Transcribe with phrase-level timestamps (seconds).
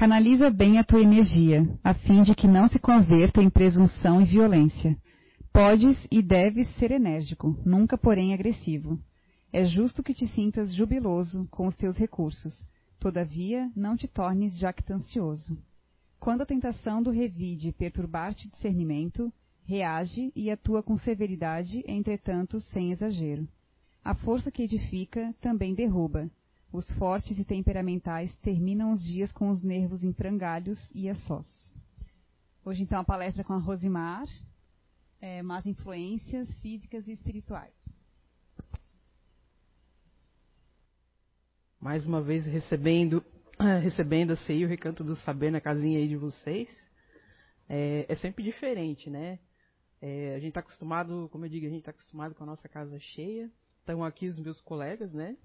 [0.00, 4.24] Canaliza bem a tua energia, a fim de que não se converta em presunção e
[4.24, 4.96] violência.
[5.52, 8.98] Podes e deves ser enérgico, nunca porém agressivo.
[9.52, 12.66] É justo que te sintas jubiloso com os teus recursos.
[12.98, 15.58] Todavia, não te tornes jactancioso.
[16.18, 19.30] Quando a tentação do revide perturbar-te discernimento,
[19.66, 23.46] reage e atua com severidade, entretanto sem exagero.
[24.02, 26.30] A força que edifica também derruba.
[26.72, 31.46] Os fortes e temperamentais terminam os dias com os nervos em frangalhos e a sós.
[32.64, 34.28] Hoje, então, a palestra com a Rosimar,
[35.20, 37.74] é, Influências Físicas e Espirituais.
[41.80, 43.24] Mais uma vez recebendo,
[43.82, 46.68] recebendo assim, o recanto do saber na casinha aí de vocês.
[47.68, 49.40] É, é sempre diferente, né?
[50.00, 52.68] É, a gente está acostumado, como eu digo, a gente está acostumado com a nossa
[52.68, 53.50] casa cheia.
[53.80, 55.36] Estão aqui os meus colegas, né?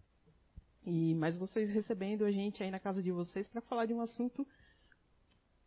[0.85, 4.01] E mas vocês recebendo a gente aí na casa de vocês para falar de um
[4.01, 4.47] assunto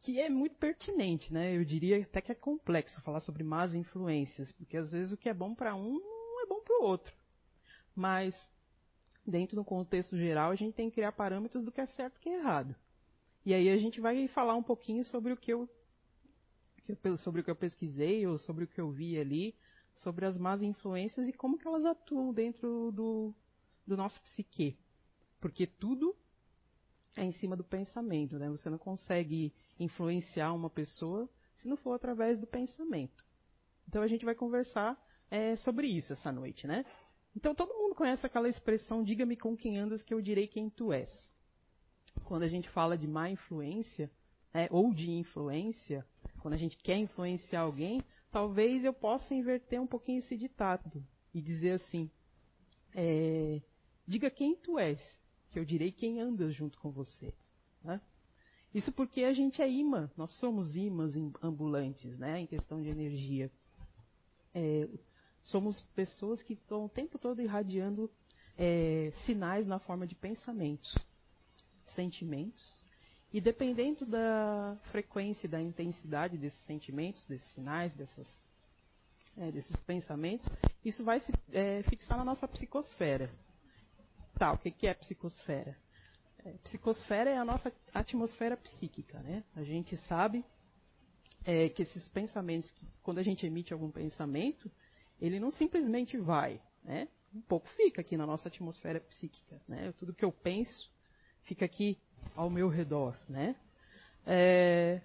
[0.01, 1.57] que é muito pertinente, né?
[1.57, 5.29] Eu diria até que é complexo falar sobre más influências, porque às vezes o que
[5.29, 7.13] é bom para um não é bom para o outro.
[7.97, 8.35] Mas
[9.27, 12.21] dentro do contexto geral, a gente tem que criar parâmetros do que é certo e
[12.21, 12.75] que é errado.
[13.45, 15.69] E aí a gente vai falar um pouquinho sobre o que eu
[17.19, 19.55] sobre o que eu pesquisei ou sobre o que eu vi ali,
[19.95, 23.35] sobre as más influências e como que elas atuam dentro do,
[23.87, 24.79] do nosso psique.
[25.41, 26.17] Porque tudo
[27.17, 28.49] é em cima do pensamento, né?
[28.51, 33.25] Você não consegue influenciar uma pessoa se não for através do pensamento.
[33.89, 34.97] Então a gente vai conversar
[35.31, 36.85] é, sobre isso essa noite, né?
[37.35, 40.93] Então todo mundo conhece aquela expressão diga-me com quem andas que eu direi quem tu
[40.93, 41.11] és.
[42.25, 44.11] Quando a gente fala de má influência,
[44.53, 46.07] é, ou de influência,
[46.41, 51.41] quando a gente quer influenciar alguém, talvez eu possa inverter um pouquinho esse ditado e
[51.41, 52.11] dizer assim:
[52.95, 53.61] é,
[54.07, 55.01] diga quem tu és,
[55.51, 57.33] que eu direi quem anda junto com você.
[57.83, 58.01] Né?
[58.75, 63.51] Isso porque a gente é imã, nós somos imãs ambulantes, né, em questão de energia.
[64.55, 64.89] É,
[65.45, 68.11] somos pessoas que estão o tempo todo irradiando
[68.57, 70.95] é, sinais na forma de pensamentos,
[71.95, 72.87] sentimentos
[73.33, 78.29] e dependendo da frequência e da intensidade desses sentimentos, desses sinais, dessas,
[79.37, 80.47] é, desses pensamentos,
[80.85, 83.31] isso vai se é, fixar na nossa psicosfera.
[84.39, 85.77] Tá, o que, é psicosfera?
[86.45, 89.43] É, psicosfera é a nossa atmosfera psíquica, né?
[89.57, 90.45] A gente sabe
[91.45, 94.71] é, que esses pensamentos, que, quando a gente emite algum pensamento,
[95.21, 97.09] ele não simplesmente vai, né?
[97.35, 99.93] Um pouco fica aqui na nossa atmosfera psíquica, né?
[99.99, 100.89] Tudo que eu penso
[101.43, 101.99] fica aqui
[102.37, 103.57] ao meu redor, né?
[104.25, 105.01] É,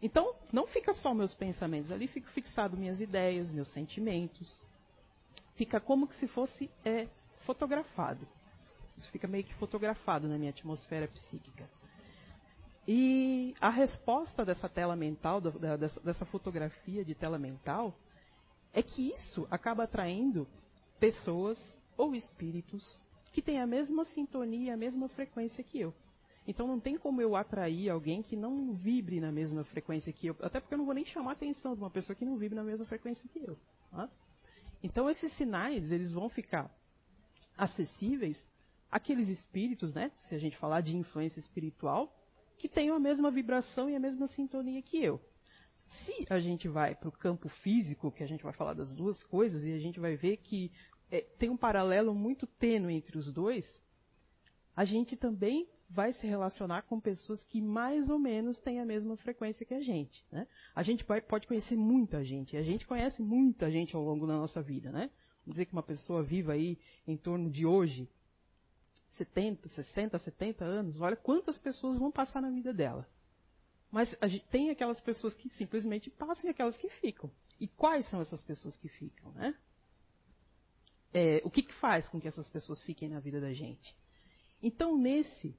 [0.00, 4.66] então, não fica só meus pensamentos, ali fica fixado minhas ideias, meus sentimentos.
[5.56, 7.06] Fica como que se fosse é,
[7.44, 8.26] fotografado.
[8.98, 11.70] Isso fica meio que fotografado na minha atmosfera psíquica.
[12.86, 17.94] E a resposta dessa tela mental, dessa fotografia de tela mental,
[18.72, 20.48] é que isso acaba atraindo
[20.98, 21.58] pessoas
[21.96, 22.84] ou espíritos
[23.32, 25.94] que têm a mesma sintonia, a mesma frequência que eu.
[26.46, 30.36] Então não tem como eu atrair alguém que não vibre na mesma frequência que eu.
[30.40, 32.56] Até porque eu não vou nem chamar a atenção de uma pessoa que não vibre
[32.56, 33.56] na mesma frequência que eu.
[33.92, 34.08] Tá?
[34.82, 36.68] Então esses sinais, eles vão ficar
[37.56, 38.38] acessíveis
[38.90, 40.10] àqueles espíritos, né?
[40.28, 42.14] Se a gente falar de influência espiritual,
[42.56, 45.20] que tenham a mesma vibração e a mesma sintonia que eu.
[46.04, 49.22] Se a gente vai para o campo físico, que a gente vai falar das duas
[49.24, 50.70] coisas, e a gente vai ver que
[51.10, 53.64] é, tem um paralelo muito tênue entre os dois,
[54.76, 59.16] a gente também vai se relacionar com pessoas que mais ou menos têm a mesma
[59.16, 60.24] frequência que a gente.
[60.30, 60.46] Né?
[60.74, 64.60] A gente pode conhecer muita gente, a gente conhece muita gente ao longo da nossa
[64.60, 64.92] vida.
[64.92, 65.10] Né?
[65.44, 68.08] Vamos dizer que uma pessoa viva aí em torno de hoje,
[69.18, 73.06] 70, 60, 70 anos, olha quantas pessoas vão passar na vida dela.
[73.90, 74.14] Mas
[74.50, 77.30] tem aquelas pessoas que simplesmente passam e aquelas que ficam.
[77.60, 79.32] E quais são essas pessoas que ficam?
[79.32, 79.54] Né?
[81.12, 83.96] É, o que, que faz com que essas pessoas fiquem na vida da gente?
[84.62, 85.56] Então, nesse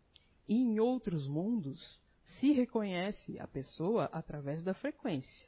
[0.48, 2.04] e em outros mundos,
[2.40, 5.48] se reconhece a pessoa através da frequência.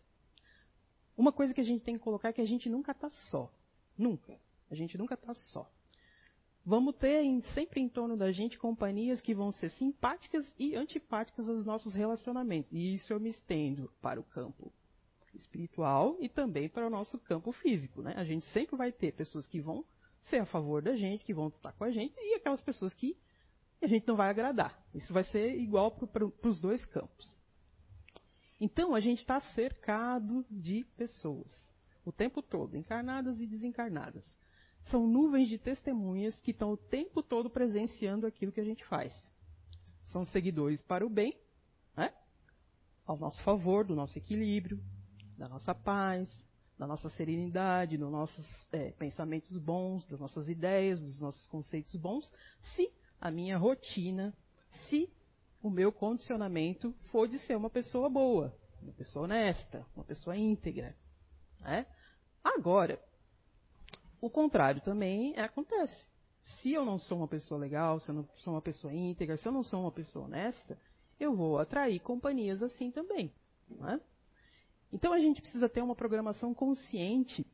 [1.15, 3.51] Uma coisa que a gente tem que colocar é que a gente nunca está só.
[3.97, 4.39] Nunca.
[4.69, 5.69] A gente nunca está só.
[6.63, 11.49] Vamos ter em, sempre em torno da gente companhias que vão ser simpáticas e antipáticas
[11.49, 12.71] aos nossos relacionamentos.
[12.71, 14.71] E isso eu me estendo para o campo
[15.33, 18.01] espiritual e também para o nosso campo físico.
[18.01, 18.13] Né?
[18.15, 19.83] A gente sempre vai ter pessoas que vão
[20.21, 23.17] ser a favor da gente, que vão estar com a gente, e aquelas pessoas que
[23.81, 24.79] a gente não vai agradar.
[24.93, 27.37] Isso vai ser igual para os dois campos.
[28.59, 31.51] Então, a gente está cercado de pessoas,
[32.05, 34.23] o tempo todo, encarnadas e desencarnadas.
[34.89, 39.13] São nuvens de testemunhas que estão o tempo todo presenciando aquilo que a gente faz.
[40.05, 41.37] São seguidores para o bem,
[41.95, 42.13] né?
[43.05, 44.81] ao nosso favor, do nosso equilíbrio,
[45.37, 46.29] da nossa paz,
[46.77, 52.31] da nossa serenidade, dos nossos é, pensamentos bons, das nossas ideias, dos nossos conceitos bons,
[52.75, 54.33] se a minha rotina,
[54.89, 55.07] se
[55.61, 60.95] o meu condicionamento for de ser uma pessoa boa, uma pessoa honesta, uma pessoa íntegra.
[61.61, 61.85] Né?
[62.43, 62.99] Agora,
[64.21, 66.07] o contrário também acontece.
[66.41, 69.47] Se eu não sou uma pessoa legal, se eu não sou uma pessoa íntegra, se
[69.47, 70.77] eu não sou uma pessoa honesta,
[71.19, 73.31] eu vou atrair companhias assim também.
[73.69, 73.99] Né?
[74.93, 77.45] Então a gente precisa ter uma programação consciente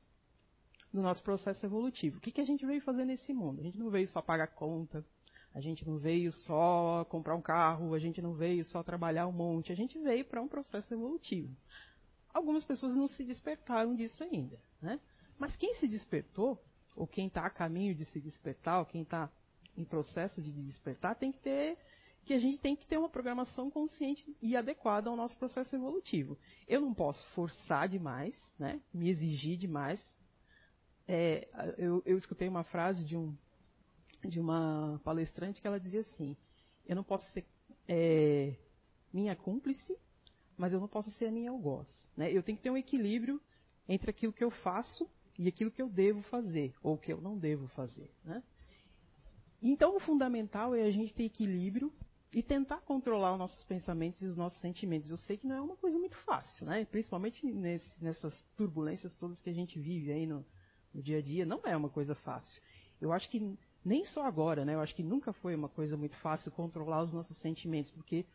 [0.94, 2.18] do nosso processo evolutivo.
[2.18, 3.60] O que, que a gente veio fazer nesse mundo?
[3.60, 5.06] A gente não veio só pagar conta,
[5.54, 9.31] a gente não veio só comprar um carro, a gente não veio só trabalhar um
[9.31, 11.56] monte, a gente veio para um processo evolutivo.
[12.34, 15.00] Algumas pessoas não se despertaram disso ainda, né?
[15.38, 16.62] Mas quem se despertou,
[16.95, 19.30] ou quem está a caminho de se despertar, ou quem está
[19.75, 21.78] em processo de despertar, tem que ter
[22.28, 26.38] que a gente tem que ter uma programação consciente e adequada ao nosso processo evolutivo.
[26.68, 30.04] Eu não posso forçar demais, né, me exigir demais.
[31.07, 31.48] É,
[31.78, 33.33] eu, eu, escutei uma frase de, um,
[34.25, 36.36] de uma palestrante que ela dizia assim:
[36.86, 37.45] Eu não posso ser
[37.88, 38.57] é,
[39.13, 39.98] minha cúmplice,
[40.57, 41.88] mas eu não posso ser a minha algoz.
[42.18, 42.30] Né?
[42.30, 43.42] Eu tenho que ter um equilíbrio
[43.88, 47.38] entre aquilo que eu faço e aquilo que eu devo fazer, ou que eu não
[47.38, 48.12] devo fazer.
[48.24, 48.42] Né?
[49.62, 51.92] Então, o fundamental é a gente ter equilíbrio
[52.34, 55.10] e tentar controlar os nossos pensamentos e os nossos sentimentos.
[55.10, 56.86] Eu sei que não é uma coisa muito fácil, né?
[56.86, 60.45] Principalmente nesse, nessas turbulências todas que a gente vive aí no,
[60.94, 62.62] no, dia a dia, não é uma coisa fácil.
[63.00, 64.75] Eu acho que nem só agora, né?
[64.75, 68.25] Eu acho que nunca foi uma coisa muito fácil controlar os nossos sentimentos, porque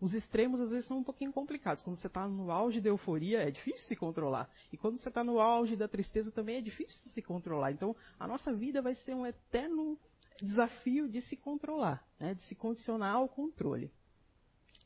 [0.00, 1.82] os extremos às vezes são um pouquinho complicados.
[1.82, 4.48] Quando você está no auge da euforia, é difícil se controlar.
[4.72, 7.72] E quando você está no auge da tristeza, também é difícil se controlar.
[7.72, 9.98] Então, a nossa vida vai ser um eterno
[10.40, 13.90] desafio de se controlar, né, de se condicionar ao controle.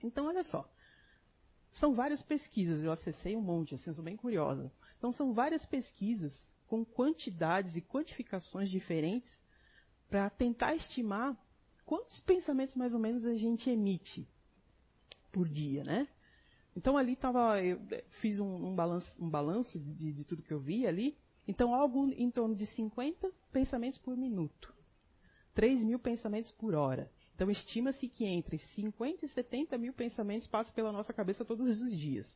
[0.02, 0.66] Então, olha só.
[1.72, 4.72] São várias pesquisas, eu acessei um monte, assim, sou bem curiosa.
[4.96, 6.34] Então, são várias pesquisas
[6.66, 9.30] com quantidades e quantificações diferentes
[10.08, 11.36] para tentar estimar
[11.84, 14.26] quantos pensamentos mais ou menos a gente emite
[15.32, 16.06] por dia, né?
[16.76, 17.80] Então ali estava, eu
[18.20, 21.16] fiz um, um, balanço, um balanço de, de, tudo que eu vi ali.
[21.46, 24.72] Então algo em torno de 50 pensamentos por minuto.
[25.54, 27.10] 3 mil pensamentos por hora.
[27.34, 31.90] Então, estima-se que entre 50 e 70 mil pensamentos passam pela nossa cabeça todos os
[31.98, 32.26] dias.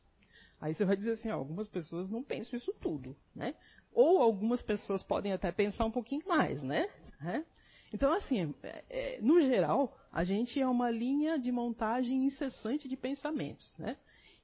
[0.59, 3.55] Aí você vai dizer assim, ó, algumas pessoas não pensam isso tudo, né?
[3.93, 6.89] Ou algumas pessoas podem até pensar um pouquinho mais, né?
[7.21, 7.43] É?
[7.93, 12.97] Então, assim, é, é, no geral, a gente é uma linha de montagem incessante de
[12.97, 13.97] pensamentos, né?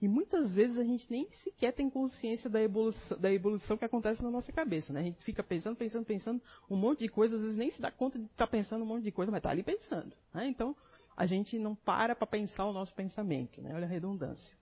[0.04, 4.22] E muitas vezes a gente nem sequer tem consciência da evolução, da evolução que acontece
[4.22, 4.92] na nossa cabeça.
[4.92, 5.00] Né?
[5.00, 7.90] A gente fica pensando, pensando, pensando um monte de coisa, às vezes nem se dá
[7.90, 10.14] conta de estar tá pensando um monte de coisa, mas está ali pensando.
[10.34, 10.48] Né?
[10.48, 10.76] Então,
[11.16, 13.62] a gente não para para pensar o nosso pensamento.
[13.62, 13.74] Né?
[13.74, 14.58] Olha a redundância.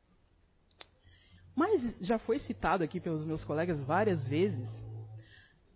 [1.55, 4.69] Mas já foi citado aqui pelos meus colegas várias vezes,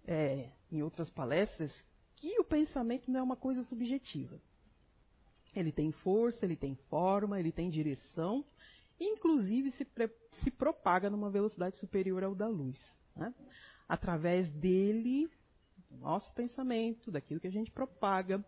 [0.05, 1.73] é, em outras palestras,
[2.15, 4.39] que o pensamento não é uma coisa subjetiva.
[5.55, 8.45] Ele tem força, ele tem forma, ele tem direção
[8.99, 9.87] inclusive se,
[10.43, 12.79] se propaga numa velocidade superior ao da luz.
[13.15, 13.33] Né?
[13.87, 15.29] Através dele,
[15.89, 18.43] do nosso pensamento, daquilo que a gente propaga,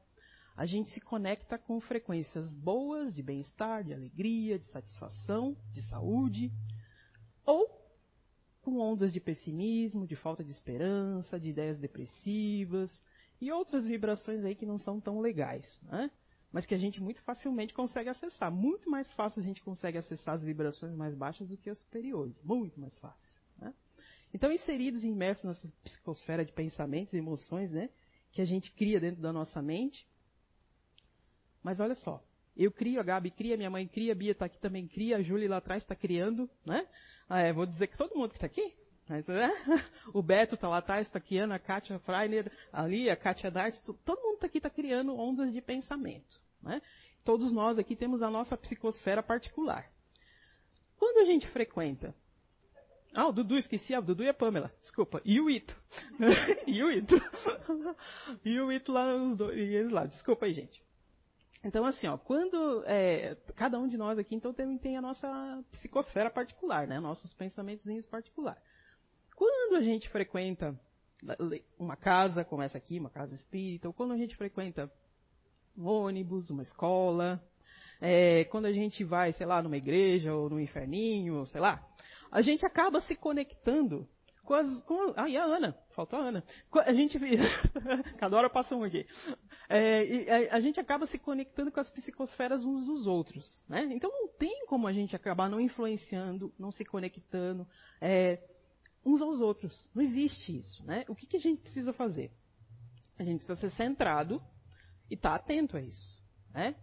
[0.56, 6.52] a gente se conecta com frequências boas de bem-estar, de alegria, de satisfação, de saúde,
[7.46, 7.78] ou
[8.62, 12.92] com ondas de pessimismo, de falta de esperança, de ideias depressivas
[13.40, 15.68] e outras vibrações aí que não são tão legais.
[15.84, 16.10] Né?
[16.52, 18.52] mas que a gente muito facilmente consegue acessar.
[18.52, 22.42] Muito mais fácil a gente consegue acessar as vibrações mais baixas do que as superiores.
[22.42, 23.40] Muito mais fácil.
[23.60, 23.74] Né?
[24.34, 27.90] Então, inseridos e imersos nessa psicosfera de pensamentos e emoções né,
[28.32, 30.08] que a gente cria dentro da nossa mente.
[31.62, 32.24] Mas olha só,
[32.56, 35.22] eu crio, a Gabi cria, minha mãe cria, a Bia está aqui também cria, a
[35.22, 36.88] Júlia lá atrás está criando, né?
[37.28, 38.74] Ah, é, vou dizer que todo mundo que está aqui,
[39.08, 39.50] mas, é,
[40.14, 44.22] o Beto está lá atrás, está criando, a Kátia Freiner ali, a Kátia Darts, todo
[44.22, 46.40] mundo tá aqui está criando ondas de pensamento.
[46.62, 46.82] Né?
[47.24, 49.90] Todos nós aqui temos a nossa psicosfera particular.
[50.98, 52.14] Quando a gente frequenta.
[53.14, 55.22] Ah, o Dudu, esqueci, ah, o Dudu e a Pamela, desculpa.
[55.24, 55.76] E o Ito.
[56.68, 57.16] e o Ito.
[58.44, 60.84] e o Ito lá, os dois, e eles lá, desculpa aí, gente.
[61.64, 65.64] Então, assim, ó, quando é, cada um de nós aqui, então, tem, tem a nossa
[65.72, 67.00] psicosfera particular, né?
[67.00, 68.62] Nossos pensamentos particulares.
[69.38, 70.76] Quando a gente frequenta
[71.78, 74.92] uma casa, como essa aqui, uma casa espírita, ou quando a gente frequenta
[75.78, 77.40] um ônibus, uma escola,
[78.02, 81.88] é, quando a gente vai, sei lá, numa igreja ou no inferninho, sei lá,
[82.32, 84.10] a gente acaba se conectando
[84.44, 86.44] Com as, com, ah, e a Ana, faltou a Ana.
[86.74, 87.20] A gente,
[88.18, 89.06] cada hora passa um aqui.
[89.70, 93.64] É, a, a, gente acaba se conectando com as psicosferas uns dos outros.
[93.70, 93.88] Né?
[93.92, 97.68] Então não tem como a gente acabar não influenciando, não se conectando
[98.02, 98.40] é,
[99.08, 99.90] uns aos outros.
[99.96, 100.84] Não existe isso.
[100.86, 101.06] Né?
[101.08, 102.30] O que, que a gente precisa fazer?
[103.18, 104.42] A gente precisa ser centrado
[105.10, 106.22] e estar tá atento a isso.
[106.54, 106.76] Né?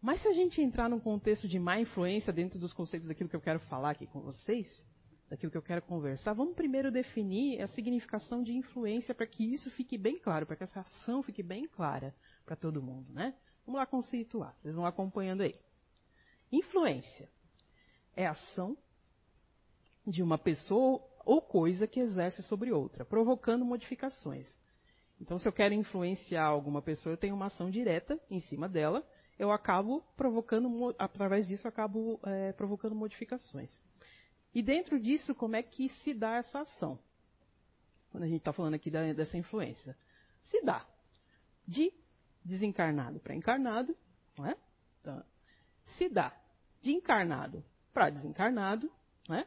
[0.00, 3.36] Mas se a gente entrar num contexto de má influência dentro dos conceitos daquilo que
[3.36, 4.66] eu quero falar aqui com vocês,
[5.28, 9.70] daquilo que eu quero conversar, vamos primeiro definir a significação de influência para que isso
[9.70, 13.34] fique bem claro, para que essa ação fique bem clara para todo mundo, né?
[13.66, 15.58] Vamos lá conceituar, vocês vão acompanhando aí.
[16.52, 17.30] Influência
[18.14, 18.76] é a ação
[20.06, 24.48] de uma pessoa ou coisa que exerce sobre outra, provocando modificações.
[25.20, 29.06] Então, se eu quero influenciar alguma pessoa, eu tenho uma ação direta em cima dela,
[29.38, 33.70] eu acabo provocando, através disso, acabo é, provocando modificações.
[34.54, 36.98] E dentro disso, como é que se dá essa ação?
[38.10, 39.96] Quando a gente está falando aqui da, dessa influência.
[40.44, 40.86] Se dá
[41.66, 41.92] de
[42.44, 43.96] desencarnado para encarnado,
[44.38, 44.56] não é?
[45.00, 45.24] Então,
[45.96, 46.32] se dá
[46.80, 48.90] de encarnado para desencarnado,
[49.28, 49.46] né?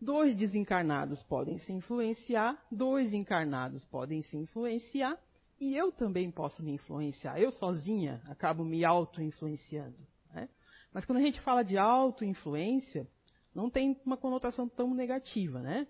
[0.00, 5.18] Dois desencarnados podem se influenciar, dois encarnados podem se influenciar,
[5.60, 7.40] e eu também posso me influenciar.
[7.40, 9.96] Eu sozinha acabo me auto-influenciando.
[10.32, 10.48] Né?
[10.92, 13.08] Mas quando a gente fala de auto-influência,
[13.52, 15.88] não tem uma conotação tão negativa, né?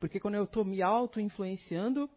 [0.00, 2.08] Porque quando eu estou me auto-influenciando,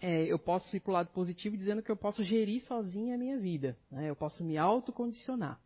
[0.00, 3.18] é, eu posso ir para o lado positivo dizendo que eu posso gerir sozinha a
[3.18, 3.78] minha vida.
[3.90, 4.10] Né?
[4.10, 5.60] Eu posso me autocondicionar.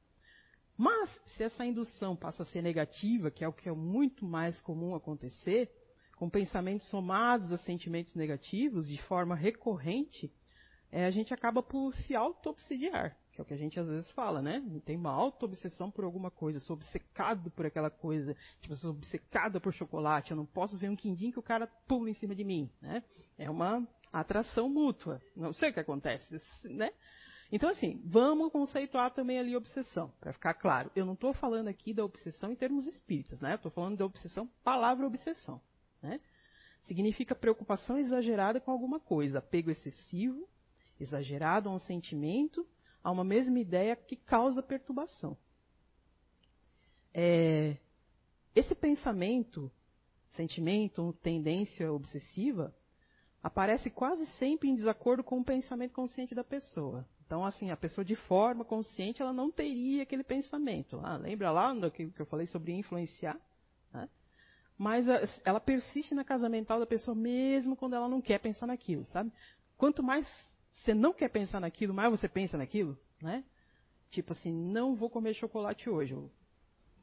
[0.81, 4.59] Mas, se essa indução passa a ser negativa, que é o que é muito mais
[4.63, 5.71] comum acontecer,
[6.17, 10.33] com pensamentos somados a sentimentos negativos de forma recorrente,
[10.91, 14.11] é, a gente acaba por se auto-obsidiar que é o que a gente às vezes
[14.13, 14.61] fala, né?
[14.85, 19.73] Tem uma auto-obsessão por alguma coisa, sou obcecado por aquela coisa, tipo, sou obcecada por
[19.73, 22.69] chocolate, eu não posso ver um quindim que o cara pula em cima de mim,
[22.83, 23.05] né?
[23.39, 26.91] É uma atração mútua, não sei o que acontece, né?
[27.53, 30.91] Então, assim, vamos conceituar também ali obsessão, para ficar claro.
[30.95, 33.55] Eu não estou falando aqui da obsessão em termos espíritas, né?
[33.55, 35.61] Estou falando da obsessão, palavra obsessão,
[36.01, 36.21] né?
[36.85, 40.49] Significa preocupação exagerada com alguma coisa, apego excessivo,
[40.99, 42.67] exagerado a um sentimento
[43.03, 45.37] a uma mesma ideia que causa perturbação.
[47.13, 47.77] É,
[48.55, 49.71] esse pensamento,
[50.31, 52.75] sentimento, tendência obsessiva,
[53.43, 57.07] aparece quase sempre em desacordo com o pensamento consciente da pessoa.
[57.31, 61.01] Então, assim, a pessoa de forma consciente, ela não teria aquele pensamento.
[61.01, 63.41] Ah, lembra lá que eu falei sobre influenciar?
[63.93, 64.09] Né?
[64.77, 65.07] Mas
[65.45, 69.31] ela persiste na casa mental da pessoa mesmo quando ela não quer pensar naquilo, sabe?
[69.79, 70.27] Quanto mais
[70.73, 73.45] você não quer pensar naquilo, mais você pensa naquilo, né?
[74.09, 76.15] Tipo assim, não vou comer chocolate hoje.
[76.15, 76.29] Eu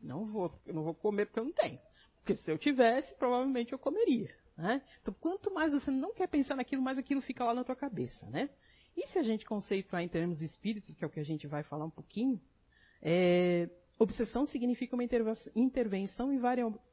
[0.02, 1.80] não vou, eu não vou comer porque eu não tenho.
[2.18, 4.36] Porque se eu tivesse, provavelmente eu comeria.
[4.58, 4.82] Né?
[5.02, 8.26] Então, quanto mais você não quer pensar naquilo, mais aquilo fica lá na tua cabeça,
[8.26, 8.50] né?
[8.98, 11.62] E se a gente conceituar em termos espíritos, que é o que a gente vai
[11.62, 12.42] falar um pouquinho,
[13.00, 15.04] é, obsessão significa uma
[15.56, 16.32] intervenção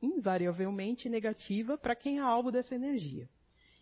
[0.02, 3.26] invariavelmente negativa para quem é alvo dessa energia.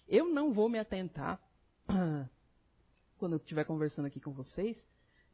[0.08, 1.40] Eu não vou me atentar
[3.18, 4.76] quando eu estiver conversando aqui com vocês,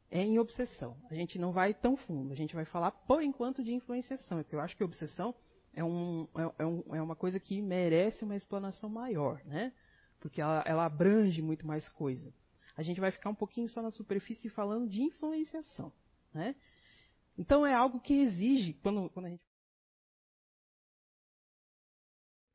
[0.09, 0.97] é em obsessão.
[1.11, 4.55] A gente não vai tão fundo, a gente vai falar por enquanto de influenciação, porque
[4.55, 5.35] eu acho que obsessão
[5.73, 9.71] é, um, é, é, um, é uma coisa que merece uma explanação maior, né?
[10.19, 12.33] Porque ela, ela, abrange muito mais coisa.
[12.79, 15.91] A gente vai ficar um pouquinho só na superfície falando de influenciação,
[16.33, 16.55] né?
[17.37, 19.43] Então é algo que exige, quando, quando a gente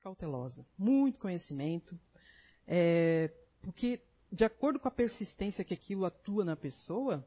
[0.00, 2.00] cautelosa, muito conhecimento,
[2.66, 4.00] é, porque
[4.32, 7.22] de acordo com a persistência que aquilo atua na pessoa,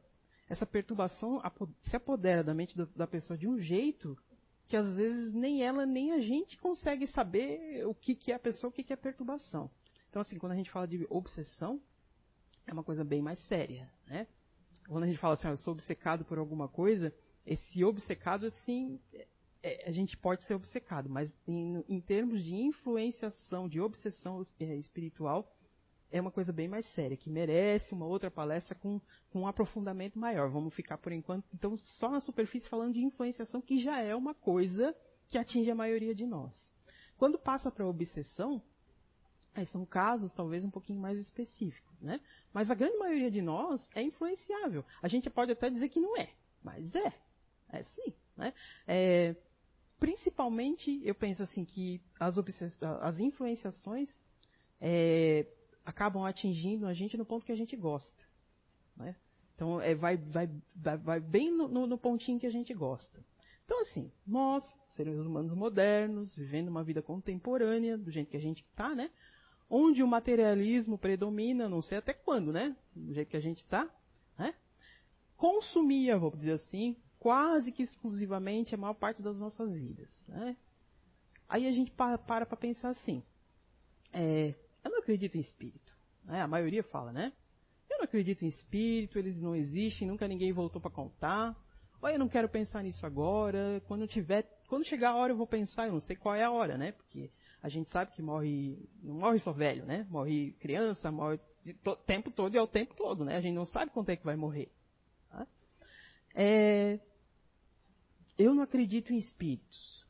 [0.48, 1.40] essa perturbação
[1.84, 4.18] se apodera da mente da pessoa de um jeito
[4.66, 8.40] que às vezes nem ela nem a gente consegue saber o que, que é a
[8.40, 9.70] pessoa, o que, que é perturbação.
[10.10, 11.80] Então, assim, quando a gente fala de obsessão,
[12.68, 14.26] é uma coisa bem mais séria, né?
[14.86, 17.12] Quando a gente fala assim, ah, eu sou obcecado por alguma coisa,
[17.44, 19.00] esse obcecado, assim,
[19.62, 24.76] é, a gente pode ser obcecado, mas em, em termos de influenciação, de obsessão é,
[24.76, 25.50] espiritual,
[26.10, 30.18] é uma coisa bem mais séria, que merece uma outra palestra com, com um aprofundamento
[30.18, 30.50] maior.
[30.50, 34.34] Vamos ficar por enquanto, então, só na superfície falando de influenciação, que já é uma
[34.34, 34.94] coisa
[35.26, 36.54] que atinge a maioria de nós.
[37.18, 38.62] Quando passa para a obsessão,
[39.54, 42.20] aí são casos talvez um pouquinho mais específicos, né?
[42.52, 44.84] Mas a grande maioria de nós é influenciável.
[45.02, 46.30] A gente pode até dizer que não é,
[46.62, 47.12] mas é.
[47.70, 48.14] É sim.
[48.36, 48.54] Né?
[48.86, 49.36] É,
[49.98, 52.36] principalmente, eu penso assim que as,
[53.00, 54.10] as influenciações
[54.80, 55.46] é,
[55.84, 58.24] acabam atingindo a gente no ponto que a gente gosta.
[58.96, 59.14] Né?
[59.54, 63.24] Então, é, vai, vai, vai, bem no, no, pontinho que a gente gosta.
[63.64, 68.62] Então, assim, nós, seres humanos modernos, vivendo uma vida contemporânea, do jeito que a gente
[68.62, 69.10] está, né?
[69.70, 72.74] Onde o materialismo predomina, não sei até quando, né?
[72.94, 73.88] Do jeito que a gente está,
[74.38, 74.54] né?
[75.36, 80.56] Consumia, vou dizer assim, quase que exclusivamente a maior parte das nossas vidas, né?
[81.48, 83.22] Aí a gente para para pensar assim,
[84.12, 85.92] é, eu não acredito em espírito,
[86.24, 86.40] né?
[86.40, 87.32] A maioria fala, né?
[87.90, 91.56] Eu não acredito em espírito, eles não existem, nunca ninguém voltou para contar.
[92.00, 95.46] Ou eu não quero pensar nisso agora, quando tiver, quando chegar a hora eu vou
[95.46, 96.92] pensar, eu não sei qual é a hora, né?
[96.92, 97.30] Porque
[97.62, 100.06] a gente sabe que morre, não morre só velho, né?
[100.10, 101.40] Morre criança, morre
[101.84, 103.36] o tempo todo e é o tempo todo, né?
[103.36, 104.70] A gente não sabe quanto é que vai morrer.
[105.28, 105.46] Tá?
[106.34, 107.00] É,
[108.38, 110.06] eu não acredito em espíritos.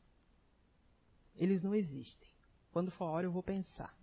[1.36, 2.28] Eles não existem.
[2.72, 3.96] Quando for a hora eu vou pensar.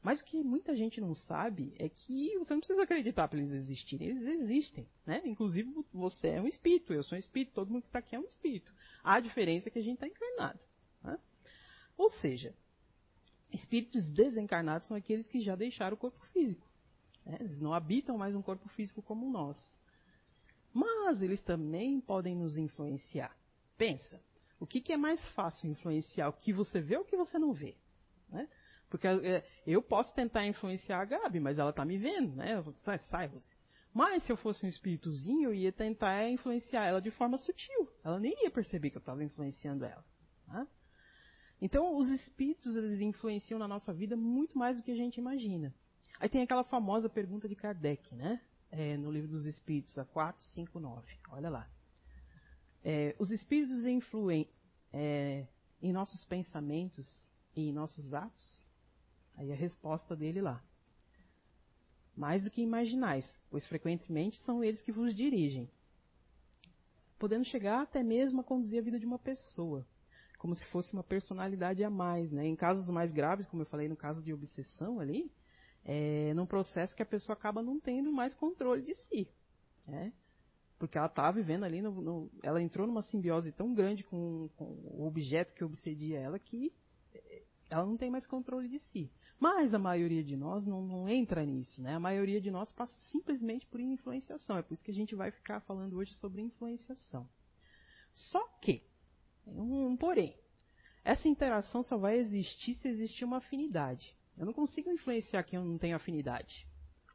[0.00, 3.52] Mas o que muita gente não sabe é que você não precisa acreditar para eles
[3.52, 4.08] existirem.
[4.08, 5.22] Eles existem, né?
[5.24, 8.18] Inclusive você é um espírito, eu sou um espírito, todo mundo que está aqui é
[8.18, 8.72] um espírito.
[9.02, 10.58] A diferença é que a gente está encarnado.
[11.92, 12.04] Né?
[12.04, 12.54] Ou seja,
[13.52, 16.66] espíritos desencarnados são aqueles que já deixaram o corpo físico.
[17.24, 17.38] Né?
[17.40, 19.58] Eles não habitam mais um corpo físico como nós.
[20.72, 23.36] Mas eles também podem nos influenciar.
[23.76, 24.20] Pensa,
[24.58, 26.28] o que, que é mais fácil influenciar?
[26.28, 27.76] O que você vê ou o que você não vê?
[28.28, 28.48] Né?
[28.88, 32.62] Porque é, eu posso tentar influenciar a Gabi, mas ela está me vendo, né?
[32.82, 33.48] Sai, sai você.
[33.92, 37.88] Mas se eu fosse um espíritozinho, eu ia tentar influenciar ela de forma sutil.
[38.02, 40.04] Ela nem ia perceber que eu estava influenciando ela.
[40.46, 40.66] Tá?
[41.64, 45.72] Então, os espíritos eles influenciam na nossa vida muito mais do que a gente imagina.
[46.18, 48.40] Aí tem aquela famosa pergunta de Kardec, né?
[48.68, 51.06] É, no livro dos Espíritos, a 459.
[51.30, 51.70] Olha lá.
[52.82, 54.48] É, os espíritos influem
[54.92, 55.46] é,
[55.80, 58.66] em nossos pensamentos e em nossos atos?
[59.36, 60.60] Aí a resposta dele lá.
[62.16, 65.70] Mais do que imaginais, pois frequentemente são eles que vos dirigem.
[67.20, 69.86] Podendo chegar até mesmo a conduzir a vida de uma pessoa,
[70.42, 72.32] como se fosse uma personalidade a mais.
[72.32, 72.44] Né?
[72.44, 75.30] Em casos mais graves, como eu falei no caso de obsessão ali,
[75.84, 79.28] é num processo que a pessoa acaba não tendo mais controle de si.
[79.86, 80.12] Né?
[80.80, 84.64] Porque ela está vivendo ali, no, no, ela entrou numa simbiose tão grande com, com
[84.64, 86.74] o objeto que obsedia ela que
[87.14, 89.12] é, ela não tem mais controle de si.
[89.38, 91.94] Mas a maioria de nós não, não, entra nisso, né?
[91.94, 94.56] A maioria de nós passa simplesmente por influenciação.
[94.56, 97.28] É por isso que a gente vai ficar falando hoje sobre influenciação.
[98.12, 98.84] Só que,
[99.46, 100.36] um, porém,
[101.04, 104.16] essa interação só vai existir se existir uma afinidade.
[104.36, 106.66] Eu não consigo influenciar quem não tem afinidade.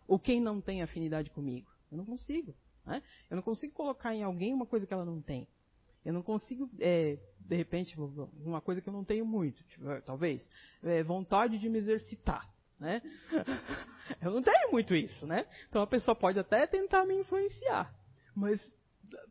[0.08, 1.70] Ou quem não tem afinidade comigo.
[1.92, 2.56] Eu não consigo.
[2.86, 3.02] Né?
[3.30, 5.48] Eu não consigo colocar em alguém uma coisa que ela não tem.
[6.06, 10.00] Eu não consigo, é, de repente, uma coisa que eu não tenho muito, tipo, é,
[10.00, 10.50] talvez,
[10.82, 12.50] é, vontade de me exercitar.
[12.80, 13.02] Né?
[14.22, 15.46] eu não tenho muito isso, né?
[15.68, 17.94] Então a pessoa pode até tentar me influenciar,
[18.34, 18.62] mas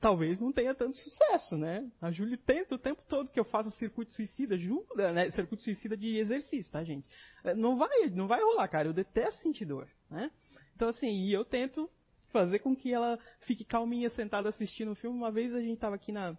[0.01, 1.91] talvez não tenha tanto sucesso, né?
[2.01, 5.31] A Júlia tenta o tempo todo que eu faça circuito suicida, jura, né?
[5.31, 7.09] Circuito suicida de exercício, tá, gente?
[7.45, 8.89] É, não vai, não vai rolar, cara.
[8.89, 10.31] Eu detesto sentir dor, né?
[10.75, 11.91] Então assim, e eu tento
[12.33, 15.17] fazer com que ela fique calminha sentada assistindo o filme.
[15.17, 16.37] Uma vez a gente estava aqui na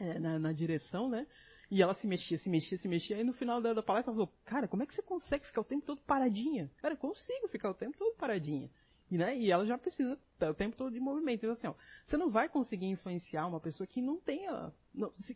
[0.00, 1.26] é, na, na, direção, né?
[1.70, 3.18] E ela se mexia, se mexia, se mexia.
[3.18, 5.60] E no final da, da palestra ela falou, cara, como é que você consegue ficar
[5.60, 6.70] o tempo todo paradinha?
[6.78, 8.70] Cara, eu consigo ficar o tempo todo paradinha.
[9.10, 11.44] E, né, e ela já precisa o tempo todo de movimento.
[11.44, 14.72] Então, assim, ó, você não vai conseguir influenciar uma pessoa que não tenha.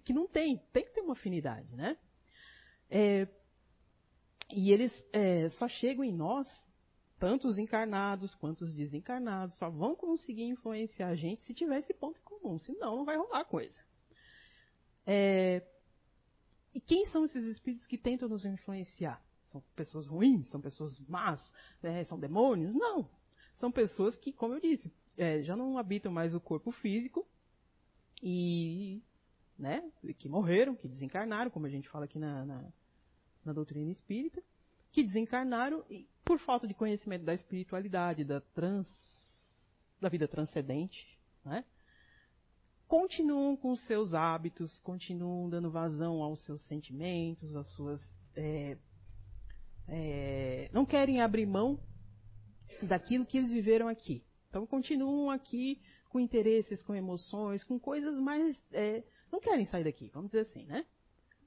[0.04, 0.58] Que não tem.
[0.72, 1.96] Tem que ter uma afinidade, né?
[2.90, 3.28] É,
[4.50, 6.48] e eles é, só chegam em nós,
[7.18, 11.92] tanto os encarnados quanto os desencarnados, só vão conseguir influenciar a gente se tiver esse
[11.92, 12.58] ponto em comum.
[12.58, 13.78] Senão, não vai rolar coisa.
[15.06, 15.62] É,
[16.74, 19.22] e quem são esses espíritos que tentam nos influenciar?
[19.46, 20.48] São pessoas ruins?
[20.48, 21.40] São pessoas más?
[21.82, 22.74] É, são demônios?
[22.74, 23.08] Não.
[23.58, 27.26] São pessoas que, como eu disse, é, já não habitam mais o corpo físico
[28.22, 29.02] e
[29.58, 29.82] né,
[30.18, 32.64] que morreram, que desencarnaram, como a gente fala aqui na, na,
[33.44, 34.42] na doutrina espírita,
[34.92, 38.88] que desencarnaram e, por falta de conhecimento da espiritualidade, da, trans,
[40.00, 41.64] da vida transcendente, né,
[42.86, 48.00] continuam com os seus hábitos, continuam dando vazão aos seus sentimentos, às suas.
[48.36, 48.78] É,
[49.88, 51.80] é, não querem abrir mão
[52.82, 54.22] daquilo que eles viveram aqui.
[54.48, 58.60] Então continuam aqui com interesses, com emoções, com coisas mais.
[58.72, 60.84] É, não querem sair daqui, vamos dizer assim, né?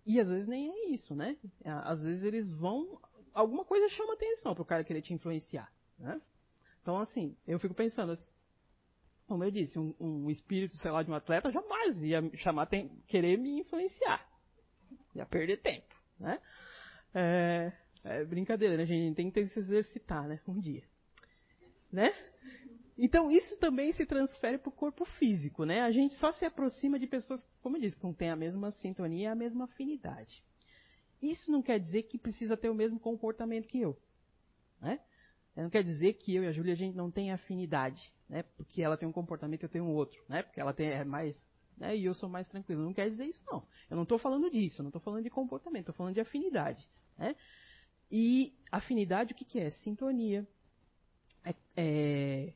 [0.06, 1.38] E às vezes nem é isso, né?
[1.64, 3.00] Às vezes eles vão.
[3.34, 6.22] Alguma coisa chama atenção para o cara querer te influenciar, né?
[6.82, 8.18] Então, assim, eu fico pensando,
[9.28, 12.90] como eu disse, um, um, espírito, sei lá, de um atleta jamais ia chamar, tem,
[13.08, 14.28] querer me influenciar.
[15.16, 16.42] Ia perder tempo, né?
[17.14, 17.72] É,
[18.04, 20.40] é brincadeira, né, gente tem que se exercitar, né?
[20.48, 20.84] Um dia.
[21.92, 22.14] Né?
[22.98, 25.82] Então, isso também se transfere para o corpo físico, né?
[25.82, 28.72] A gente só se aproxima de pessoas, como eu disse, que não tem a mesma
[28.72, 30.44] sintonia e a mesma afinidade.
[31.22, 33.98] Isso não quer dizer que precisa ter o mesmo comportamento que eu,
[34.80, 35.00] né?
[35.56, 38.44] Não quer dizer que eu e a Júlia a gente não tem afinidade, né?
[38.56, 40.44] Porque ela tem um comportamento e eu tenho outro, né?
[40.44, 41.36] Porque ela tem é mais,
[41.78, 41.96] né?
[41.96, 42.82] E eu sou mais tranquilo.
[42.82, 43.68] Não quer dizer isso não.
[43.90, 44.80] Eu não estou falando disso.
[44.80, 45.82] Eu não estou falando de comportamento.
[45.82, 47.36] Estou falando de afinidade, né?
[48.10, 49.70] E afinidade o que, que é?
[49.70, 50.48] Sintonia,
[51.44, 52.54] é, é,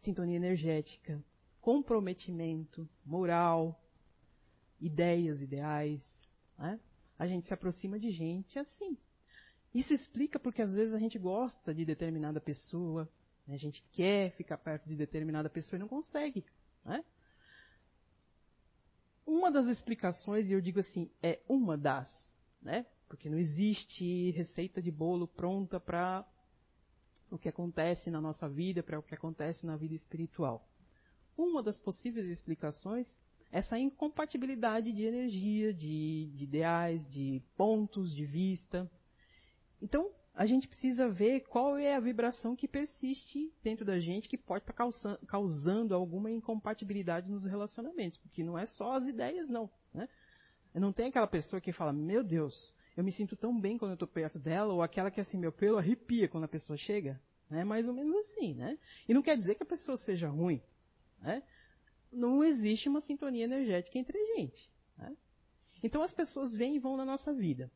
[0.00, 1.22] sintonia energética,
[1.60, 3.80] comprometimento, moral,
[4.80, 6.02] ideias, ideais.
[6.58, 6.80] Né?
[7.18, 8.96] A gente se aproxima de gente assim.
[9.74, 13.08] Isso explica porque às vezes a gente gosta de determinada pessoa,
[13.46, 13.54] né?
[13.54, 16.44] a gente quer ficar perto de determinada pessoa e não consegue.
[16.84, 17.04] Né?
[19.26, 22.10] Uma das explicações, e eu digo assim, é uma das,
[22.60, 22.84] né?
[23.08, 26.26] porque não existe receita de bolo pronta para
[27.30, 30.66] o que acontece na nossa vida, para o que acontece na vida espiritual.
[31.36, 33.08] Uma das possíveis explicações
[33.52, 38.90] é essa incompatibilidade de energia, de, de ideais, de pontos de vista.
[39.82, 44.38] Então, a gente precisa ver qual é a vibração que persiste dentro da gente que
[44.38, 49.68] pode estar tá causando alguma incompatibilidade nos relacionamentos, porque não é só as ideias, não.
[49.92, 50.08] Né?
[50.74, 53.94] Não tem aquela pessoa que fala, meu Deus, eu me sinto tão bem quando eu
[53.94, 57.20] estou perto dela, ou aquela que assim, meu pelo arrepia quando a pessoa chega.
[57.48, 57.64] Né?
[57.64, 58.78] Mais ou menos assim, né?
[59.08, 60.62] E não quer dizer que a pessoa seja ruim.
[61.20, 61.42] Né?
[62.12, 64.70] Não existe uma sintonia energética entre a gente.
[64.96, 65.16] Né?
[65.82, 67.70] Então as pessoas vêm e vão na nossa vida.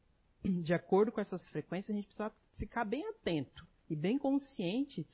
[0.45, 5.07] De acordo com essas frequências, a gente precisa ficar bem atento e bem consciente,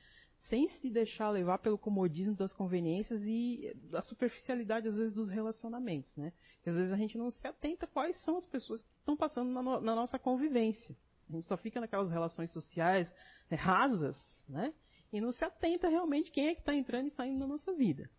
[0.49, 6.15] sem se deixar levar pelo comodismo das conveniências e da superficialidade, às vezes, dos relacionamentos.
[6.15, 6.33] Né?
[6.65, 9.61] às vezes a gente não se atenta quais são as pessoas que estão passando na,
[9.61, 10.95] no, na nossa convivência.
[11.29, 13.13] A gente só fica naquelas relações sociais
[13.49, 14.73] né, rasas, né?
[15.13, 18.09] E não se atenta realmente quem é que está entrando e saindo na nossa vida.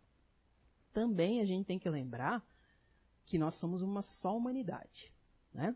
[0.92, 2.42] Também a gente tem que lembrar
[3.26, 5.12] que nós somos uma só humanidade,
[5.52, 5.74] né?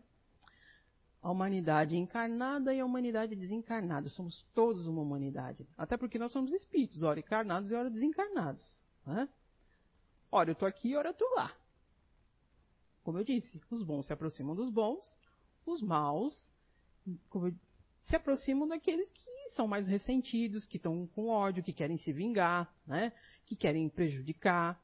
[1.27, 4.07] A humanidade encarnada e a humanidade desencarnada.
[4.07, 5.67] Somos todos uma humanidade.
[5.77, 8.63] Até porque nós somos espíritos, ora encarnados e ora desencarnados.
[9.05, 9.27] Né?
[10.31, 11.53] Ora eu estou aqui, ora eu estou lá.
[13.03, 15.19] Como eu disse, os bons se aproximam dos bons,
[15.65, 16.33] os maus
[18.03, 22.73] se aproximam daqueles que são mais ressentidos, que estão com ódio, que querem se vingar,
[22.85, 23.11] né?
[23.45, 24.81] que querem prejudicar.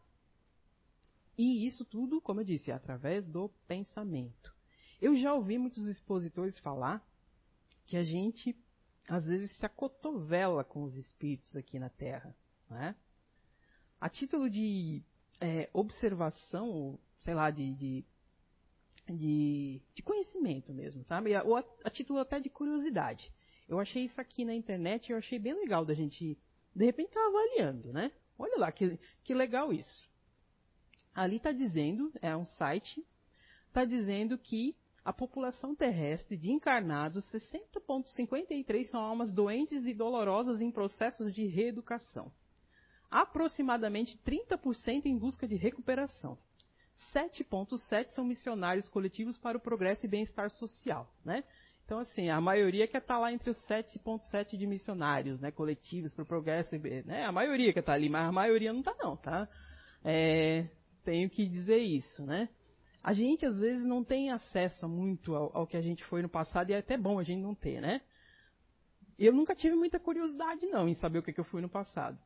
[1.37, 4.52] E isso tudo, como eu disse, é através do pensamento.
[5.03, 7.05] Eu já ouvi muitos expositores falar
[7.85, 8.55] que a gente
[9.09, 12.33] às vezes se acotovela com os espíritos aqui na Terra.
[12.69, 12.95] Né?
[13.99, 15.03] A título de
[15.41, 18.05] é, observação, sei lá, de, de
[19.09, 21.35] de, de conhecimento mesmo, sabe?
[21.41, 23.29] Ou a, a, título até de curiosidade.
[23.67, 26.39] Eu achei isso aqui na internet e eu achei bem legal da gente,
[26.73, 28.09] de repente, estar tá avaliando, né?
[28.39, 30.09] Olha lá, que, que legal isso.
[31.13, 33.05] Ali está dizendo, é um site,
[33.67, 40.71] está dizendo que a população terrestre de encarnados, 60,53 são almas doentes e dolorosas em
[40.71, 42.31] processos de reeducação.
[43.11, 46.37] Aproximadamente 30% em busca de recuperação.
[47.13, 51.43] 7,7 são missionários coletivos para o progresso e bem-estar social, né?
[51.85, 56.13] Então, assim, a maioria quer estar tá lá entre os 7,7 de missionários, né, coletivos
[56.13, 57.25] para o progresso, né?
[57.25, 59.49] A maioria quer estar tá ali, mas a maioria não está não, tá?
[60.03, 60.69] É,
[61.03, 62.47] tenho que dizer isso, né?
[63.03, 66.29] A gente, às vezes, não tem acesso muito ao, ao que a gente foi no
[66.29, 68.01] passado e é até bom a gente não ter, né?
[69.19, 72.17] Eu nunca tive muita curiosidade, não, em saber o que, que eu fui no passado.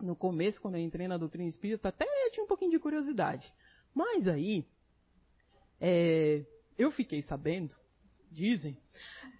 [0.00, 3.52] No começo, quando eu entrei na doutrina espírita, até tinha um pouquinho de curiosidade.
[3.94, 4.66] Mas aí,
[5.78, 6.44] é,
[6.78, 7.76] eu fiquei sabendo,
[8.30, 8.78] dizem,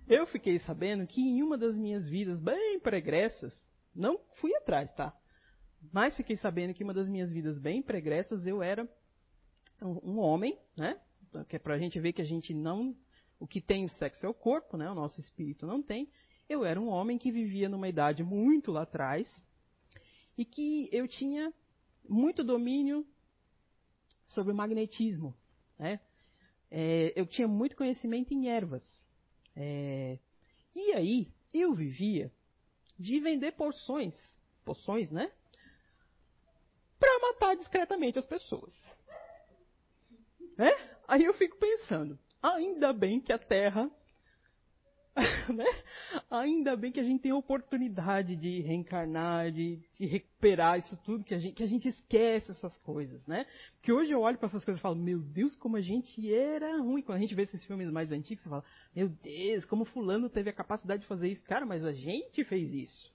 [0.06, 3.54] eu fiquei sabendo que em uma das minhas vidas bem pregressas,
[3.94, 5.16] não fui atrás, tá?
[5.90, 8.86] Mas fiquei sabendo que em uma das minhas vidas bem pregressas eu era
[9.84, 11.00] um, homem, né?
[11.48, 12.94] Que é pra gente ver que a gente não.
[13.38, 14.90] O que tem o sexo é o corpo, né?
[14.90, 16.08] O nosso espírito não tem.
[16.48, 19.28] Eu era um homem que vivia numa idade muito lá atrás
[20.36, 21.52] e que eu tinha
[22.08, 23.06] muito domínio
[24.28, 25.34] sobre o magnetismo.
[25.78, 26.00] Né?
[26.70, 28.82] É, eu tinha muito conhecimento em ervas.
[29.54, 30.18] É,
[30.74, 32.32] e aí, eu vivia
[32.98, 34.14] de vender porções,
[34.64, 35.30] poções, né?
[36.98, 38.72] Para matar discretamente as pessoas.
[40.56, 40.70] Né?
[41.08, 43.90] Aí eu fico pensando, ainda bem que a Terra
[45.54, 45.66] né?
[46.30, 51.22] Ainda bem que a gente tem a oportunidade de reencarnar, de, de, recuperar isso tudo,
[51.22, 53.46] que a, gente, que a gente esquece essas coisas, né?
[53.82, 56.78] Que hoje eu olho para essas coisas e falo, meu Deus, como a gente era
[56.78, 57.02] ruim.
[57.02, 60.48] Quando a gente vê esses filmes mais antigos, você fala, meu Deus, como fulano teve
[60.48, 61.44] a capacidade de fazer isso.
[61.44, 63.12] Cara, mas a gente fez isso.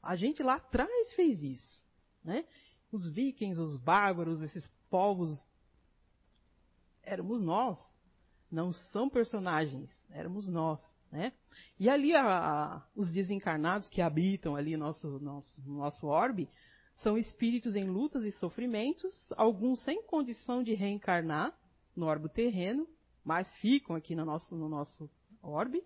[0.00, 1.82] A gente lá atrás fez isso.
[2.22, 2.44] Né?
[2.92, 5.44] Os vikings, os bárbaros, esses povos,
[7.04, 7.78] éramos nós.
[8.50, 10.80] Não são personagens, éramos nós.
[11.10, 11.32] Né?
[11.78, 16.48] E ali a, a, os desencarnados que habitam ali nosso, nosso, nosso orbe
[16.98, 21.52] são espíritos em lutas e sofrimentos, alguns sem condição de reencarnar
[21.96, 22.86] no orbe terreno,
[23.24, 25.10] mas ficam aqui no nosso, no nosso
[25.42, 25.82] orbe,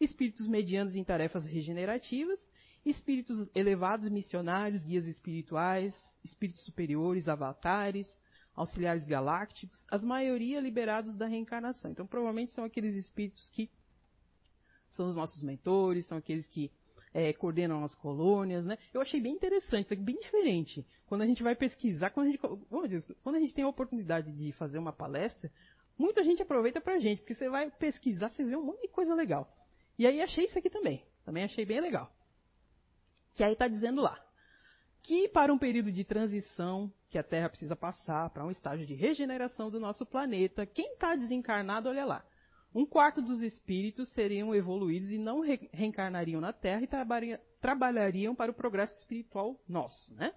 [0.00, 2.38] espíritos medianos em tarefas regenerativas,
[2.84, 8.08] espíritos elevados missionários, guias espirituais, espíritos superiores, avatares,
[8.58, 11.92] auxiliares galácticos, as maioria liberados da reencarnação.
[11.92, 13.70] Então, provavelmente são aqueles espíritos que
[14.90, 16.70] são os nossos mentores, são aqueles que
[17.14, 18.76] é, coordenam as colônias, né?
[18.92, 20.84] Eu achei bem interessante, aqui bem diferente.
[21.06, 22.40] Quando a gente vai pesquisar, quando a gente,
[22.88, 25.50] dizer, quando a gente tem a oportunidade de fazer uma palestra,
[25.96, 29.14] muita gente aproveita pra gente, porque você vai pesquisar, você vê um monte de coisa
[29.14, 29.48] legal.
[29.96, 32.12] E aí achei isso aqui também, também achei bem legal.
[33.34, 34.20] Que aí está dizendo lá,
[35.08, 38.92] que para um período de transição que a Terra precisa passar, para um estágio de
[38.92, 42.22] regeneração do nosso planeta, quem está desencarnado, olha lá,
[42.74, 46.88] um quarto dos espíritos seriam evoluídos e não re reencarnariam na Terra e
[47.58, 50.34] trabalhariam para o progresso espiritual nosso, né?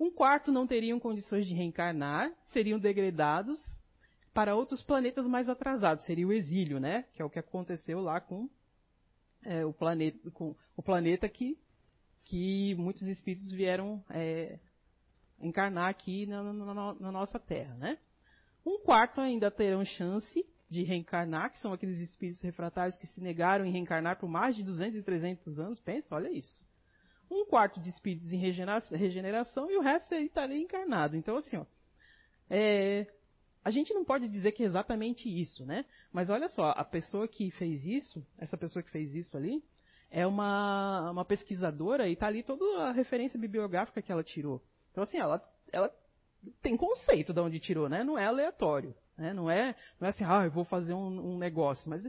[0.00, 3.60] Um quarto não teriam condições de reencarnar, seriam degradados
[4.34, 7.04] para outros planetas mais atrasados, seria o exílio, né?
[7.12, 8.50] Que é o que aconteceu lá com,
[9.44, 11.56] é, o, planeta, com o planeta que,
[12.30, 14.56] que muitos espíritos vieram é,
[15.40, 17.98] encarnar aqui na, na, na nossa Terra, né?
[18.64, 23.64] Um quarto ainda terão chance de reencarnar, que são aqueles espíritos refratários que se negaram
[23.64, 25.80] em reencarnar por mais de 200 e 300 anos.
[25.80, 26.64] Pensa, olha isso.
[27.28, 31.16] Um quarto de espíritos em regeneração e o resto estaria encarnado.
[31.16, 31.66] Então, assim, ó,
[32.48, 33.08] é,
[33.64, 35.84] a gente não pode dizer que é exatamente isso, né?
[36.12, 39.64] Mas olha só, a pessoa que fez isso, essa pessoa que fez isso ali,
[40.10, 44.60] é uma, uma pesquisadora e está ali toda a referência bibliográfica que ela tirou.
[44.90, 45.42] Então, assim, ela,
[45.72, 45.94] ela
[46.60, 48.02] tem conceito de onde tirou, né?
[48.02, 48.94] Não é aleatório.
[49.16, 49.32] Né?
[49.32, 51.88] Não, é, não é assim, ah, eu vou fazer um, um negócio.
[51.88, 52.04] Mas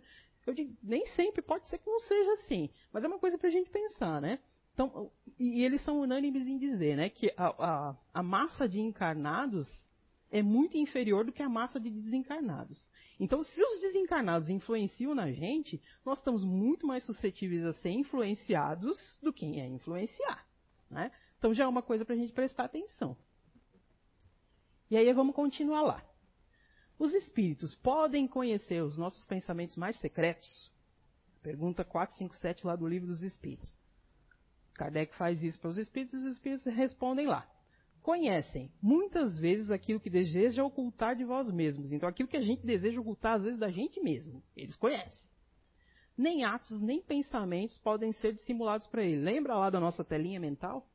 [0.48, 2.70] eu digo, nem sempre pode ser que não seja assim.
[2.92, 4.40] Mas é uma coisa para a gente pensar, né?
[4.74, 8.80] Então, e, e, eles são unânimes em dizer né, que a, a, a massa de
[8.80, 9.68] encarnados
[10.32, 12.89] é muito inferior do que a massa de desencarnados.
[13.20, 19.20] Então, se os desencarnados influenciam na gente, nós estamos muito mais suscetíveis a ser influenciados
[19.22, 20.48] do que a influenciar.
[20.89, 21.12] Né?
[21.38, 23.17] Então, já é uma coisa para a gente prestar atenção.
[24.89, 26.04] E aí, vamos continuar lá.
[26.98, 30.74] Os espíritos podem conhecer os nossos pensamentos mais secretos?
[31.44, 33.76] Pergunta 457 lá do Livro dos Espíritos.
[34.76, 37.48] Kardec faz isso para os espíritos e os espíritos respondem lá.
[38.02, 41.92] Conhecem muitas vezes aquilo que deseja ocultar de vós mesmos.
[41.92, 44.42] Então, aquilo que a gente deseja ocultar, às vezes, da gente mesmo.
[44.56, 45.30] Eles conhecem.
[46.18, 49.22] Nem atos, nem pensamentos podem ser dissimulados para ele.
[49.22, 50.88] Lembra lá da nossa telinha mental?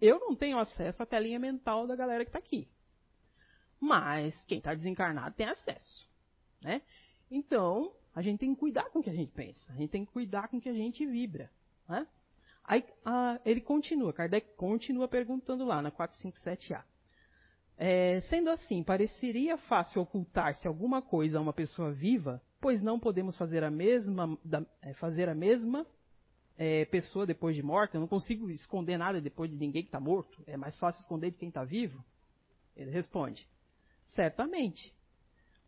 [0.00, 2.68] Eu não tenho acesso à telinha mental da galera que está aqui.
[3.80, 6.08] Mas quem está desencarnado tem acesso.
[6.62, 6.82] Né?
[7.30, 9.72] Então, a gente tem que cuidar com o que a gente pensa.
[9.72, 11.50] A gente tem que cuidar com o que a gente vibra.
[11.88, 12.06] Né?
[12.68, 16.84] Aí a, ele continua, Kardec continua perguntando lá na 457A.
[17.78, 23.36] É, sendo assim, pareceria fácil ocultar-se alguma coisa a uma pessoa viva, pois não podemos
[23.36, 25.86] fazer a mesma, da, é, fazer a mesma
[26.58, 27.96] é, pessoa depois de morta.
[27.96, 30.42] Eu não consigo esconder nada depois de ninguém que está morto.
[30.46, 32.04] É mais fácil esconder de quem está vivo?
[32.76, 33.48] Ele responde:
[34.08, 34.94] Certamente.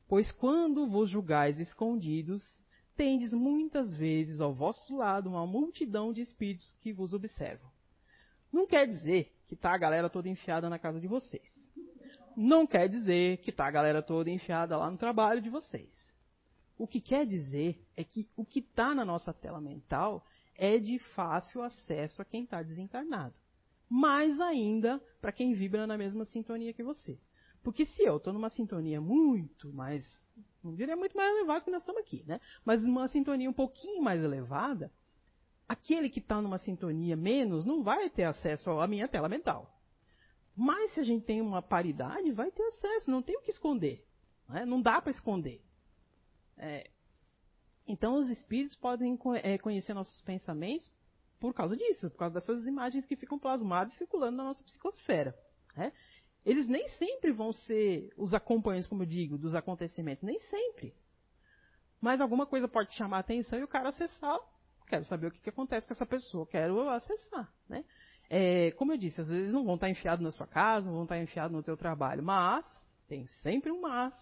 [0.07, 2.43] Pois quando vos julgais escondidos,
[3.01, 7.71] tendes muitas vezes ao vosso lado uma multidão de espíritos que vos observam.
[8.53, 11.67] Não quer dizer que está a galera toda enfiada na casa de vocês.
[12.37, 16.15] Não quer dizer que está a galera toda enfiada lá no trabalho de vocês.
[16.77, 20.23] O que quer dizer é que o que está na nossa tela mental
[20.55, 23.35] é de fácil acesso a quem está desencarnado.
[23.89, 27.19] Mais ainda para quem vibra na mesma sintonia que você.
[27.63, 30.05] Porque se eu estou numa sintonia muito mais,
[30.63, 32.41] não diria muito mais elevada que nós estamos aqui, né?
[32.65, 34.93] Mas numa sintonia um pouquinho mais elevada,
[35.69, 39.81] aquele que está numa sintonia menos não vai ter acesso à minha tela mental.
[40.57, 44.05] Mas se a gente tem uma paridade, vai ter acesso, não tem o que esconder.
[44.49, 44.65] Né?
[44.67, 45.63] Não dá para esconder.
[46.59, 46.91] É,
[47.87, 50.91] então os espíritos podem é, conhecer nossos pensamentos
[51.39, 55.35] por causa disso, por causa dessas imagens que ficam plasmadas circulando na nossa psicosfera.
[55.75, 55.93] Né?
[56.45, 60.25] Eles nem sempre vão ser os acompanhantes, como eu digo, dos acontecimentos.
[60.25, 60.95] Nem sempre.
[62.01, 64.39] Mas alguma coisa pode chamar a atenção e o cara acessar.
[64.87, 67.53] Quero saber o que, que acontece com essa pessoa, quero acessar.
[67.69, 67.85] Né?
[68.29, 71.03] É, como eu disse, às vezes não vão estar enfiados na sua casa, não vão
[71.05, 72.67] estar enfiados no teu trabalho, mas
[73.07, 74.15] tem sempre um mas.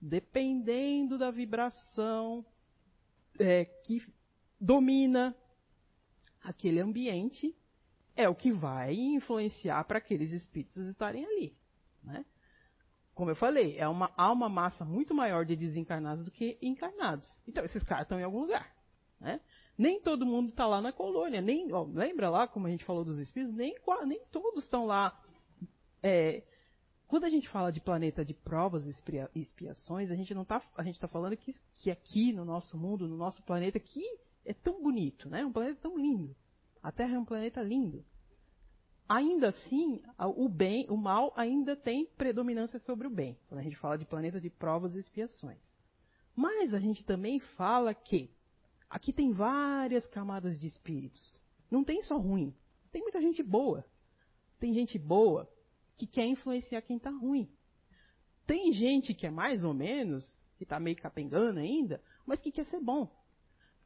[0.00, 2.44] Dependendo da vibração
[3.38, 4.02] é, que
[4.60, 5.34] domina
[6.42, 7.54] aquele ambiente
[8.16, 11.56] é o que vai influenciar para aqueles espíritos estarem ali.
[12.02, 12.24] Né?
[13.14, 17.30] Como eu falei, é uma, há uma massa muito maior de desencarnados do que encarnados.
[17.46, 18.74] Então, esses caras estão em algum lugar.
[19.20, 19.40] Né?
[19.76, 21.40] Nem todo mundo está lá na colônia.
[21.40, 23.54] Nem, ó, lembra lá, como a gente falou dos espíritos?
[23.54, 23.74] Nem,
[24.06, 25.18] nem todos estão lá.
[26.02, 26.42] É,
[27.06, 30.82] quando a gente fala de planeta de provas e expiações, a gente não está a
[30.82, 34.02] gente está falando que, que aqui no nosso mundo, no nosso planeta, que
[34.44, 35.44] é tão bonito, né?
[35.44, 36.34] Um planeta tão lindo.
[36.86, 38.04] A Terra é um planeta lindo.
[39.08, 40.00] Ainda assim,
[40.36, 44.04] o bem, o mal ainda tem predominância sobre o bem, quando a gente fala de
[44.04, 45.60] planeta de provas e expiações.
[46.32, 48.30] Mas a gente também fala que
[48.88, 51.44] aqui tem várias camadas de espíritos.
[51.68, 52.54] Não tem só ruim.
[52.92, 53.84] Tem muita gente boa.
[54.60, 55.50] Tem gente boa
[55.96, 57.50] que quer influenciar quem está ruim.
[58.46, 60.24] Tem gente que é mais ou menos,
[60.56, 63.10] que está meio capengando ainda, mas que quer ser bom.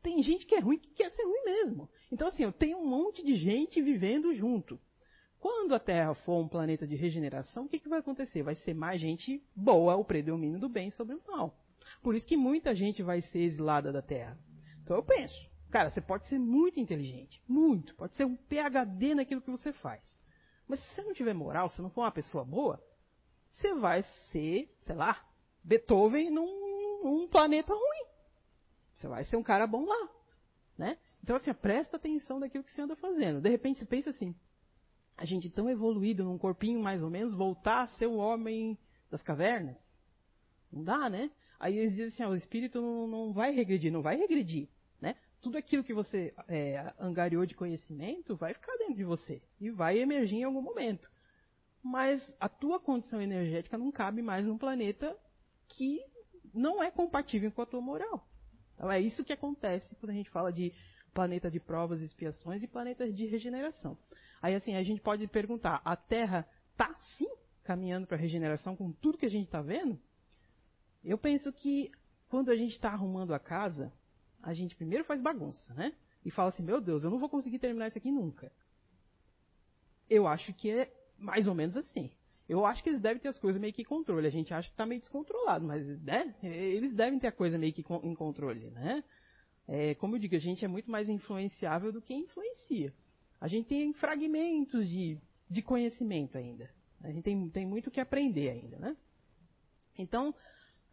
[0.03, 1.89] Tem gente que é ruim que quer ser ruim mesmo.
[2.11, 4.81] Então, assim, eu tenho um monte de gente vivendo junto.
[5.39, 8.43] Quando a Terra for um planeta de regeneração, o que, que vai acontecer?
[8.43, 11.55] Vai ser mais gente boa, o predomínio do bem sobre o mal.
[12.03, 14.39] Por isso que muita gente vai ser exilada da Terra.
[14.83, 15.35] Então eu penso,
[15.71, 20.03] cara, você pode ser muito inteligente, muito, pode ser um PhD naquilo que você faz.
[20.69, 22.83] Mas se você não tiver moral, se não for uma pessoa boa,
[23.49, 25.27] você vai ser, sei lá,
[25.65, 28.10] Beethoven num, num planeta ruim.
[29.01, 30.09] Você vai ser um cara bom lá,
[30.77, 30.99] né?
[31.25, 33.41] Então assim, presta atenção naquilo que você anda fazendo.
[33.41, 34.35] De repente você pensa assim,
[35.17, 38.77] a gente tão evoluído num corpinho mais ou menos, voltar a ser o homem
[39.11, 39.79] das cavernas?
[40.71, 41.31] Não dá, né?
[41.59, 44.69] Aí eles dizem assim, ah, o espírito não, não, vai regredir, não vai regredir,
[45.01, 45.17] né?
[45.41, 49.99] Tudo aquilo que você é, angariou de conhecimento vai ficar dentro de você e vai
[49.99, 51.11] emergir em algum momento.
[51.83, 55.17] Mas a tua condição energética não cabe mais num planeta
[55.69, 56.05] que
[56.53, 58.27] não é compatível com a tua moral.
[58.81, 60.73] Então é isso que acontece quando a gente fala de
[61.12, 63.99] planeta de provas e expiações e planeta de regeneração.
[64.40, 67.29] Aí assim, a gente pode perguntar, a Terra está sim
[67.62, 70.01] caminhando para a regeneração com tudo que a gente está vendo?
[71.05, 71.93] Eu penso que
[72.31, 73.93] quando a gente está arrumando a casa,
[74.43, 75.95] a gente primeiro faz bagunça, né?
[76.25, 78.51] E fala assim, meu Deus, eu não vou conseguir terminar isso aqui nunca.
[80.09, 82.11] Eu acho que é mais ou menos assim.
[82.51, 84.27] Eu acho que eles devem ter as coisas meio que em controle.
[84.27, 87.73] A gente acha que está meio descontrolado, mas né, eles devem ter a coisa meio
[87.73, 89.05] que em controle, né?
[89.69, 92.93] É, como eu digo, a gente é muito mais influenciável do que influencia.
[93.41, 95.17] A gente tem fragmentos de,
[95.49, 96.69] de conhecimento ainda.
[97.05, 98.97] A gente tem, tem muito que aprender ainda, né?
[99.97, 100.35] Então,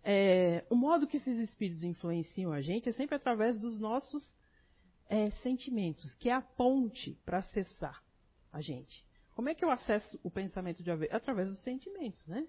[0.04, 4.32] é, o modo que esses espíritos influenciam a gente é sempre através dos nossos
[5.10, 8.04] é, sentimentos, que é a ponte para acessar
[8.54, 9.07] a gente.
[9.38, 11.14] Como é que eu acesso o pensamento de haver?
[11.14, 12.48] Através dos sentimentos, né?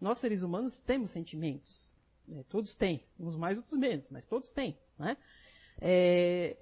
[0.00, 1.92] Nós, seres humanos, temos sentimentos.
[2.26, 2.44] Né?
[2.48, 3.04] Todos têm.
[3.16, 4.76] Uns mais, outros menos, mas todos têm.
[4.98, 5.16] Né?
[5.80, 6.56] É,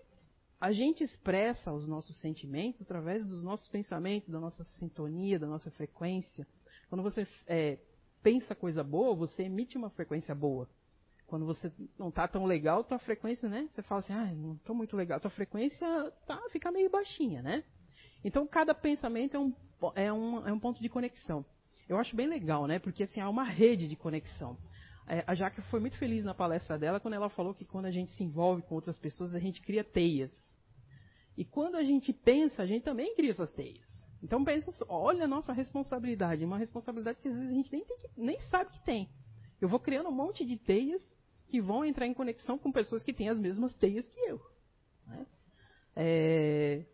[0.61, 5.71] a gente expressa os nossos sentimentos através dos nossos pensamentos, da nossa sintonia, da nossa
[5.71, 6.47] frequência.
[6.91, 7.79] Quando você é,
[8.23, 10.69] pensa coisa boa, você emite uma frequência boa.
[11.27, 13.67] Quando você não está tão legal, tua frequência, né?
[13.73, 15.19] Você fala assim, ah, não estou muito legal.
[15.19, 15.89] Tua frequência
[16.27, 17.65] tá, fica meio baixinha, né?
[18.25, 19.53] Então, cada pensamento é um,
[19.95, 21.45] é, um, é um ponto de conexão.
[21.89, 22.79] Eu acho bem legal, né?
[22.79, 24.57] Porque assim, há uma rede de conexão.
[25.07, 27.91] É, a Jaque foi muito feliz na palestra dela quando ela falou que quando a
[27.91, 30.33] gente se envolve com outras pessoas, a gente cria teias.
[31.37, 33.83] E quando a gente pensa, a gente também cria essas teias.
[34.23, 37.95] Então pensa, olha a nossa responsabilidade, uma responsabilidade que às vezes a gente nem, que,
[38.17, 39.09] nem sabe que tem.
[39.61, 41.03] Eu vou criando um monte de teias
[41.49, 44.41] que vão entrar em conexão com pessoas que têm as mesmas teias que eu.
[45.07, 45.27] Né?
[45.97, 46.87] É,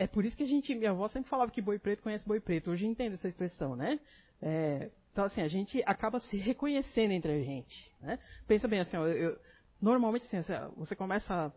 [0.00, 2.40] é por isso que a gente, minha avó sempre falava que boi preto conhece boi
[2.40, 2.70] preto.
[2.70, 4.00] Hoje entendo essa expressão, né?
[4.40, 7.92] É, então assim, a gente acaba se reconhecendo entre a gente.
[8.00, 8.18] Né?
[8.48, 9.38] Pensa bem assim, ó, eu,
[9.78, 10.40] normalmente assim,
[10.74, 11.52] você começa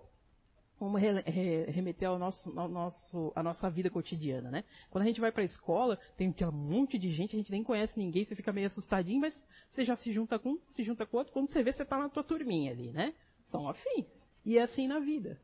[0.78, 4.66] vamos remeter ao nosso, ao nosso, à nossa vida cotidiana, né?
[4.90, 7.64] Quando a gente vai para a escola, tem um monte de gente, a gente nem
[7.64, 9.34] conhece ninguém, você fica meio assustadinho, mas
[9.70, 11.98] você já se junta com um, se junta com outro, quando você vê, você está
[11.98, 13.14] na tua turminha ali, né?
[13.46, 14.12] São afins.
[14.44, 15.40] E é assim na vida.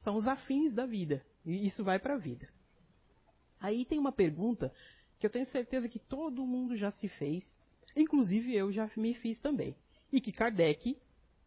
[0.00, 1.24] São os afins da vida.
[1.44, 2.48] E isso vai para a vida.
[3.60, 4.72] Aí tem uma pergunta
[5.18, 7.44] que eu tenho certeza que todo mundo já se fez,
[7.94, 9.76] inclusive eu já me fiz também.
[10.12, 10.96] E que Kardec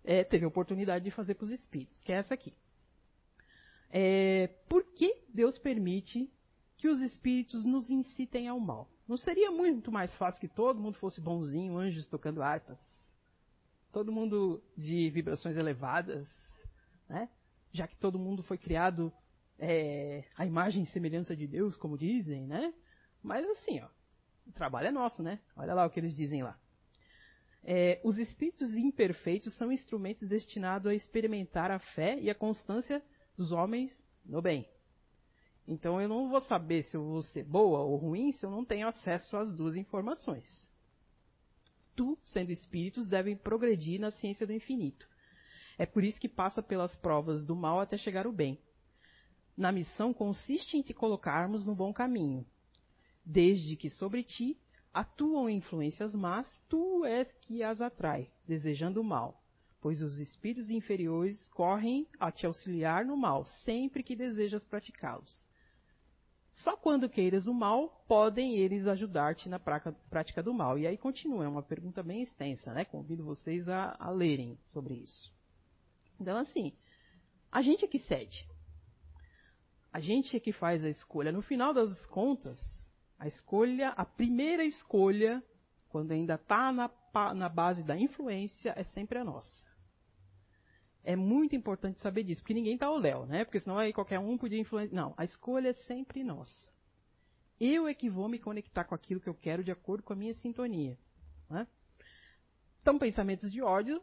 [0.03, 2.53] é, teve a oportunidade de fazer para os espíritos, que é essa aqui.
[3.89, 6.31] É, por que Deus permite
[6.77, 8.89] que os espíritos nos incitem ao mal?
[9.07, 12.79] Não seria muito mais fácil que todo mundo fosse bonzinho, anjos tocando harpas?
[13.91, 16.27] Todo mundo de vibrações elevadas,
[17.07, 17.29] né?
[17.71, 19.11] Já que todo mundo foi criado
[19.59, 22.73] é, à imagem e semelhança de Deus, como dizem, né?
[23.21, 23.87] Mas assim, ó,
[24.47, 25.39] o trabalho é nosso, né?
[25.55, 26.57] Olha lá o que eles dizem lá.
[27.63, 33.01] É, os espíritos imperfeitos são instrumentos destinados a experimentar a fé e a constância
[33.37, 33.91] dos homens
[34.25, 34.67] no bem.
[35.65, 38.65] Então eu não vou saber se eu vou ser boa ou ruim se eu não
[38.65, 40.45] tenho acesso às duas informações.
[41.95, 45.07] Tu, sendo espíritos, devem progredir na ciência do infinito.
[45.77, 48.59] É por isso que passa pelas provas do mal até chegar o bem.
[49.55, 52.45] Na missão consiste em te colocarmos no bom caminho,
[53.23, 54.57] desde que sobre ti
[54.93, 59.43] atuam influências más, tu és que as atrai, desejando o mal,
[59.81, 65.47] pois os espíritos inferiores correm a te auxiliar no mal, sempre que desejas praticá-los.
[66.51, 70.77] Só quando queiras o mal, podem eles ajudar-te na prática do mal.
[70.77, 72.85] E aí continua, é uma pergunta bem extensa, né?
[72.85, 75.33] Convido vocês a, a lerem sobre isso.
[76.19, 76.71] Então, assim,
[77.51, 78.47] a gente é que cede.
[79.93, 81.31] A gente é que faz a escolha.
[81.31, 82.59] No final das contas,
[83.19, 85.41] a escolha, a primeira escolha,
[85.87, 86.89] quando ainda está na,
[87.35, 89.71] na base da influência, é sempre a nossa.
[91.03, 93.45] É muito importante saber disso, porque ninguém está ao léu, né?
[93.45, 94.95] Porque senão aí qualquer um podia influenciar.
[94.95, 96.73] Não, a escolha é sempre nossa.
[97.59, 100.15] Eu é que vou me conectar com aquilo que eu quero de acordo com a
[100.15, 100.97] minha sintonia.
[101.47, 101.67] Né?
[102.81, 104.01] Então, pensamentos de ódio,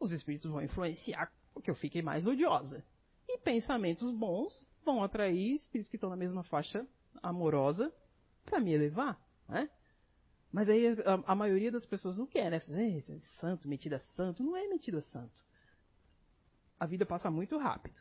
[0.00, 2.84] os espíritos vão influenciar porque eu fiquei mais odiosa.
[3.28, 4.52] E pensamentos bons
[4.84, 6.86] vão atrair espíritos que estão na mesma faixa
[7.22, 7.92] amorosa
[8.44, 9.70] para me elevar, né?
[10.52, 12.58] Mas aí a, a, maioria das pessoas não quer, né?
[12.58, 14.42] É santo, metida santo.
[14.42, 15.32] Não é metida santo.
[16.78, 17.98] A vida passa muito rápido.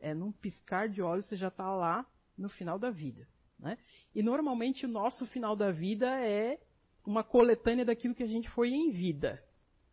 [0.00, 2.04] É num piscar de olhos você já está lá
[2.36, 3.28] no final da vida.
[3.58, 3.78] Né?
[4.14, 6.60] E normalmente o nosso final da vida é
[7.04, 9.42] uma coletânea daquilo que a gente foi em vida.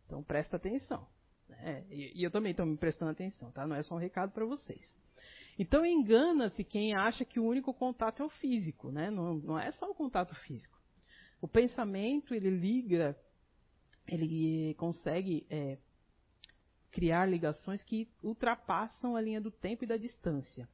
[0.06, 1.06] Então presta atenção.
[1.48, 1.84] Né?
[1.90, 3.66] E, e, eu também estou me prestando atenção, tá?
[3.66, 4.96] Não é só um recado para vocês.
[5.58, 9.10] Então engana-se quem acha que o único contato é o físico, né?
[9.10, 10.78] Não, não é só o contato físico.
[11.40, 13.16] O pensamento ele liga,
[14.06, 15.78] ele consegue é,
[16.90, 20.68] criar ligações que ultrapassam a linha do tempo e da distância.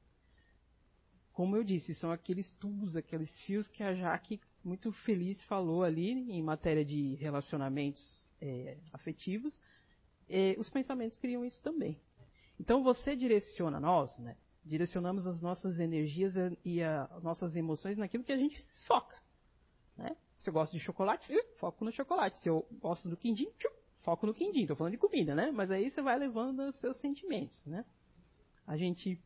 [1.32, 6.10] Como eu disse, são aqueles tubos, aqueles fios que a Jaque muito feliz falou ali
[6.30, 9.58] em matéria de relacionamentos é, afetivos.
[10.34, 12.00] É, os pensamentos criam isso também.
[12.58, 14.34] Então você direciona nós, né?
[14.64, 18.56] Direcionamos as nossas energias e as nossas emoções naquilo que a gente
[18.86, 19.20] foca.
[19.94, 20.16] Né?
[20.38, 22.38] Se eu gosto de chocolate, foco no chocolate.
[22.38, 23.48] Se eu gosto do quindim,
[24.00, 24.62] foco no quindim.
[24.62, 25.50] Estou falando de comida, né?
[25.50, 27.84] Mas aí você vai levando os seus sentimentos, né?
[28.66, 29.20] A gente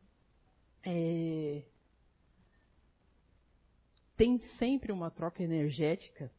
[0.83, 1.63] é,
[4.17, 6.33] tem sempre uma troca energética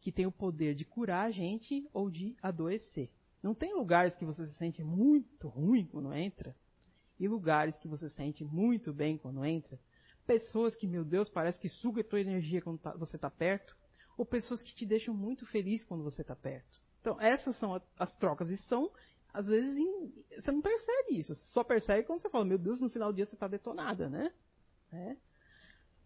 [0.00, 3.10] que tem o poder de curar a gente ou de adoecer.
[3.42, 6.54] Não tem lugares que você se sente muito ruim quando entra
[7.18, 9.78] e lugares que você sente muito bem quando entra,
[10.26, 13.76] pessoas que, meu Deus, parece que suga a tua energia quando tá, você está perto,
[14.16, 16.80] ou pessoas que te deixam muito feliz quando você está perto.
[17.00, 18.90] Então, essas são as trocas e são,
[19.32, 21.34] às vezes, em, você não percebe isso.
[21.34, 24.08] Você só percebe quando você fala, meu Deus, no final do dia você está detonada,
[24.08, 24.32] né?
[24.92, 25.16] É.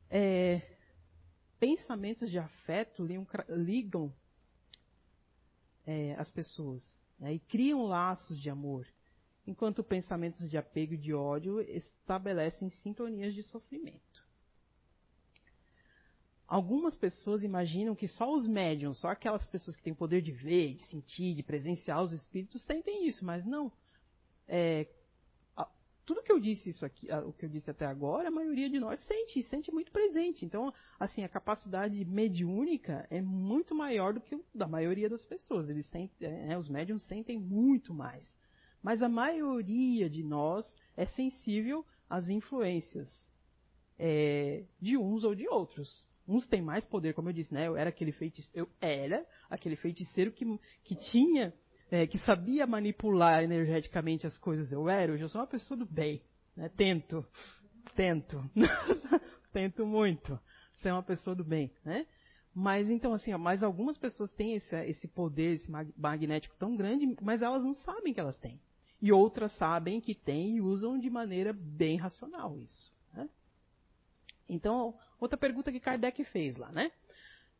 [0.08, 0.76] É,
[1.58, 4.14] pensamentos de afeto ligam, ligam
[5.84, 6.82] é, as pessoas
[7.18, 8.86] né, e criam laços de amor
[9.46, 14.26] enquanto pensamentos de apego e de ódio estabelecem sintonias de sofrimento.
[16.48, 20.74] Algumas pessoas imaginam que só os médiums, só aquelas pessoas que têm poder de ver,
[20.74, 23.72] de sentir, de presenciar os espíritos, sentem isso, mas não.
[24.46, 24.86] É,
[26.06, 28.78] tudo que eu disse isso aqui, o que eu disse até agora, a maioria de
[28.78, 30.44] nós sente, sente muito presente.
[30.44, 35.68] Então, assim, a capacidade mediúnica é muito maior do que da maioria das pessoas.
[35.68, 38.24] Eles sentem, é, né, os médiums sentem muito mais.
[38.80, 40.64] Mas a maioria de nós
[40.96, 43.10] é sensível às influências
[43.98, 46.08] é, de uns ou de outros.
[46.28, 47.66] Uns têm mais poder, como eu disse, né?
[47.66, 50.44] Eu era aquele feiticeiro, eu era aquele feiticeiro que,
[50.84, 51.52] que tinha,
[51.90, 54.72] é, que sabia manipular energeticamente as coisas.
[54.72, 56.22] Eu era, hoje eu sou uma pessoa do bem.
[56.56, 56.68] Né?
[56.76, 57.24] Tento,
[57.94, 58.42] tento,
[59.52, 60.38] tento muito
[60.76, 62.06] ser uma pessoa do bem, né?
[62.54, 67.06] Mas então, assim, ó, mas algumas pessoas têm esse, esse poder, esse magnético tão grande,
[67.20, 68.58] mas elas não sabem que elas têm.
[69.00, 72.90] E outras sabem que têm e usam de maneira bem racional isso.
[73.12, 73.28] Né?
[74.48, 76.90] Então, outra pergunta que Kardec fez lá, né?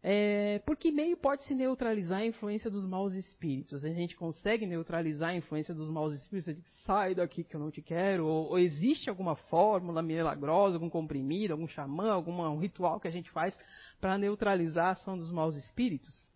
[0.03, 3.85] É, por que meio pode se neutralizar a influência dos maus espíritos?
[3.85, 6.55] A gente consegue neutralizar a influência dos maus espíritos?
[6.55, 8.27] Você diz, sai daqui que eu não te quero?
[8.27, 13.11] Ou, ou, existe alguma fórmula milagrosa, algum comprimido, algum xamã, algum um ritual que a
[13.11, 13.59] gente faz
[14.01, 16.33] para neutralizar a ação dos maus espíritos?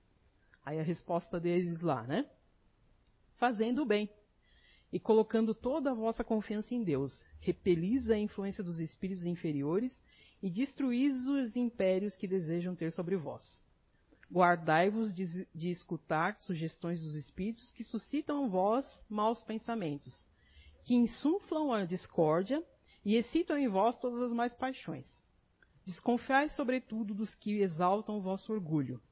[0.64, 2.26] Aí a resposta deles lá, né?
[3.36, 4.10] Fazendo o bem
[4.92, 7.24] e colocando toda a vossa confiança em Deus.
[7.40, 9.92] Repelis a influência dos espíritos inferiores
[10.42, 13.42] e destruís os impérios que desejam ter sobre vós.
[14.32, 20.28] Guardai-vos de, de, escutar sugestões dos espíritos que suscitam vós maus pensamentos,
[20.84, 22.62] que insuflam a discórdia
[23.04, 25.08] e excitam em vós todas as mais paixões.
[25.84, 29.02] Desconfiai sobretudo dos que exaltam o vosso orgulho,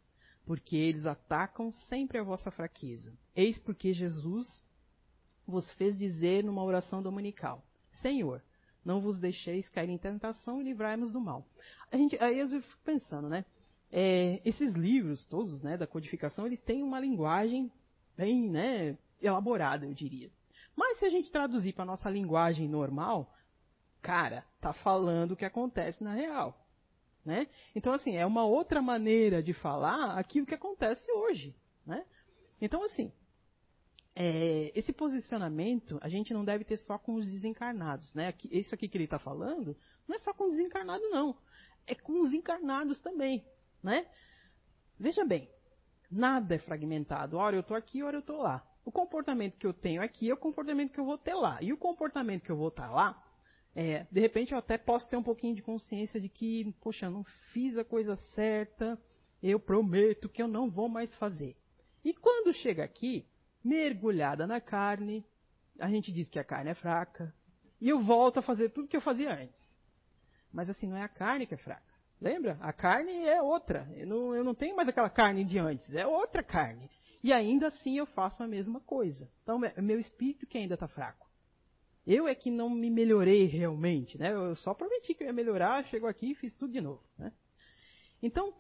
[0.46, 3.12] porque eles atacam sempre a vossa fraqueza.
[3.34, 4.46] Eis porque Jesus
[5.46, 7.64] vos fez dizer numa oração dominical:
[8.00, 8.42] Senhor,
[8.88, 11.46] não vos deixeis cair em tentação e livrai-nos do mal.
[11.92, 13.44] A gente, aí eu fico pensando, né?
[13.92, 17.70] É, esses livros todos, né, da codificação, eles têm uma linguagem
[18.16, 20.30] bem, né, elaborada, eu diria.
[20.74, 23.30] Mas se a gente traduzir para nossa linguagem normal,
[24.00, 26.58] cara, tá falando o que acontece na real.
[27.24, 27.46] Né?
[27.74, 31.54] Então, assim, é uma outra maneira de falar aquilo que acontece hoje.
[31.84, 32.06] Né?
[32.58, 33.12] Então, assim,
[34.20, 38.12] é, esse posicionamento a gente não deve ter só com os desencarnados.
[38.14, 38.34] Né?
[38.50, 39.76] Isso aqui que ele está falando
[40.08, 41.36] não é só com os desencarnados, não.
[41.86, 43.44] É com os encarnados também.
[43.80, 44.08] Né?
[44.98, 45.48] Veja bem,
[46.10, 47.36] nada é fragmentado.
[47.36, 48.66] Ora eu estou aqui, ora eu estou lá.
[48.84, 51.62] O comportamento que eu tenho aqui é o comportamento que eu vou ter lá.
[51.62, 53.24] E o comportamento que eu vou estar tá lá
[53.72, 57.12] é, de repente eu até posso ter um pouquinho de consciência de que, poxa, eu
[57.12, 59.00] não fiz a coisa certa,
[59.40, 61.56] eu prometo que eu não vou mais fazer.
[62.04, 63.24] E quando chega aqui,
[63.62, 65.24] mergulhada na carne,
[65.78, 67.34] a gente diz que a carne é fraca,
[67.80, 69.60] e eu volto a fazer tudo que eu fazia antes.
[70.52, 71.82] Mas assim, não é a carne que é fraca.
[72.20, 72.58] Lembra?
[72.60, 73.88] A carne é outra.
[73.94, 76.90] Eu não, eu não tenho mais aquela carne de antes, é outra carne.
[77.22, 79.30] E ainda assim eu faço a mesma coisa.
[79.42, 81.28] Então é meu espírito que ainda está fraco.
[82.06, 84.32] Eu é que não me melhorei realmente, né?
[84.32, 87.32] Eu só prometi que eu ia melhorar, chegou aqui e fiz tudo de novo, né?
[88.22, 88.54] Então,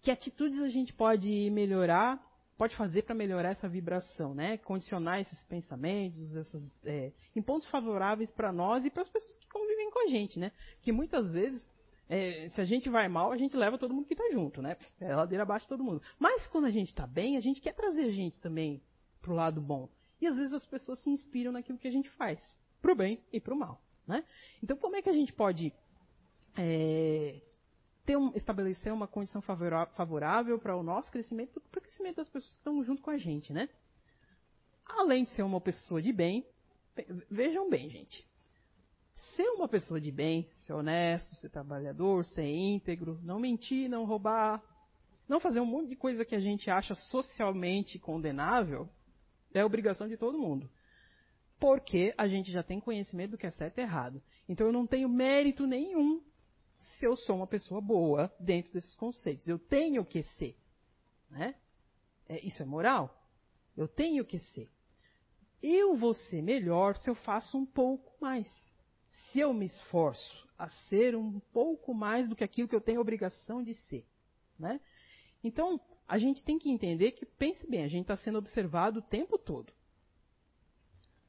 [0.00, 2.18] que atitudes a gente pode melhorar,
[2.56, 4.56] pode fazer para melhorar essa vibração, né?
[4.58, 9.48] Condicionar esses pensamentos, essas, é, em pontos favoráveis para nós e para as pessoas que
[9.48, 10.52] convivem com a gente, né?
[10.82, 11.62] Que muitas vezes,
[12.08, 14.76] é, se a gente vai mal, a gente leva todo mundo que está junto, né?
[15.00, 16.02] É ladeira abaixo todo mundo.
[16.18, 18.82] Mas quando a gente está bem, a gente quer trazer a gente também
[19.20, 19.88] pro lado bom.
[20.20, 22.40] E às vezes as pessoas se inspiram naquilo que a gente faz,
[22.80, 23.82] para o bem e para o mal.
[24.06, 24.24] Né?
[24.62, 25.72] Então, como é que a gente pode
[26.56, 27.40] é,
[28.06, 32.52] ter um, estabelecer uma condição favorável para o nosso crescimento, para o crescimento das pessoas
[32.52, 33.68] que estão junto com a gente, né?
[34.86, 36.46] Além de ser uma pessoa de bem,
[37.28, 38.24] vejam bem, gente.
[39.34, 44.62] Ser uma pessoa de bem, ser honesto, ser trabalhador, ser íntegro, não mentir, não roubar,
[45.28, 48.88] não fazer um monte de coisa que a gente acha socialmente condenável,
[49.52, 50.70] é obrigação de todo mundo.
[51.58, 54.22] Porque a gente já tem conhecimento do que é certo e errado.
[54.48, 56.22] Então eu não tenho mérito nenhum
[56.76, 59.46] se eu sou uma pessoa boa dentro desses conceitos.
[59.46, 60.56] Eu tenho que ser.
[61.30, 61.54] Né?
[62.28, 63.14] É, isso é moral?
[63.76, 64.68] Eu tenho que ser.
[65.62, 68.46] Eu vou ser melhor se eu faço um pouco mais.
[69.08, 73.00] Se eu me esforço a ser um pouco mais do que aquilo que eu tenho
[73.00, 74.06] obrigação de ser.
[74.58, 74.80] Né?
[75.42, 79.02] Então, a gente tem que entender que, pense bem, a gente está sendo observado o
[79.02, 79.72] tempo todo.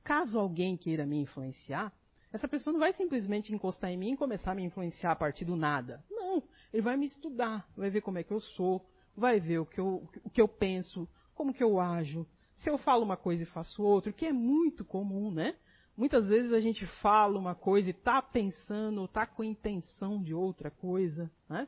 [0.03, 1.91] Caso alguém queira me influenciar,
[2.31, 5.45] essa pessoa não vai simplesmente encostar em mim e começar a me influenciar a partir
[5.45, 6.03] do nada.
[6.09, 9.65] Não, ele vai me estudar, vai ver como é que eu sou, vai ver o
[9.65, 13.43] que eu, o que eu penso, como que eu ajo, se eu falo uma coisa
[13.43, 15.55] e faço outra, que é muito comum, né?
[15.95, 20.69] Muitas vezes a gente fala uma coisa e está pensando, está com intenção de outra
[20.69, 21.67] coisa, né?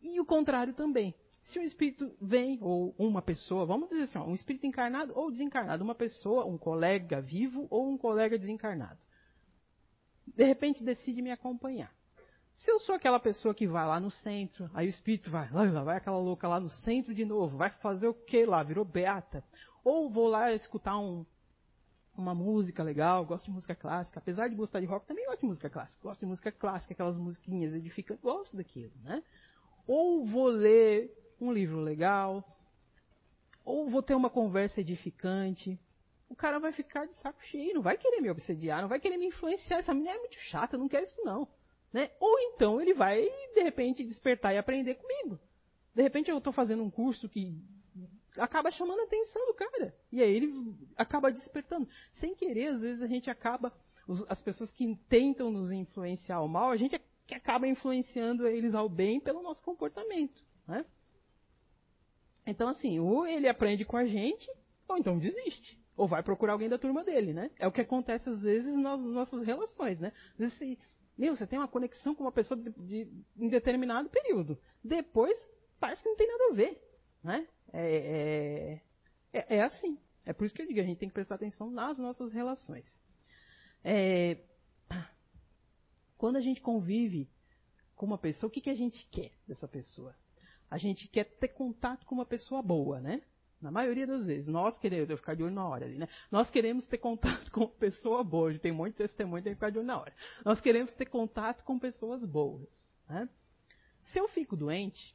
[0.00, 1.14] E o contrário também.
[1.44, 5.82] Se um espírito vem, ou uma pessoa, vamos dizer assim, um espírito encarnado ou desencarnado,
[5.82, 9.00] uma pessoa, um colega vivo ou um colega desencarnado,
[10.26, 11.92] de repente decide me acompanhar.
[12.56, 15.82] Se eu sou aquela pessoa que vai lá no centro, aí o espírito vai, lá
[15.82, 18.62] vai aquela louca lá no centro de novo, vai fazer o que lá?
[18.62, 19.42] Virou beata.
[19.82, 21.26] Ou vou lá escutar um,
[22.16, 25.46] uma música legal, gosto de música clássica, apesar de gostar de rock, também gosto de
[25.46, 26.00] música clássica.
[26.02, 29.24] Gosto de música clássica, aquelas musiquinhas edificantes, gosto daquilo, né?
[29.84, 31.10] Ou vou ler
[31.44, 32.44] um livro legal,
[33.64, 35.78] ou vou ter uma conversa edificante.
[36.28, 39.16] O cara vai ficar de saco cheio, não vai querer me obsediar, não vai querer
[39.16, 39.78] me influenciar.
[39.78, 41.46] Essa menina é muito chata, não quero isso não.
[41.92, 42.10] Né?
[42.18, 43.22] Ou então ele vai,
[43.54, 45.38] de repente, despertar e aprender comigo.
[45.94, 47.54] De repente eu estou fazendo um curso que
[48.38, 49.94] acaba chamando a atenção do cara.
[50.10, 51.86] E aí ele acaba despertando.
[52.14, 53.70] Sem querer, às vezes a gente acaba,
[54.28, 58.88] as pessoas que tentam nos influenciar ao mal, a gente que acaba influenciando eles ao
[58.88, 60.42] bem pelo nosso comportamento.
[60.66, 60.84] Né?
[62.46, 64.50] Então, assim, ou ele aprende com a gente,
[64.88, 65.78] ou então desiste.
[65.96, 67.50] Ou vai procurar alguém da turma dele, né?
[67.58, 70.12] É o que acontece às vezes nas nossas relações, né?
[70.32, 70.78] Às vezes
[71.16, 74.58] meu, você tem uma conexão com uma pessoa de, de, em determinado período.
[74.82, 75.38] Depois,
[75.78, 76.82] parece que não tem nada a ver,
[77.22, 77.48] né?
[77.72, 78.80] É,
[79.32, 79.98] é, é, é assim.
[80.24, 83.00] É por isso que eu digo, a gente tem que prestar atenção nas nossas relações.
[83.84, 84.38] É,
[86.16, 87.28] quando a gente convive
[87.94, 90.14] com uma pessoa, o que, que a gente quer dessa pessoa?
[90.72, 93.20] A gente quer ter contato com uma pessoa boa, né?
[93.60, 96.08] Na maioria das vezes, nós queremos, eu ficar de olho na hora ali, né?
[96.30, 98.58] Nós queremos ter contato com pessoa boa.
[98.58, 100.14] Tem muito testemunho, tem que ficar de olho na hora.
[100.42, 102.70] Nós queremos ter contato com pessoas boas.
[103.06, 103.28] Né?
[104.04, 105.14] Se eu fico doente,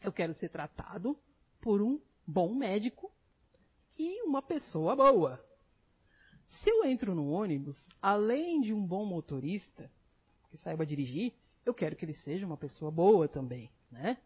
[0.00, 1.18] eu quero ser tratado
[1.60, 3.10] por um bom médico
[3.98, 5.44] e uma pessoa boa.
[6.46, 9.90] Se eu entro no ônibus, além de um bom motorista
[10.52, 11.32] que saiba dirigir,
[11.66, 14.18] eu quero que ele seja uma pessoa boa também, né?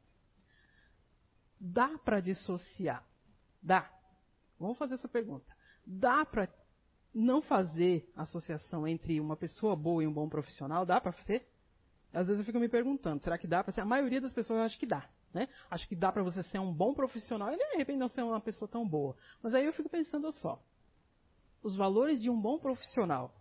[1.59, 3.05] Dá para dissociar
[3.63, 3.91] Dá.
[4.61, 5.45] Vamos fazer essa pergunta.
[5.85, 6.49] Dá para
[7.13, 10.87] não fazer associação entre uma pessoa boa e um bom profissional?
[10.87, 11.49] Dá para fazer?
[12.13, 13.81] Às vezes eu fico me perguntando, será que dá para ser?
[13.81, 15.09] A maioria das pessoas acha que dá.
[15.35, 15.49] Né?
[15.69, 18.41] Acho que dá para você ser um bom profissional e de repente não ser uma
[18.41, 19.17] pessoa tão boa.
[19.43, 20.63] Mas aí eu fico pensando só.
[21.63, 23.35] Os valores de um bom profissional,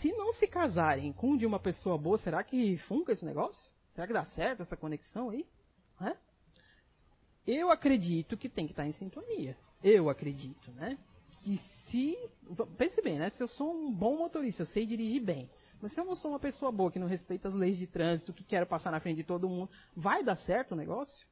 [0.00, 3.70] se não se casarem com de uma pessoa boa, será que funca esse negócio?
[3.90, 5.46] Será que dá certo essa conexão aí?
[7.46, 9.56] Eu acredito que tem que estar em sintonia.
[9.82, 10.98] Eu acredito, né?
[11.42, 11.58] Que
[11.90, 12.16] se.
[12.78, 13.30] Pense bem, né?
[13.30, 15.50] Se eu sou um bom motorista, eu sei dirigir bem.
[15.80, 18.32] Mas se eu não sou uma pessoa boa, que não respeita as leis de trânsito,
[18.32, 21.26] que quero passar na frente de todo mundo, vai dar certo o negócio?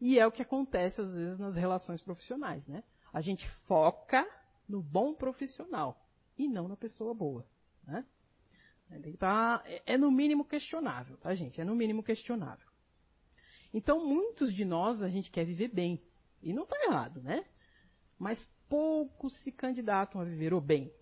[0.00, 2.84] E é o que acontece às vezes nas relações profissionais, né?
[3.12, 4.24] A gente foca
[4.68, 6.00] no bom profissional
[6.38, 7.44] e não na pessoa boa,
[7.84, 8.04] né?
[9.18, 11.60] Tá, é no mínimo questionável, tá, gente?
[11.60, 12.71] É no mínimo questionável.
[13.72, 16.00] Então, muitos de nós, a gente quer viver bem.
[16.42, 17.44] E não está errado, né?
[18.18, 20.92] Mas poucos se candidatam a viver o bem.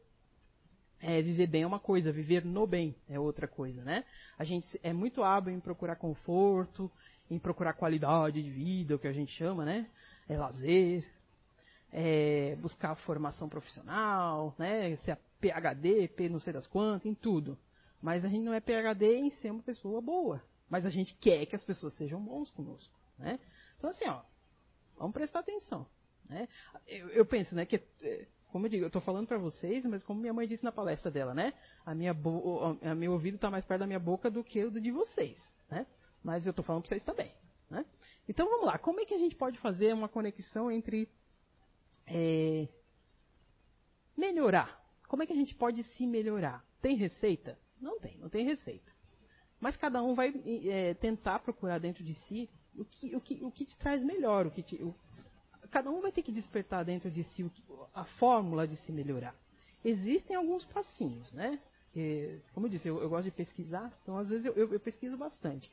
[1.00, 4.04] É, viver bem é uma coisa, viver no bem é outra coisa, né?
[4.38, 6.90] A gente é muito hábil em procurar conforto,
[7.30, 9.88] em procurar qualidade de vida, o que a gente chama, né?
[10.28, 11.08] É lazer,
[11.90, 14.94] é buscar formação profissional, né?
[14.96, 17.58] Ser PhD, P não sei das quantas, em tudo.
[18.02, 20.42] Mas a gente não é PhD em ser uma pessoa boa.
[20.70, 22.94] Mas a gente quer que as pessoas sejam bons conosco.
[23.18, 23.38] Né?
[23.76, 24.22] Então, assim, ó,
[24.96, 25.86] vamos prestar atenção.
[26.28, 26.48] Né?
[26.86, 30.04] Eu, eu penso, né, que, é, como eu digo, eu estou falando para vocês, mas
[30.04, 31.52] como minha mãe disse na palestra dela, né?
[31.84, 32.12] A minha
[32.82, 35.38] a meu ouvido está mais perto da minha boca do que o de vocês.
[35.68, 35.86] Né?
[36.22, 37.32] Mas eu estou falando para vocês também.
[37.68, 37.84] Né?
[38.28, 41.08] Então vamos lá, como é que a gente pode fazer uma conexão entre
[42.06, 42.68] é,
[44.16, 44.80] melhorar?
[45.08, 46.64] Como é que a gente pode se melhorar?
[46.80, 47.58] Tem receita?
[47.80, 48.89] Não tem, não tem receita.
[49.60, 50.34] Mas cada um vai
[50.66, 54.46] é, tentar procurar dentro de si o que, o que, o que te traz melhor.
[54.46, 54.94] O que te, o,
[55.70, 57.50] cada um vai ter que despertar dentro de si
[57.94, 59.34] a fórmula de se melhorar.
[59.84, 61.58] Existem alguns passinhos, né?
[62.54, 65.16] como eu disse, eu, eu, gosto de pesquisar, então às vezes eu, eu, eu, pesquiso
[65.16, 65.70] bastante.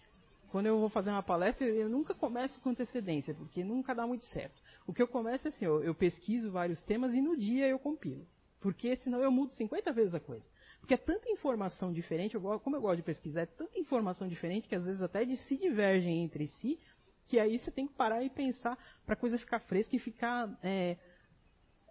[0.50, 4.26] Quando eu vou fazer uma palestra, eu nunca começo com antecedência, porque nunca dá muito
[4.26, 4.60] certo.
[4.88, 7.78] O que eu começo é assim, eu, eu pesquiso vários temas e no dia eu
[7.78, 8.26] compilo.
[8.60, 10.46] Porque senão eu mudo 50 vezes a coisa.
[10.80, 14.68] Porque é tanta informação diferente, eu como eu gosto de pesquisar, é tanta informação diferente
[14.68, 16.80] que às vezes até de se divergem entre si,
[17.26, 20.58] que aí você tem que parar e pensar para a coisa ficar fresca e ficar.
[20.64, 20.98] É,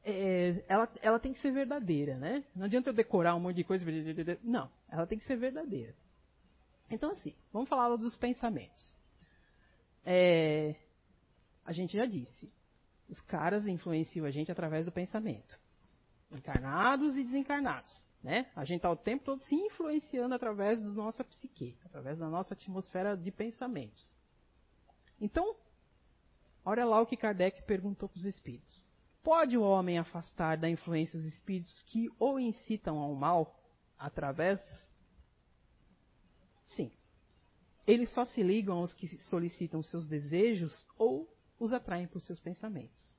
[0.02, 2.44] é, ela, ela tem que ser verdadeira, né?
[2.54, 3.84] Não adianta eu decorar um monte de coisa.
[4.42, 5.94] Não, ela tem que ser verdadeira.
[6.88, 8.96] Então, assim, vamos falar dos pensamentos.
[10.04, 10.76] É,
[11.64, 12.50] a gente já disse,
[13.08, 15.58] os caras influenciam a gente através do pensamento.
[16.30, 18.05] Encarnados e desencarnados.
[18.22, 18.50] Né?
[18.56, 22.54] A gente está o tempo todo se influenciando através da nossa psique, através da nossa
[22.54, 24.18] atmosfera de pensamentos.
[25.20, 25.56] Então,
[26.64, 28.90] olha lá o que Kardec perguntou para os espíritos.
[29.22, 33.58] Pode o homem afastar da influência os espíritos que o incitam ao mal
[33.98, 34.60] através?
[36.76, 36.92] Sim.
[37.86, 43.16] Eles só se ligam aos que solicitam seus desejos ou os atraem por seus pensamentos.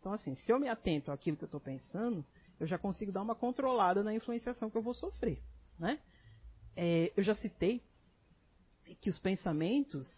[0.00, 2.24] Então, assim, se eu me atento àquilo que eu estou pensando,
[2.58, 5.42] eu já consigo dar uma controlada na influenciação que eu vou sofrer.
[5.78, 5.98] Né?
[6.76, 7.82] É, eu já citei
[9.00, 10.08] que os pensamentos,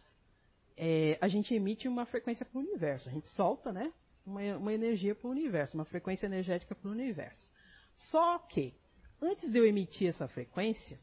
[0.77, 3.09] é, a gente emite uma frequência para o universo.
[3.09, 3.93] A gente solta né,
[4.27, 7.51] uma, uma energia para o universo, uma frequência energética para o universo.
[7.95, 8.75] Só que,
[9.21, 10.99] antes de eu emitir essa frequência,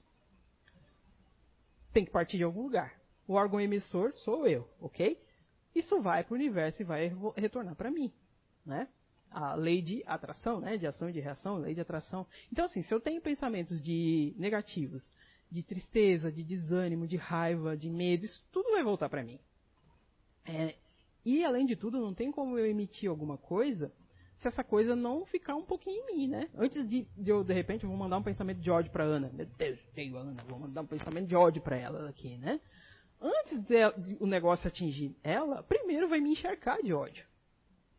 [1.93, 2.99] tem que partir de algum lugar.
[3.27, 5.21] O órgão emissor sou eu, ok?
[5.73, 8.11] Isso vai para o universo e vai retornar para mim.
[8.65, 8.88] Né?
[9.32, 12.27] A lei de atração, né, de ação e de reação, lei de atração.
[12.51, 15.01] Então, assim, se eu tenho pensamentos de negativos,
[15.49, 19.39] de tristeza, de desânimo, de raiva, de medo, isso tudo vai voltar para mim.
[20.45, 20.75] É,
[21.25, 23.91] e, além de tudo, não tem como eu emitir alguma coisa
[24.38, 26.49] se essa coisa não ficar um pouquinho em mim, né?
[26.55, 29.29] Antes de, de eu, de repente, vou mandar um pensamento de ódio para Ana.
[29.32, 32.59] Meu Deus, tenho Ana, vou mandar um pensamento de ódio para ela aqui, né?
[33.21, 37.23] Antes de, de o negócio atingir ela, primeiro vai me encharcar de ódio.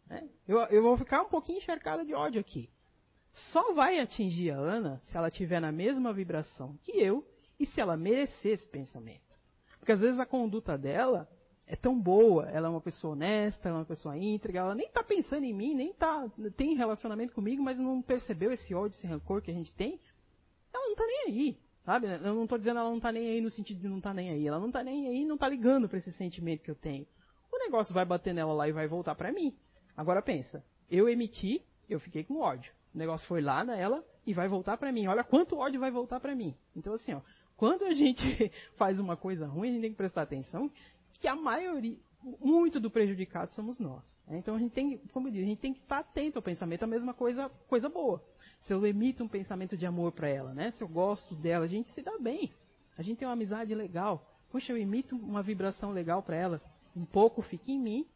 [0.07, 0.28] Né?
[0.46, 2.70] Eu, eu vou ficar um pouquinho encharcada de ódio aqui.
[3.53, 7.26] Só vai atingir a Ana se ela tiver na mesma vibração que eu
[7.59, 9.38] e se ela merecer esse pensamento.
[9.78, 11.28] Porque às vezes a conduta dela
[11.66, 14.86] é tão boa, ela é uma pessoa honesta, ela é uma pessoa íntegra, ela nem
[14.86, 19.07] está pensando em mim, nem tá, tem relacionamento comigo, mas não percebeu esse ódio, esse
[19.07, 19.98] rancor que a gente tem,
[20.72, 21.59] ela não está nem aí.
[21.84, 22.07] Sabe?
[22.07, 24.30] Eu não estou dizendo ela não está nem aí no sentido de não tá nem
[24.30, 24.46] aí.
[24.46, 27.07] Ela não está nem aí, não está ligando para esse sentimento que eu tenho.
[27.50, 29.57] O negócio vai bater nela lá e vai voltar para mim.
[29.97, 32.72] Agora pensa, eu emiti, eu fiquei com ódio.
[32.95, 35.07] O negócio foi lá nela e vai voltar para mim.
[35.07, 36.55] Olha quanto ódio vai voltar para mim.
[36.76, 37.20] Então assim, ó,
[37.57, 38.22] quando a gente
[38.76, 40.70] faz uma coisa ruim, a gente tem que prestar atenção
[41.20, 41.97] que a maioria,
[42.40, 44.03] muito do prejudicado somos nós.
[44.26, 44.38] Né?
[44.38, 46.82] Então a gente tem, como eu disse, a gente tem que estar atento ao pensamento,
[46.82, 48.22] a mesma coisa, coisa boa.
[48.61, 50.70] Se eu emito um pensamento de amor para ela, né?
[50.72, 52.53] Se eu gosto dela, a gente se dá bem.
[52.97, 54.28] A gente tem uma amizade legal.
[54.51, 56.62] Puxa, eu emito uma vibração legal para ela.
[56.95, 58.07] Um pouco fica em mim,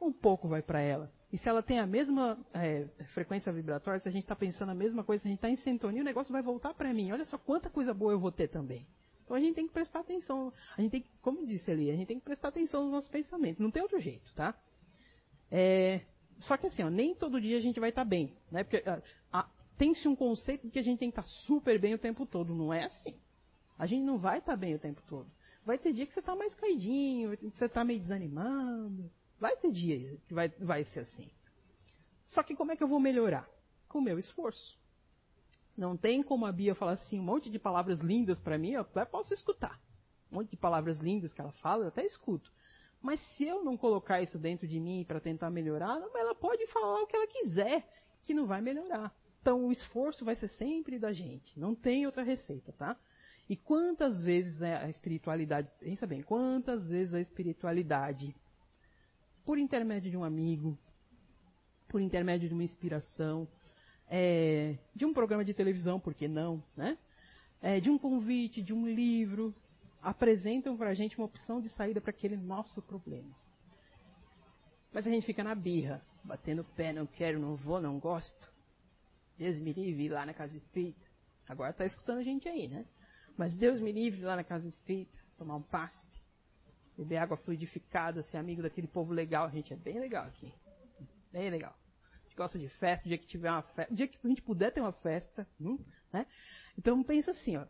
[0.00, 1.10] um pouco vai para ela.
[1.36, 4.74] E se ela tem a mesma é, frequência vibratória, se a gente está pensando a
[4.74, 7.12] mesma coisa, se a gente está em sintonia, o negócio vai voltar para mim.
[7.12, 8.86] Olha só quanta coisa boa eu vou ter também.
[9.22, 10.50] Então a gente tem que prestar atenção.
[10.78, 13.60] A gente tem como disse ali, a gente tem que prestar atenção nos nossos pensamentos.
[13.60, 14.58] Não tem outro jeito, tá?
[15.50, 16.00] É,
[16.38, 18.64] só que assim, ó, nem todo dia a gente vai estar tá bem, né?
[18.64, 18.82] Porque
[19.76, 22.24] tem-se um conceito de que a gente tem que estar tá super bem o tempo
[22.24, 22.54] todo.
[22.54, 23.14] Não é assim.
[23.78, 25.30] A gente não vai estar tá bem o tempo todo.
[25.66, 29.10] Vai ter dia que você está mais caidinho, que você está meio desanimado.
[29.38, 31.30] Vai ter dia que vai, vai ser assim.
[32.24, 33.48] Só que como é que eu vou melhorar?
[33.88, 34.78] Com o meu esforço.
[35.76, 38.80] Não tem como a Bia falar assim, um monte de palavras lindas para mim, eu
[38.80, 39.78] até posso escutar.
[40.32, 42.50] Um monte de palavras lindas que ela fala, eu até escuto.
[43.02, 47.02] Mas se eu não colocar isso dentro de mim para tentar melhorar, ela pode falar
[47.02, 47.86] o que ela quiser,
[48.24, 49.14] que não vai melhorar.
[49.40, 51.58] Então o esforço vai ser sempre da gente.
[51.60, 52.96] Não tem outra receita, tá?
[53.48, 58.34] E quantas vezes a espiritualidade, pensa bem, quantas vezes a espiritualidade,
[59.46, 60.76] por intermédio de um amigo,
[61.88, 63.48] por intermédio de uma inspiração,
[64.08, 66.98] é, de um programa de televisão, por que não, né?
[67.62, 69.54] É, de um convite, de um livro,
[70.02, 73.34] apresentam para a gente uma opção de saída para aquele nosso problema.
[74.92, 78.52] Mas a gente fica na birra, batendo o pé, não quero, não vou, não gosto.
[79.38, 81.06] Deus me livre lá na casa espírita.
[81.48, 82.84] Agora está escutando a gente aí, né?
[83.36, 86.05] Mas Deus me livre lá na casa espírita, tomar um passe,
[86.96, 89.46] beber água fluidificada, ser amigo daquele povo legal.
[89.46, 90.52] A gente é bem legal aqui.
[91.32, 91.76] Bem legal
[92.36, 94.70] gosta de festa, o dia que tiver uma festa, o dia que a gente puder
[94.70, 95.78] ter uma festa, hum,
[96.12, 96.26] né?
[96.78, 97.66] Então pensa assim, ó.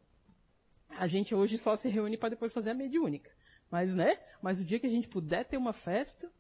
[0.91, 3.31] A gente hoje só se reúne para depois fazer a mediúnica.
[3.71, 4.19] Mas, né?
[4.43, 6.31] Mas o dia que a gente puder ter uma festa.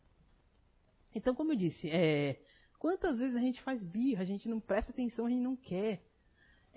[1.14, 2.40] Então, como eu disse, é,
[2.78, 6.05] quantas vezes a gente faz birra, a gente não presta atenção, a gente não quer.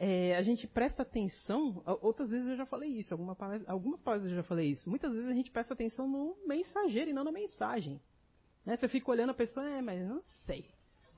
[0.01, 4.31] É, a gente presta atenção, outras vezes eu já falei isso, alguma palestra, algumas palestras
[4.31, 4.89] eu já falei isso.
[4.89, 8.01] Muitas vezes a gente presta atenção no mensageiro e não na mensagem.
[8.65, 8.77] Né?
[8.77, 10.65] Você fica olhando a pessoa, é, mas não sei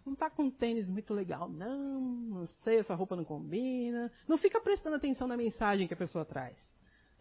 [0.06, 4.12] não está com um tênis muito legal, não, não sei, essa roupa não combina.
[4.28, 6.58] Não fica prestando atenção na mensagem que a pessoa traz.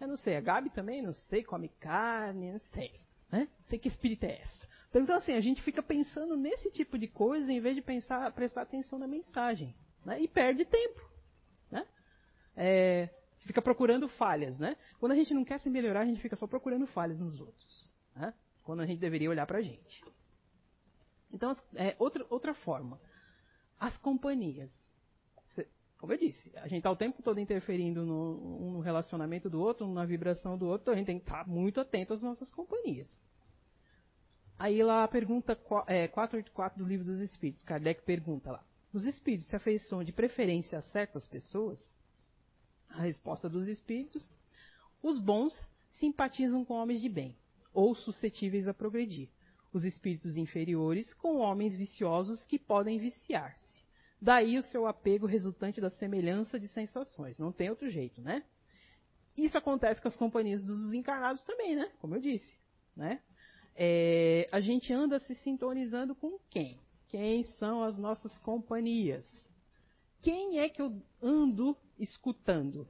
[0.00, 2.90] Eu não sei, a Gabi também, não sei, come carne, não sei.
[3.30, 3.48] Né?
[3.60, 4.68] Não sei que espírito é essa.
[4.94, 8.62] Então, assim, a gente fica pensando nesse tipo de coisa em vez de pensar, prestar
[8.62, 9.74] atenção na mensagem.
[10.04, 10.22] Né?
[10.22, 11.09] E perde tempo.
[12.56, 13.08] É,
[13.40, 14.58] fica procurando falhas.
[14.58, 14.76] Né?
[14.98, 17.90] Quando a gente não quer se melhorar, a gente fica só procurando falhas nos outros.
[18.14, 18.34] Né?
[18.64, 20.04] Quando a gente deveria olhar para a gente.
[21.32, 23.00] Então, é, outra, outra forma.
[23.78, 24.70] As companhias.
[26.00, 29.86] Como eu disse, a gente está o tempo todo interferindo no, no, relacionamento do outro,
[29.86, 32.50] na vibração do outro, então a gente tem que estar tá muito atento às nossas
[32.50, 33.06] companhias.
[34.58, 35.52] Aí lá a pergunta
[35.86, 40.78] é, 484 do Livro dos Espíritos, Kardec pergunta lá: Os espíritos se afeiçoam de preferência
[40.78, 41.78] a certas pessoas?
[42.90, 44.24] A resposta dos espíritos:
[45.02, 45.54] Os bons
[45.92, 47.36] simpatizam com homens de bem,
[47.72, 49.28] ou suscetíveis a progredir
[49.72, 53.84] os espíritos inferiores com homens viciosos que podem viciar-se.
[54.20, 57.38] Daí o seu apego resultante da semelhança de sensações.
[57.38, 58.44] Não tem outro jeito, né?
[59.36, 61.90] Isso acontece com as companhias dos encarnados também, né?
[62.00, 62.58] Como eu disse,
[62.94, 63.22] né?
[63.74, 66.78] É, a gente anda se sintonizando com quem?
[67.08, 69.24] Quem são as nossas companhias?
[70.22, 72.88] Quem é que eu ando escutando?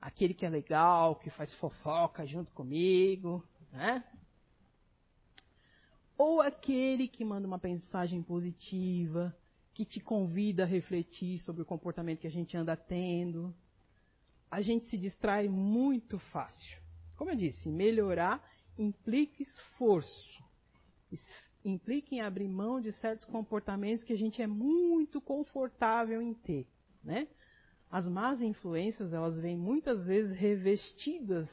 [0.00, 4.04] Aquele que é legal, que faz fofoca junto comigo, né?
[6.18, 9.34] ou aquele que manda uma mensagem positiva,
[9.72, 13.54] que te convida a refletir sobre o comportamento que a gente anda tendo.
[14.50, 16.76] A gente se distrai muito fácil.
[17.14, 18.44] Como eu disse, melhorar
[18.76, 20.42] implica esforço.
[21.68, 26.66] Implica em abrir mão de certos comportamentos que a gente é muito confortável em ter,
[27.04, 27.28] né?
[27.90, 31.48] As más influências, elas vêm muitas vezes revestidas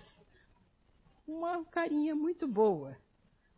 [1.28, 2.98] uma carinha muito boa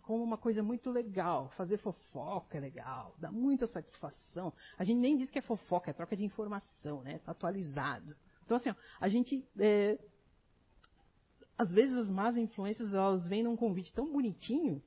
[0.02, 1.50] como uma coisa muito legal.
[1.58, 4.54] Fazer fofoca é legal, dá muita satisfação.
[4.78, 7.20] A gente nem diz que é fofoca, é troca de informação, né?
[7.20, 8.16] Tá atualizado.
[8.46, 9.46] Então, assim, ó, a gente.
[9.60, 10.00] É,
[11.58, 14.82] às vezes as más influências elas vêm num convite tão bonitinho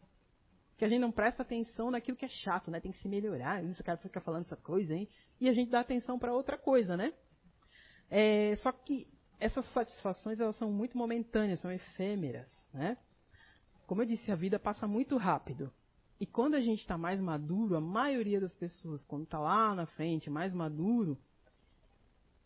[0.81, 2.81] que a gente não presta atenção naquilo que é chato, né?
[2.81, 3.63] Tem que se melhorar.
[3.63, 5.07] Esse cara fica falando essa coisa, hein?
[5.39, 7.13] E a gente dá atenção para outra coisa, né?
[8.09, 9.07] É, só que
[9.39, 12.97] essas satisfações elas são muito momentâneas, são efêmeras, né?
[13.87, 15.71] Como eu disse, a vida passa muito rápido.
[16.19, 19.85] E quando a gente está mais maduro, a maioria das pessoas, quando está lá na
[19.85, 21.19] frente, mais maduro,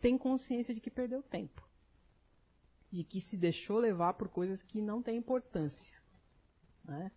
[0.00, 1.62] tem consciência de que perdeu tempo.
[2.90, 5.96] De que se deixou levar por coisas que não têm importância.
[6.84, 7.12] Né?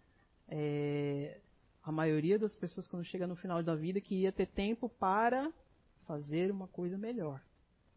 [0.49, 1.39] É,
[1.83, 5.51] a maioria das pessoas, quando chega no final da vida, queria ter tempo para
[6.05, 7.41] fazer uma coisa melhor.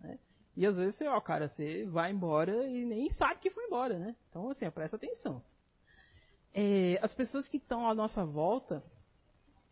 [0.01, 0.19] Né?
[0.57, 3.99] E às vezes você, ó, cara, você vai embora e nem sabe que foi embora,
[3.99, 4.17] né?
[4.29, 5.43] Então, assim, presta atenção.
[6.53, 8.83] É, as pessoas que estão à nossa volta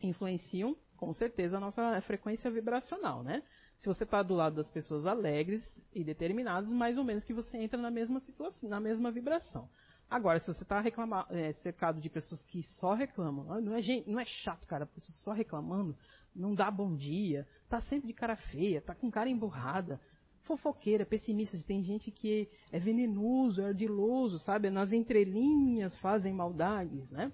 [0.01, 3.43] influenciam, com certeza, a nossa frequência vibracional, né?
[3.79, 5.63] Se você está do lado das pessoas alegres
[5.93, 9.69] e determinadas, mais ou menos que você entra na mesma situação, na mesma vibração.
[10.11, 10.83] Agora, se você está
[11.31, 14.87] é, cercado de pessoas que só reclamam, ah, não é, gente, não é chato, cara,
[14.87, 15.95] pessoas só reclamando,
[16.35, 20.01] não dá bom dia, tá sempre de cara feia, tá com cara emburrada,
[20.45, 24.71] fofoqueira, pessimista, tem gente que é venenoso, é ardiloso, sabe?
[24.71, 27.31] Nas entrelinhas fazem maldades, né?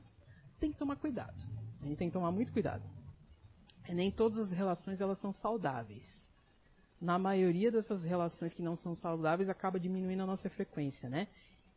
[0.58, 1.36] Tem que tomar cuidado.
[1.80, 2.82] A gente tem que tomar muito cuidado.
[3.88, 6.04] E nem todas as relações elas são saudáveis.
[7.00, 11.28] Na maioria dessas relações que não são saudáveis, acaba diminuindo a nossa frequência, né?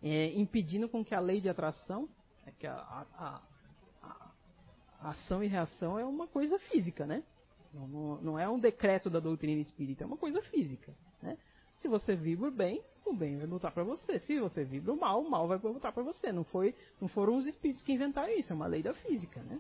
[0.02, 2.08] É, impedindo com que a lei de atração,
[2.46, 3.42] é que a, a,
[4.04, 4.32] a,
[5.02, 7.24] a, ação e reação é uma coisa física, né?
[7.74, 10.94] Não, não, não, é um decreto da doutrina espírita, é uma coisa física.
[11.22, 11.38] Né?
[11.78, 14.20] Se você vibra bem, o bem vai voltar para você.
[14.20, 16.32] Se você vibra o mal, o mal vai voltar para você.
[16.32, 19.42] Não, foi, não foram os espíritos que inventaram isso, é uma lei da física.
[19.42, 19.60] Né?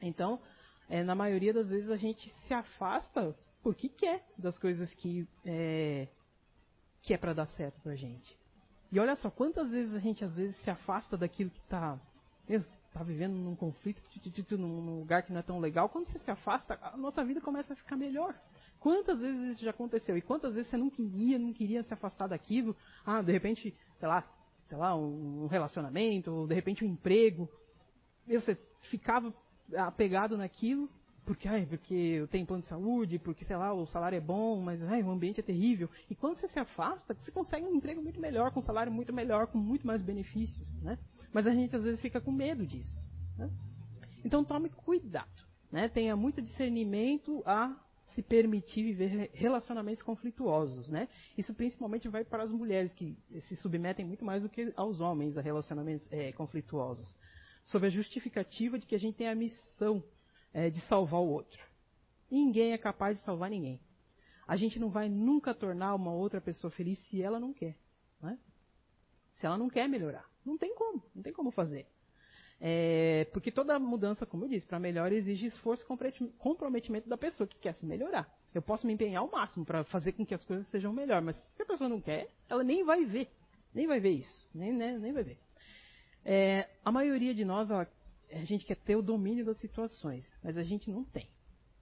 [0.00, 0.40] Então,
[0.88, 6.08] é, na maioria das vezes a gente se afasta porque quer das coisas que é,
[7.02, 8.39] que é para dar certo para gente.
[8.92, 11.98] E olha só, quantas vezes a gente às vezes se afasta daquilo que está
[12.92, 14.02] tá vivendo num conflito,
[14.58, 15.88] num lugar que não é tão legal.
[15.88, 18.34] Quando você se afasta, a nossa vida começa a ficar melhor.
[18.80, 20.16] Quantas vezes isso já aconteceu?
[20.16, 22.74] E quantas vezes você não queria, não queria se afastar daquilo?
[23.06, 24.24] Ah, de repente, sei lá,
[24.64, 27.48] sei lá, um relacionamento, ou de repente um emprego.
[28.26, 28.58] E você
[28.90, 29.32] ficava
[29.76, 30.88] apegado naquilo
[31.30, 34.60] porque, ai, porque eu tenho plano de saúde, porque, sei lá, o salário é bom,
[34.60, 35.88] mas ai, o ambiente é terrível.
[36.10, 39.12] E quando você se afasta, você consegue um emprego muito melhor, com um salário muito
[39.12, 40.98] melhor, com muito mais benefícios, né?
[41.32, 43.06] Mas a gente às vezes fica com medo disso.
[43.38, 43.48] Né?
[44.24, 45.30] Então tome cuidado,
[45.70, 45.88] né?
[45.88, 51.06] Tenha muito discernimento a se permitir viver relacionamentos conflituosos, né?
[51.38, 55.38] Isso principalmente vai para as mulheres que se submetem muito mais do que aos homens
[55.38, 57.16] a relacionamentos é, conflituosos,
[57.62, 60.02] sob a justificativa de que a gente tem a missão
[60.52, 61.60] é, de salvar o outro.
[62.30, 63.80] Ninguém é capaz de salvar ninguém.
[64.46, 67.76] A gente não vai nunca tornar uma outra pessoa feliz se ela não quer.
[68.20, 68.38] Né?
[69.34, 70.28] Se ela não quer melhorar.
[70.44, 71.86] Não tem como, não tem como fazer.
[72.60, 77.46] É, porque toda mudança, como eu disse, para melhor exige esforço e comprometimento da pessoa
[77.46, 78.30] que quer se melhorar.
[78.54, 81.36] Eu posso me empenhar ao máximo para fazer com que as coisas sejam melhor, mas
[81.56, 83.30] se a pessoa não quer, ela nem vai ver.
[83.72, 84.46] Nem vai ver isso.
[84.52, 85.38] Nem, nem, nem vai ver.
[86.24, 87.88] É, a maioria de nós ela
[88.32, 91.28] a gente quer ter o domínio das situações, mas a gente não tem.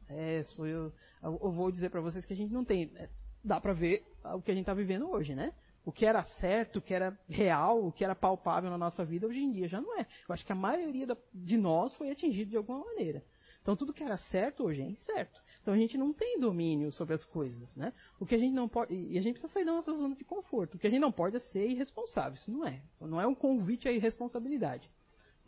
[0.09, 0.93] É, sou eu,
[1.23, 2.91] eu vou dizer para vocês que a gente não tem.
[2.97, 3.09] É,
[3.45, 5.53] dá para ver o que a gente está vivendo hoje, né?
[5.85, 9.27] O que era certo, o que era real, o que era palpável na nossa vida,
[9.27, 10.07] hoje em dia já não é.
[10.29, 13.23] Eu acho que a maioria de nós foi atingido de alguma maneira.
[13.63, 15.41] Então tudo que era certo hoje é incerto.
[15.61, 17.93] Então a gente não tem domínio sobre as coisas, né?
[18.19, 20.25] O que a gente não pode e a gente precisa sair da nossa zona de
[20.25, 20.77] conforto.
[20.77, 22.35] O que a gente não pode é ser irresponsável.
[22.35, 22.83] Isso não é.
[23.01, 24.91] Não é um convite à irresponsabilidade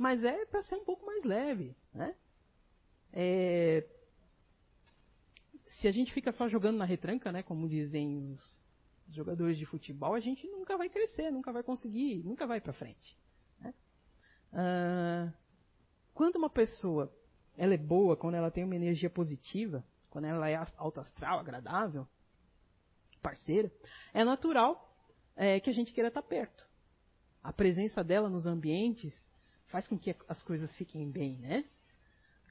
[0.00, 2.16] mas é para ser um pouco mais leve, né?
[3.12, 3.86] É,
[5.78, 8.64] se a gente fica só jogando na retranca, né, como dizem os
[9.10, 13.18] jogadores de futebol, a gente nunca vai crescer, nunca vai conseguir, nunca vai para frente.
[13.60, 13.74] Né?
[14.54, 15.30] Ah,
[16.14, 17.14] quando uma pessoa
[17.54, 22.08] ela é boa, quando ela tem uma energia positiva, quando ela é alto astral, agradável,
[23.20, 23.70] parceira,
[24.14, 24.96] é natural
[25.36, 26.66] é, que a gente queira estar perto.
[27.42, 29.29] A presença dela nos ambientes
[29.70, 31.64] faz com que as coisas fiquem bem, né?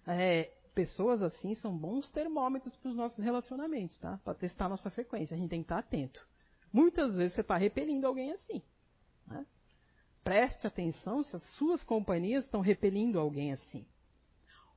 [0.07, 4.19] É, pessoas assim são bons termômetros para os nossos relacionamentos, tá?
[4.23, 5.35] Para testar a nossa frequência.
[5.35, 6.25] A gente tem que estar atento.
[6.71, 8.61] Muitas vezes você está repelindo alguém assim.
[9.27, 9.45] Né?
[10.23, 13.85] Preste atenção se as suas companhias estão repelindo alguém assim.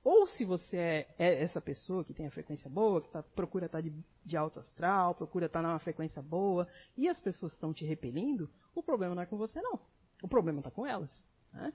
[0.04, 3.66] Ou se você é, é essa pessoa que tem a frequência boa, que tá, procura
[3.66, 6.66] estar tá de, de alto astral, procura estar tá numa frequência boa,
[6.96, 9.78] e as pessoas estão te repelindo, o problema não é com você, não.
[10.20, 11.10] O problema está com elas.
[11.52, 11.72] Né?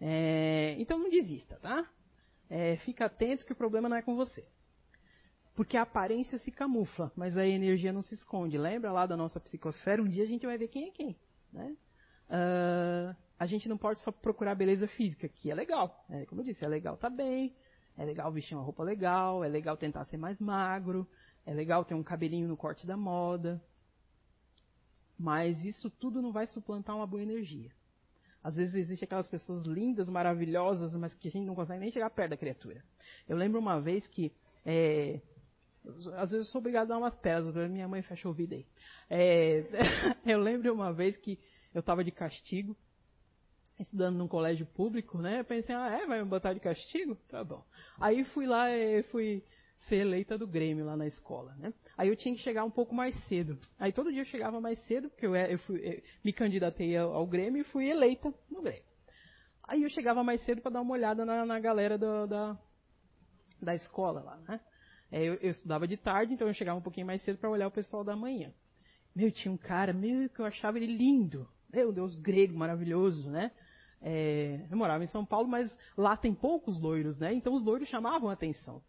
[0.00, 1.88] É, então não desista, tá?
[2.48, 4.46] É, fica atento que o problema não é com você.
[5.54, 8.58] Porque a aparência se camufla, mas a energia não se esconde.
[8.58, 10.02] Lembra lá da nossa psicosfera?
[10.02, 11.16] Um dia a gente vai ver quem é quem.
[11.52, 11.76] Né?
[12.28, 16.04] Uh, a gente não pode só procurar beleza física, que é legal.
[16.10, 17.54] É, como eu disse, é legal tá bem,
[17.96, 21.08] é legal vestir uma roupa legal, é legal tentar ser mais magro,
[21.46, 23.62] é legal ter um cabelinho no corte da moda.
[25.16, 27.70] Mas isso tudo não vai suplantar uma boa energia.
[28.44, 32.10] Às vezes existem aquelas pessoas lindas, maravilhosas, mas que a gente não consegue nem chegar
[32.10, 32.84] perto da criatura.
[33.26, 34.30] Eu lembro uma vez que.
[34.66, 35.18] É,
[36.16, 38.66] às vezes eu sou obrigado a dar umas pedras, minha mãe fecha o ouvido aí.
[39.08, 39.64] É,
[40.26, 41.38] eu lembro uma vez que
[41.72, 42.76] eu estava de castigo,
[43.80, 45.40] estudando num colégio público, né?
[45.40, 47.16] Eu pensei, ah, é, vai me botar de castigo?
[47.28, 47.64] Tá bom.
[47.98, 48.66] Aí fui lá
[49.10, 49.42] fui
[49.88, 51.72] ser eleita do Grêmio lá na escola, né?
[51.96, 53.58] Aí eu tinha que chegar um pouco mais cedo.
[53.78, 57.12] Aí todo dia eu chegava mais cedo, porque eu, eu, fui, eu me candidatei ao,
[57.12, 58.82] ao, Grêmio e fui eleita no Grêmio.
[59.62, 62.58] Aí eu chegava mais cedo para dar uma olhada na, na galera do, da,
[63.60, 64.60] da escola lá, né?
[65.10, 67.68] É, eu, eu, estudava de tarde, então eu chegava um pouquinho mais cedo para olhar
[67.68, 68.52] o pessoal da manhã.
[69.14, 71.48] Meu, tinha um cara, meu, que eu achava ele lindo.
[71.72, 73.52] Meu Deus, grego, maravilhoso, né?
[74.02, 77.32] É, eu morava em São Paulo, mas lá tem poucos loiros, né?
[77.32, 78.82] Então os loiros chamavam a atenção.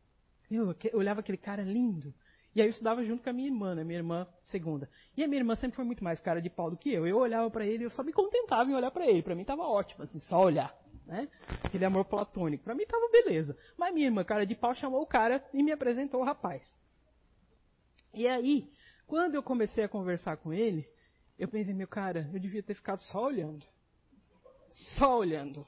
[0.50, 2.14] Eu, olhava aquele cara lindo.
[2.56, 3.84] E aí eu estudava junto com a minha irmã, né?
[3.84, 4.90] Minha irmã segunda.
[5.18, 7.06] E a minha irmã sempre foi muito mais cara de pau do que eu.
[7.06, 9.22] Eu olhava para ele, eu só me contentava em olhar para ele.
[9.22, 10.74] Para mim tava ótimo, assim, só olhar,
[11.06, 11.28] né?
[11.64, 12.64] Aquele amor platônico.
[12.64, 13.58] Para mim tava beleza.
[13.78, 16.66] Mas minha irmã, cara de pau, chamou o cara e me apresentou o rapaz.
[18.14, 18.72] E aí,
[19.06, 20.88] quando eu comecei a conversar com ele,
[21.38, 23.66] eu pensei, meu cara, eu devia ter ficado só olhando.
[24.98, 25.68] Só olhando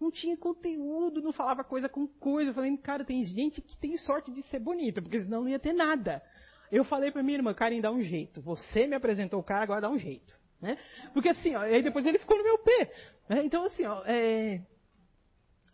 [0.00, 2.50] não tinha conteúdo, não falava coisa com coisa.
[2.50, 5.58] Eu falei, cara, tem gente que tem sorte de ser bonita, porque senão não ia
[5.58, 6.22] ter nada.
[6.70, 8.40] Eu falei pra minha irmã, Karen, dá um jeito.
[8.42, 10.36] Você me apresentou o cara, agora dá um jeito.
[10.60, 10.78] Né?
[11.12, 12.92] Porque assim, ó, aí depois ele ficou no meu pé.
[13.28, 13.44] Né?
[13.44, 14.62] Então assim, ó, é,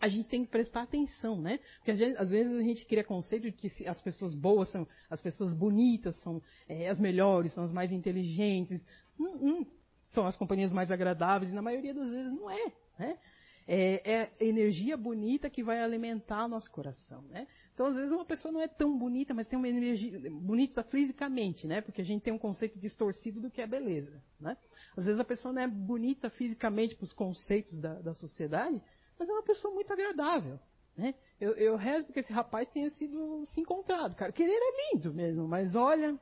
[0.00, 1.60] a gente tem que prestar atenção, né?
[1.76, 5.20] Porque gente, às vezes a gente cria conceito de que as pessoas boas são, as
[5.20, 8.84] pessoas bonitas são é, as melhores, são as mais inteligentes.
[9.18, 9.66] Hum, hum,
[10.08, 12.72] são as companhias mais agradáveis, e na maioria das vezes não é.
[12.98, 13.18] Né?
[13.66, 17.46] É, é energia bonita que vai alimentar nosso coração, né?
[17.74, 21.66] Então, às vezes, uma pessoa não é tão bonita, mas tem uma energia bonita fisicamente,
[21.66, 21.80] né?
[21.80, 24.56] Porque a gente tem um conceito distorcido do que é beleza, né?
[24.96, 28.82] Às vezes, a pessoa não é bonita fisicamente para os conceitos da, da sociedade,
[29.18, 30.58] mas é uma pessoa muito agradável,
[30.96, 31.14] né?
[31.40, 34.32] Eu, eu rezo que esse rapaz tenha sido se encontrado, cara.
[34.32, 36.18] Que ele era lindo mesmo, mas olha,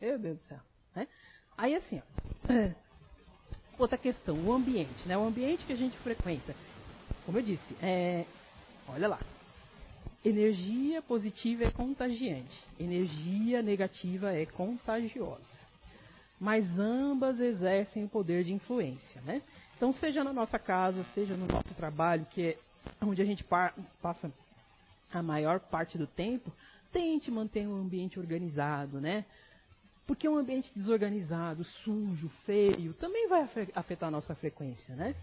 [0.00, 0.60] meu Deus do céu,
[0.94, 1.06] né?
[1.56, 2.02] Aí, assim, ó,
[3.78, 5.16] outra questão, o ambiente, né?
[5.16, 6.54] O ambiente que a gente frequenta.
[7.24, 8.24] Como eu disse, é,
[8.88, 9.20] olha lá.
[10.24, 15.60] Energia positiva é contagiante, energia negativa é contagiosa.
[16.38, 19.42] Mas ambas exercem o poder de influência, né?
[19.76, 22.58] Então, seja na nossa casa, seja no nosso trabalho, que é
[23.04, 23.44] onde a gente
[24.00, 24.32] passa
[25.12, 26.52] a maior parte do tempo,
[26.92, 29.24] tente manter um ambiente organizado, né?
[30.06, 35.14] Porque um ambiente desorganizado, sujo, feio, também vai afetar a nossa frequência, né?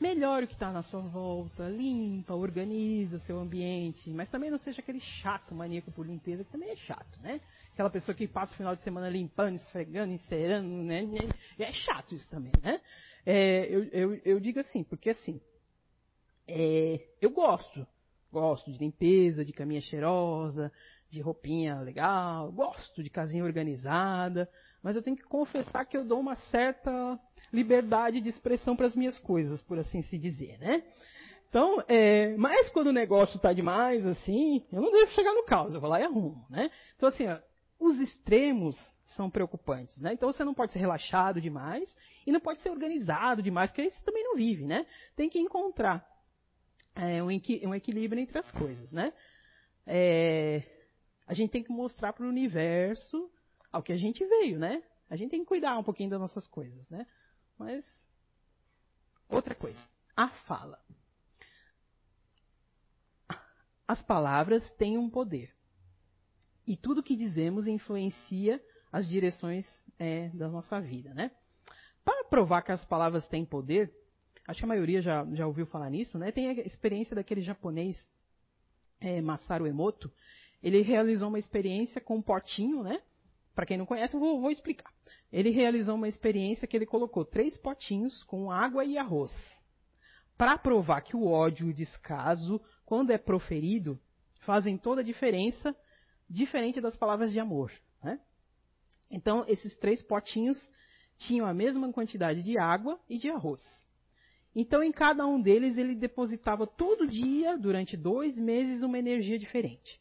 [0.00, 4.80] Melhore o que está na sua volta, limpa, organiza seu ambiente, mas também não seja
[4.80, 7.40] aquele chato maníaco por limpeza, que também é chato, né?
[7.72, 11.02] Aquela pessoa que passa o final de semana limpando, esfregando, encerando, né?
[11.58, 12.80] É chato isso também, né?
[13.26, 15.40] É, eu, eu, eu, digo assim, porque assim,
[16.46, 17.84] é, eu gosto,
[18.32, 20.72] gosto de limpeza, de caminha cheirosa,
[21.10, 24.48] de roupinha legal, gosto de casinha organizada,
[24.82, 27.18] mas eu tenho que confessar que eu dou uma certa
[27.52, 30.82] liberdade de expressão para as minhas coisas, por assim se dizer, né?
[31.48, 35.72] Então, é, mas quando o negócio está demais, assim, eu não devo chegar no caos,
[35.72, 36.70] eu vou lá e arrumo, né?
[36.94, 37.38] Então, assim, ó,
[37.80, 38.76] os extremos
[39.16, 40.12] são preocupantes, né?
[40.12, 41.94] Então você não pode ser relaxado demais
[42.26, 44.84] e não pode ser organizado demais, porque aí você também não vive, né?
[45.16, 46.06] Tem que encontrar
[46.98, 49.12] é, um, um, equilíbrio entre as coisas, né?
[49.86, 50.62] É,
[51.26, 53.30] a gente tem que mostrar para o universo
[53.72, 54.82] ao que a gente veio, né?
[55.08, 57.06] A gente tem que cuidar um pouquinho das nossas coisas, né?
[57.56, 57.84] Mas
[59.28, 59.80] outra coisa,
[60.16, 60.78] a fala.
[63.86, 65.54] As palavras têm um poder.
[66.66, 69.66] E tudo que dizemos influencia as direções
[69.98, 71.30] é, da nossa vida, né?
[72.04, 73.94] Para provar que as palavras têm poder,
[74.48, 76.32] acho que a maioria já, já ouviu falar nisso, né?
[76.32, 77.96] Tem a experiência daquele japonês
[78.98, 80.10] é, Masaru Emoto,
[80.62, 83.00] ele realizou uma experiência com um potinho, né?
[83.54, 84.90] Para quem não conhece, eu vou, vou, explicar.
[85.30, 89.32] Ele realizou uma experiência que ele colocou três potinhos com água e arroz.
[90.36, 94.00] Para provar que o ódio e o descaso, quando é proferido,
[94.40, 95.76] fazem toda a diferença,
[96.30, 97.72] diferente das palavras de amor.
[98.02, 98.18] Né?
[99.10, 100.58] Então, esses três potinhos
[101.18, 103.62] tinham a mesma quantidade de água e de arroz.
[104.60, 110.00] Então, em cada um deles, ele depositava todo dia, durante dois meses, uma energia diferente.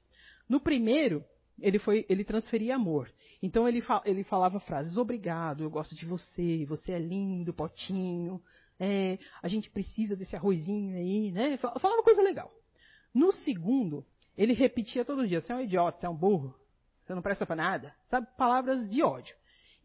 [0.49, 1.23] No primeiro,
[1.61, 3.13] ele, foi, ele transferia amor.
[3.39, 8.41] Então ele, ele falava frases, obrigado, eu gosto de você, você é lindo, potinho.
[8.79, 11.57] é, a gente precisa desse arrozinho aí, né?
[11.57, 12.51] Falava coisa legal.
[13.13, 14.03] No segundo,
[14.35, 16.55] ele repetia todo dia: você é um idiota, você é um burro,
[17.05, 17.93] você não presta para nada.
[18.07, 18.25] Sabe?
[18.35, 19.35] Palavras de ódio.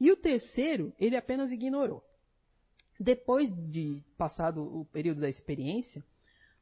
[0.00, 2.02] E o terceiro, ele apenas ignorou.
[2.98, 6.04] Depois de passado o período da experiência,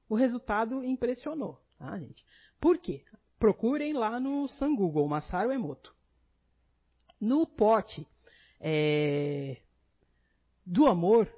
[0.08, 2.24] o resultado impressionou, tá, gente?
[2.60, 3.04] Por quê?
[3.38, 5.94] Procurem lá no San Google, Masaru Emoto.
[7.20, 8.06] No pote
[8.58, 9.58] é,
[10.64, 11.32] do amor,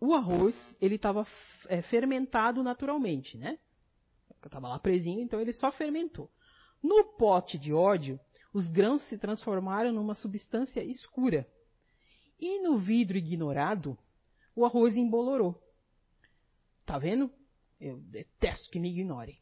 [0.00, 1.26] o arroz ele estava
[1.68, 3.58] é, fermentado naturalmente, né?
[4.44, 6.28] Estava lá presinho, então ele só fermentou.
[6.82, 8.18] No pote de ódio,
[8.52, 11.46] os grãos se transformaram numa substância escura.
[12.40, 13.96] E no vidro ignorado,
[14.54, 15.60] o arroz embolorou.
[16.84, 17.30] Tá vendo?
[17.80, 19.38] Eu detesto que me ignorem.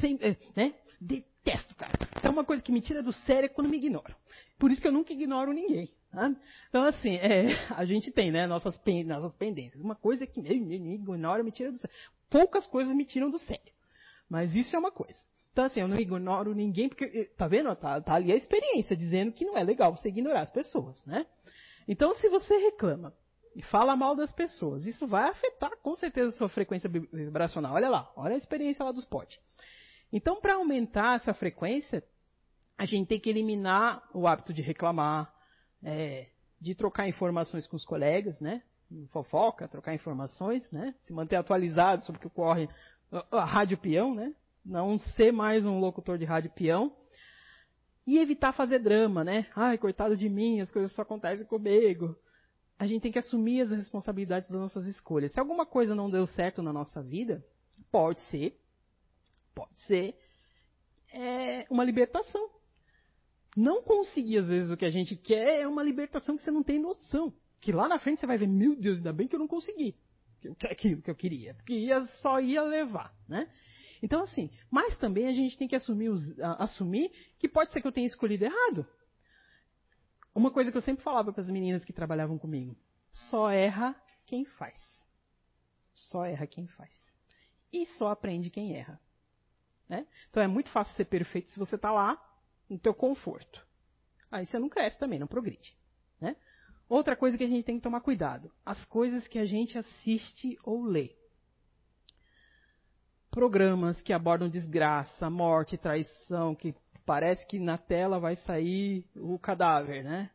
[0.00, 0.74] Sem, é, né?
[1.00, 1.92] Detesto, cara.
[2.22, 4.14] É uma coisa que me tira do sério quando me ignoram.
[4.58, 5.92] Por isso que eu nunca ignoro ninguém.
[6.10, 6.34] Tá?
[6.68, 9.82] Então, assim, é, a gente tem, né, nossas, nossas pendências.
[9.82, 11.96] Uma coisa que me, me, me ignora me tira do sério.
[12.30, 13.72] Poucas coisas me tiram do sério.
[14.28, 15.18] Mas isso é uma coisa.
[15.52, 17.74] Então, assim, eu não ignoro ninguém, porque, eh, tá vendo?
[17.76, 21.26] Tá, tá ali a experiência, dizendo que não é legal você ignorar as pessoas, né?
[21.86, 23.12] Então, se você reclama
[23.54, 27.74] e fala mal das pessoas, isso vai afetar com certeza a sua frequência vibracional.
[27.74, 29.38] Olha lá, olha a experiência lá dos potes.
[30.12, 32.02] Então, para aumentar essa frequência,
[32.76, 35.32] a gente tem que eliminar o hábito de reclamar,
[35.82, 36.28] é,
[36.60, 38.62] de trocar informações com os colegas, né?
[39.10, 40.94] Fofoca, trocar informações, né?
[41.04, 42.68] Se manter atualizado sobre o que ocorre
[43.30, 44.34] a rádio peão, né?
[44.64, 46.94] Não ser mais um locutor de rádio peão.
[48.06, 49.46] E evitar fazer drama, né?
[49.54, 52.16] Ai, coitado de mim, as coisas só acontecem comigo.
[52.82, 55.30] A gente tem que assumir as responsabilidades das nossas escolhas.
[55.30, 57.40] Se alguma coisa não deu certo na nossa vida,
[57.92, 58.58] pode ser,
[59.54, 60.16] pode ser
[61.12, 62.50] é uma libertação.
[63.56, 66.64] Não conseguir, às vezes, o que a gente quer é uma libertação que você não
[66.64, 67.32] tem noção.
[67.60, 69.94] Que lá na frente você vai ver, meu Deus, ainda bem que eu não consegui
[70.68, 73.48] aquilo que eu queria, porque ia, só ia levar, né?
[74.02, 76.10] Então, assim, mas também a gente tem que assumir,
[76.58, 78.84] assumir que pode ser que eu tenha escolhido errado.
[80.34, 82.76] Uma coisa que eu sempre falava para as meninas que trabalhavam comigo:
[83.12, 83.94] só erra
[84.26, 84.78] quem faz.
[85.92, 86.90] Só erra quem faz.
[87.72, 89.00] E só aprende quem erra.
[89.88, 90.06] Né?
[90.30, 92.20] Então é muito fácil ser perfeito se você está lá
[92.68, 93.66] no teu conforto.
[94.30, 95.76] Aí você não cresce também, não progride.
[96.20, 96.36] Né?
[96.88, 100.58] Outra coisa que a gente tem que tomar cuidado: as coisas que a gente assiste
[100.62, 101.14] ou lê.
[103.30, 106.74] Programas que abordam desgraça, morte, traição, que
[107.04, 110.30] parece que na tela vai sair o cadáver, né?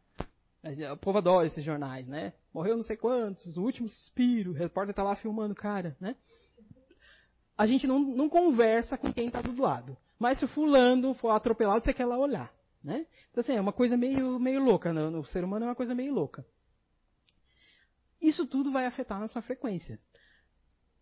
[0.92, 2.34] O povo adora esses jornais, né?
[2.54, 6.16] Morreu não sei quantos, o último suspiro, o repórter está lá filmando o cara, né?
[7.58, 9.98] A gente não, não conversa com quem está do lado.
[10.20, 12.52] Mas se o fulano for atropelado, você quer lá olhar.
[12.84, 13.06] Né?
[13.32, 14.94] Então, assim, é uma coisa meio, meio louca.
[14.94, 16.46] No, no ser humano é uma coisa meio louca.
[18.22, 20.00] Isso tudo vai afetar a nossa frequência.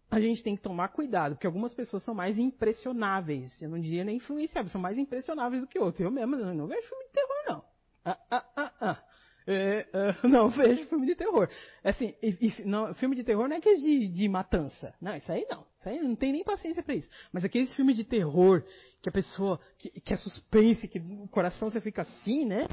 [0.10, 3.60] A gente tem que tomar cuidado, porque algumas pessoas são mais impressionáveis.
[3.62, 6.02] Eu não diria nem influenciáveis, são mais impressionáveis do que outros.
[6.02, 7.66] Eu mesmo não vejo filme de terror, não.
[8.06, 9.04] Ah, ah, ah, ah.
[9.48, 11.50] É, é, não vejo filme de terror.
[11.84, 14.94] Assim, e, e, não, filme de terror não é aquele de, de matança.
[15.00, 15.66] Não, isso aí não.
[15.80, 17.10] Isso aí não tem nem paciência para isso.
[17.32, 18.64] Mas aqueles filmes de terror
[19.02, 22.68] que a pessoa, que, que é suspense, que o coração você fica assim, né?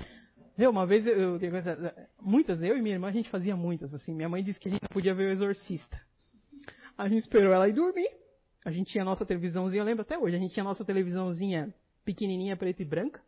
[0.56, 1.52] Eu, uma vez, eu, eu,
[2.20, 4.14] muitas, eu e minha irmã, a gente fazia muitas, assim.
[4.14, 6.00] Minha mãe disse que a gente podia ver o Exorcista.
[6.96, 8.10] A gente esperou ela ir dormir.
[8.64, 10.84] A gente tinha a nossa televisãozinha, eu lembro até hoje, a gente tinha a nossa
[10.84, 11.74] televisãozinha
[12.04, 13.20] pequenininha, preta e branca.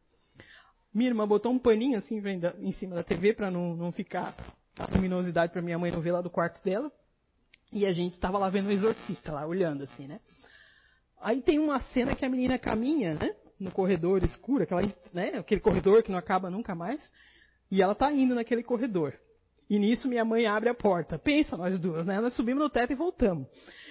[0.93, 2.23] Minha irmã botou um paninho assim
[2.61, 4.37] em cima da TV para não, não ficar
[4.79, 6.91] a luminosidade para minha mãe não ver lá do quarto dela.
[7.73, 10.21] E a gente tava lá vendo o exorcista lá, olhando assim, né?
[11.21, 13.35] Aí tem uma cena que a menina caminha, né?
[13.59, 15.39] No corredor escuro, aquela, né?
[15.39, 17.01] aquele corredor que não acaba nunca mais.
[17.70, 19.19] E ela tá indo naquele corredor.
[19.74, 21.18] E nisso minha mãe abre a porta.
[21.18, 22.20] Pensa nós duas, né?
[22.20, 23.48] Nós subimos no teto e voltamos.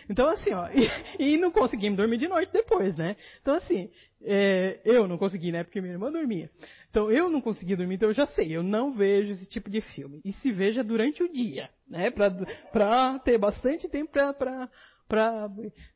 [0.10, 0.70] Então, assim, ó,
[1.20, 3.18] e, e, não conseguimos dormir de noite depois, né?
[3.42, 3.90] Então, assim,
[4.22, 5.62] é, eu não consegui, né?
[5.62, 6.50] Porque minha irmã dormia.
[6.90, 9.82] Então, eu não consegui dormir, então eu já sei, eu não vejo esse tipo de
[9.82, 10.22] filme.
[10.24, 12.10] E se veja durante o dia, né?
[12.12, 12.32] Pra,
[12.72, 14.70] pra ter bastante tempo pra, pra,
[15.06, 15.50] pra...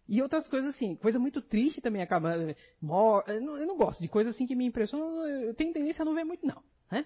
[0.09, 2.35] E outras coisas assim, coisa muito triste também acaba...
[2.81, 5.05] Não, eu não gosto de coisa assim que me impressiona,
[5.43, 6.61] eu tenho tendência a não ver muito não,
[6.91, 7.05] né?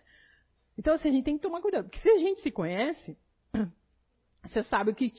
[0.82, 1.84] Então, assim, a gente tem que tomar cuidado.
[1.84, 3.16] Porque se a gente se conhece,
[4.44, 5.14] você sabe o que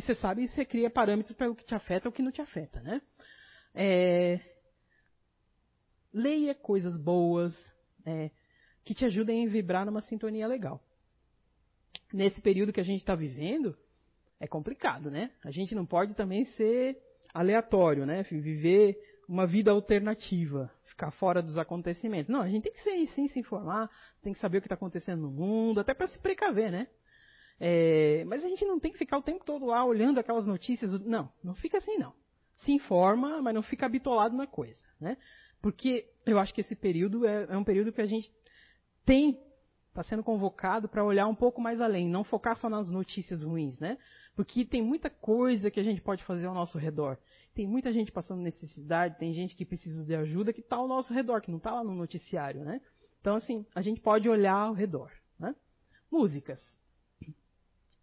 [0.00, 2.30] você sabe e você cria parâmetros para o que te afeta ou o que não
[2.30, 3.02] te afeta, né?
[3.74, 4.38] É,
[6.14, 7.52] leia coisas boas
[8.06, 8.30] é,
[8.84, 10.80] que te ajudem a vibrar numa sintonia legal.
[12.12, 13.76] Nesse período que a gente está vivendo,
[14.38, 15.32] é complicado, né?
[15.42, 16.96] A gente não pode também ser
[17.34, 18.22] aleatório, né?
[18.22, 18.96] Viver
[19.28, 22.28] uma vida alternativa, ficar fora dos acontecimentos.
[22.28, 23.88] Não, a gente tem que ser, sim se informar,
[24.20, 26.88] tem que saber o que está acontecendo no mundo, até para se precaver, né?
[27.60, 30.92] É, mas a gente não tem que ficar o tempo todo lá olhando aquelas notícias.
[31.04, 32.12] Não, não fica assim não.
[32.56, 35.16] Se informa, mas não fica bitolado na coisa, né?
[35.62, 38.30] Porque eu acho que esse período é, é um período que a gente
[39.04, 39.40] tem
[39.98, 43.78] está sendo convocado para olhar um pouco mais além, não focar só nas notícias ruins,
[43.80, 43.98] né?
[44.36, 47.18] Porque tem muita coisa que a gente pode fazer ao nosso redor.
[47.52, 51.12] Tem muita gente passando necessidade, tem gente que precisa de ajuda que está ao nosso
[51.12, 52.80] redor, que não está lá no noticiário, né?
[53.20, 55.54] Então, assim, a gente pode olhar ao redor, né?
[56.10, 56.60] Músicas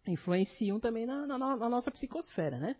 [0.06, 2.76] influenciam também na, na, na nossa psicosfera, né?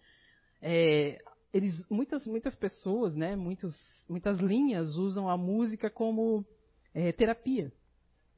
[0.61, 1.19] É,
[1.53, 3.35] eles, muitas, muitas pessoas, né?
[3.35, 3.75] Muitos,
[4.09, 6.45] muitas linhas usam a música como
[6.93, 7.73] é, terapia.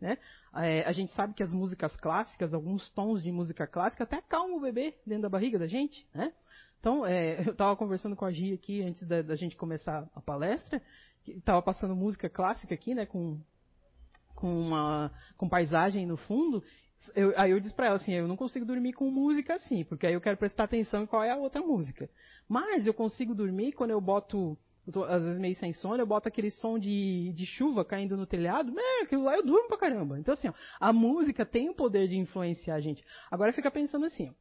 [0.01, 0.17] Né?
[0.55, 4.59] É, a gente sabe que as músicas clássicas, alguns tons de música clássica, até acalmam
[4.59, 6.07] o bebê dentro da barriga da gente.
[6.15, 6.33] Né?
[6.81, 10.21] Então, é, eu estava conversando com a Gia aqui antes da, da gente começar a
[10.21, 10.81] palestra,
[11.27, 13.39] estava passando música clássica aqui, né, com,
[14.35, 16.63] com, uma, com paisagem no fundo.
[17.15, 20.07] Eu, aí eu disse para ela assim, eu não consigo dormir com música assim, porque
[20.07, 22.09] aí eu quero prestar atenção em qual é a outra música.
[22.49, 24.59] Mas eu consigo dormir quando eu boto
[24.93, 28.27] tô, às vezes meio sem sono, eu boto aquele som de, de chuva caindo no
[28.27, 30.19] telhado, é, aquilo lá eu durmo pra caramba.
[30.19, 33.05] Então, assim, ó, a música tem o poder de influenciar a gente.
[33.31, 34.33] Agora fica pensando assim, ó,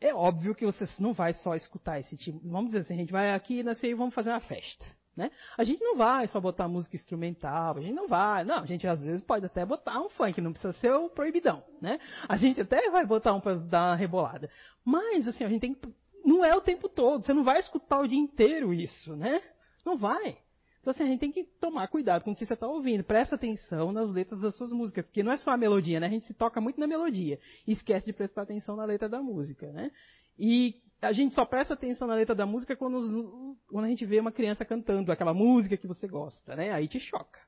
[0.00, 2.40] é óbvio que você não vai só escutar esse tipo.
[2.44, 4.86] Vamos dizer assim, a gente vai aqui na e vamos fazer uma festa.
[5.16, 5.32] Né?
[5.56, 8.44] A gente não vai só botar música instrumental, a gente não vai.
[8.44, 11.64] Não, a gente às vezes pode até botar um funk, não precisa ser o proibidão.
[11.80, 11.98] Né?
[12.28, 14.48] A gente até vai botar um para dar uma rebolada.
[14.84, 15.92] Mas, assim, a gente tem que.
[16.24, 19.42] Não é o tempo todo, você não vai escutar o dia inteiro isso, né?
[19.84, 20.38] Não vai.
[20.80, 23.04] Então, assim, a gente tem que tomar cuidado com o que você está ouvindo.
[23.04, 26.06] Presta atenção nas letras das suas músicas, porque não é só a melodia, né?
[26.06, 29.20] A gente se toca muito na melodia e esquece de prestar atenção na letra da
[29.20, 29.90] música, né?
[30.38, 34.18] E a gente só presta atenção na letra da música quando, quando a gente vê
[34.18, 36.72] uma criança cantando aquela música que você gosta, né?
[36.72, 37.40] Aí te choca.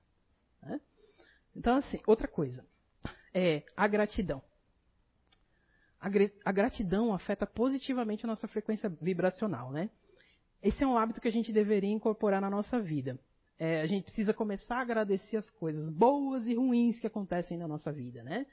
[0.62, 0.81] Né?
[1.57, 2.65] Então, assim, outra coisa
[3.32, 4.43] é a gratidão.
[6.44, 9.90] A gratidão afeta positivamente a nossa frequência vibracional, né?
[10.62, 13.19] Esse é um hábito que a gente deveria incorporar na nossa vida.
[13.59, 17.69] É, a gente precisa começar a agradecer as coisas boas e ruins que acontecem na
[17.69, 18.47] nossa vida, né?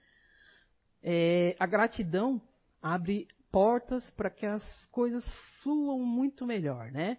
[1.01, 2.41] É, a gratidão
[2.81, 5.23] abre portas para que as coisas
[5.61, 7.17] fluam muito melhor, né?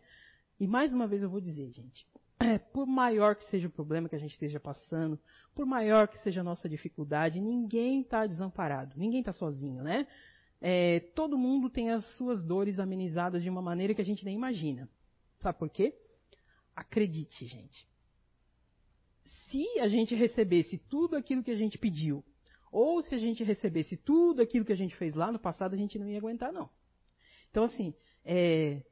[0.61, 2.07] E mais uma vez eu vou dizer, gente,
[2.41, 5.19] é, por maior que seja o problema que a gente esteja passando,
[5.55, 10.07] por maior que seja a nossa dificuldade, ninguém está desamparado, ninguém está sozinho, né?
[10.61, 14.35] É, todo mundo tem as suas dores amenizadas de uma maneira que a gente nem
[14.35, 14.89] imagina.
[15.41, 15.95] Sabe por quê?
[16.75, 17.87] Acredite, gente.
[19.49, 22.25] Se a gente recebesse tudo aquilo que a gente pediu,
[22.71, 25.79] ou se a gente recebesse tudo aquilo que a gente fez lá no passado, a
[25.79, 26.69] gente não ia aguentar, não.
[27.51, 27.95] Então, assim,
[28.25, 28.83] é,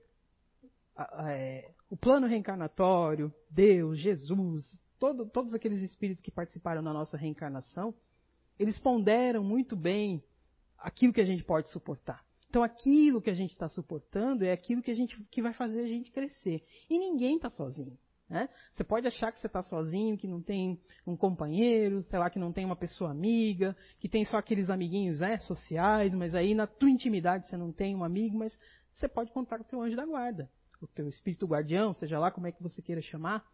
[1.26, 7.94] é, o plano reencarnatório, Deus, Jesus, todo, todos aqueles espíritos que participaram da nossa reencarnação,
[8.58, 10.22] eles ponderam muito bem
[10.86, 12.24] aquilo que a gente pode suportar.
[12.48, 15.80] Então, aquilo que a gente está suportando é aquilo que, a gente, que vai fazer
[15.80, 16.64] a gente crescer.
[16.88, 17.98] E ninguém está sozinho.
[18.28, 18.48] Né?
[18.72, 22.38] Você pode achar que você está sozinho, que não tem um companheiro, sei lá, que
[22.38, 26.68] não tem uma pessoa amiga, que tem só aqueles amiguinhos né, sociais, mas aí na
[26.68, 28.56] tua intimidade você não tem um amigo, mas
[28.92, 30.48] você pode contar com o teu anjo da guarda,
[30.80, 33.44] o teu espírito guardião, seja lá como é que você queira chamar.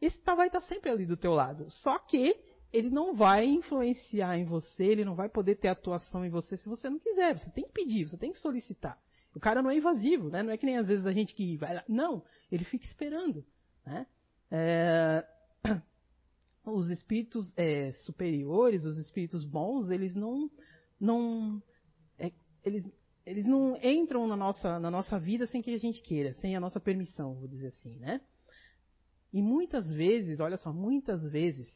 [0.00, 1.70] Esse tá, vai estar tá sempre ali do teu lado.
[1.70, 2.36] Só que
[2.72, 6.68] ele não vai influenciar em você, ele não vai poder ter atuação em você se
[6.68, 7.38] você não quiser.
[7.38, 8.98] Você tem que pedir, você tem que solicitar.
[9.34, 10.42] O cara não é invasivo, né?
[10.42, 11.84] Não é que nem às vezes a gente que vai lá.
[11.88, 13.44] Não, ele fica esperando.
[13.84, 14.06] Né?
[14.50, 15.26] É...
[16.64, 20.48] Os espíritos é, superiores, os espíritos bons, eles não,
[21.00, 21.60] não,
[22.16, 22.30] é,
[22.64, 22.88] eles,
[23.26, 26.60] eles não entram na nossa, na nossa vida sem que a gente queira, sem a
[26.60, 28.20] nossa permissão, vou dizer assim, né?
[29.32, 31.68] E muitas vezes, olha só, muitas vezes,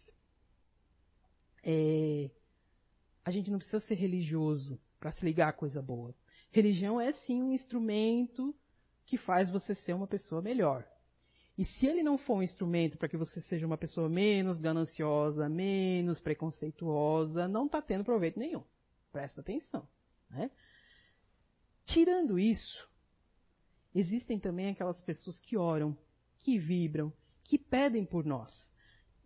[1.68, 2.30] é,
[3.24, 6.14] a gente não precisa ser religioso para se ligar a coisa boa.
[6.52, 8.54] Religião é sim um instrumento
[9.04, 10.86] que faz você ser uma pessoa melhor.
[11.58, 15.48] E se ele não for um instrumento para que você seja uma pessoa menos gananciosa,
[15.48, 18.62] menos preconceituosa, não está tendo proveito nenhum.
[19.10, 19.88] Presta atenção.
[20.30, 20.50] Né?
[21.84, 22.88] Tirando isso,
[23.92, 25.98] existem também aquelas pessoas que oram,
[26.38, 27.12] que vibram,
[27.42, 28.66] que pedem por nós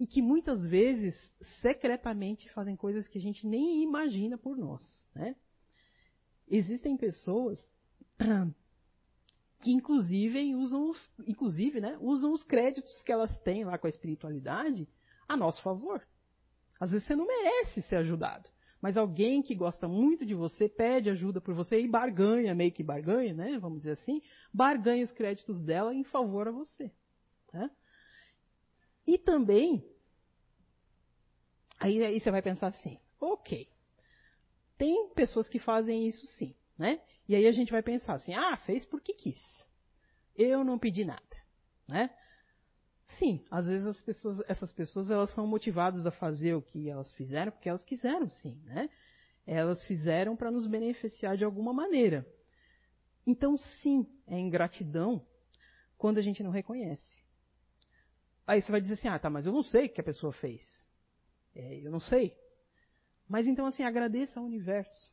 [0.01, 1.15] e que muitas vezes
[1.61, 4.83] secretamente fazem coisas que a gente nem imagina por nós.
[5.15, 5.37] Né?
[6.49, 7.61] Existem pessoas
[9.61, 13.91] que inclusive usam os, inclusive, né, usam os créditos que elas têm lá com a
[13.91, 14.89] espiritualidade
[15.29, 16.03] a nosso favor.
[16.81, 18.49] Às vezes você não merece ser ajudado,
[18.81, 22.83] mas alguém que gosta muito de você pede ajuda por você e barganha, meio que
[22.83, 26.91] barganha, né, vamos dizer assim, barganha os créditos dela em favor a você.
[27.53, 27.71] Né?
[29.11, 29.85] E também,
[31.81, 33.69] aí, aí você vai pensar assim, ok,
[34.79, 37.01] Tem pessoas que fazem isso sim, né?
[37.29, 39.43] E aí a gente vai pensar assim, ah, fez porque quis.
[40.37, 41.37] Eu não pedi nada,
[41.89, 42.09] né?
[43.19, 47.13] Sim, às vezes as pessoas, essas pessoas elas são motivadas a fazer o que elas
[47.15, 48.89] fizeram porque elas quiseram sim, né?
[49.45, 52.25] Elas fizeram para nos beneficiar de alguma maneira.
[53.27, 55.21] Então sim, é ingratidão
[55.99, 57.29] quando a gente não reconhece.
[58.51, 60.33] Aí você vai dizer assim, ah, tá, mas eu não sei o que a pessoa
[60.33, 60.61] fez.
[61.55, 62.35] É, eu não sei.
[63.29, 65.13] Mas então assim, agradeça ao universo.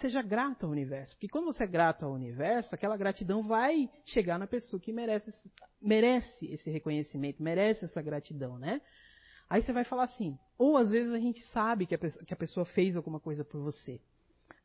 [0.00, 1.14] Seja grato ao universo.
[1.14, 5.30] Porque quando você é grato ao universo, aquela gratidão vai chegar na pessoa que merece,
[5.82, 8.80] merece esse reconhecimento, merece essa gratidão, né?
[9.50, 12.32] Aí você vai falar assim, ou às vezes a gente sabe que a pessoa, que
[12.32, 14.00] a pessoa fez alguma coisa por você.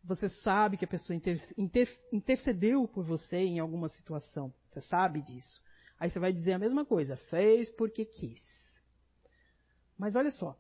[0.02, 4.54] Você sabe que a pessoa inter, inter, intercedeu por você em alguma situação.
[4.70, 5.62] Você sabe disso.
[6.04, 8.44] Aí você vai dizer a mesma coisa, fez porque quis.
[9.98, 10.54] Mas olha só,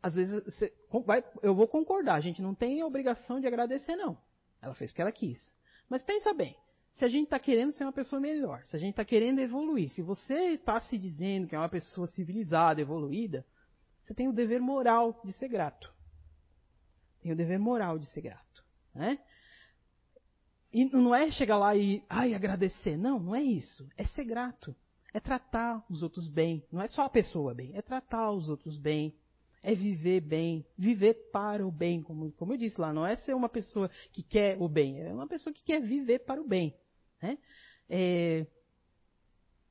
[0.00, 0.72] às vezes você,
[1.04, 4.16] vai, eu vou concordar, a gente não tem obrigação de agradecer, não.
[4.62, 5.40] Ela fez o que ela quis.
[5.88, 6.56] Mas pensa bem,
[6.92, 9.90] se a gente está querendo ser uma pessoa melhor, se a gente está querendo evoluir,
[9.90, 13.44] se você está se dizendo que é uma pessoa civilizada, evoluída,
[14.04, 15.92] você tem o dever moral de ser grato.
[17.20, 18.64] Tem o dever moral de ser grato.
[18.94, 19.18] Né?
[20.72, 22.96] E não é chegar lá e ai, agradecer.
[22.96, 23.88] Não, não é isso.
[23.96, 24.74] É ser grato.
[25.12, 26.62] É tratar os outros bem.
[26.70, 29.14] Não é só a pessoa bem, é tratar os outros bem
[29.62, 33.34] é viver bem, viver para o bem, como, como eu disse lá, não é ser
[33.34, 36.74] uma pessoa que quer o bem, é uma pessoa que quer viver para o bem.
[37.20, 37.38] Né?
[37.88, 38.46] É,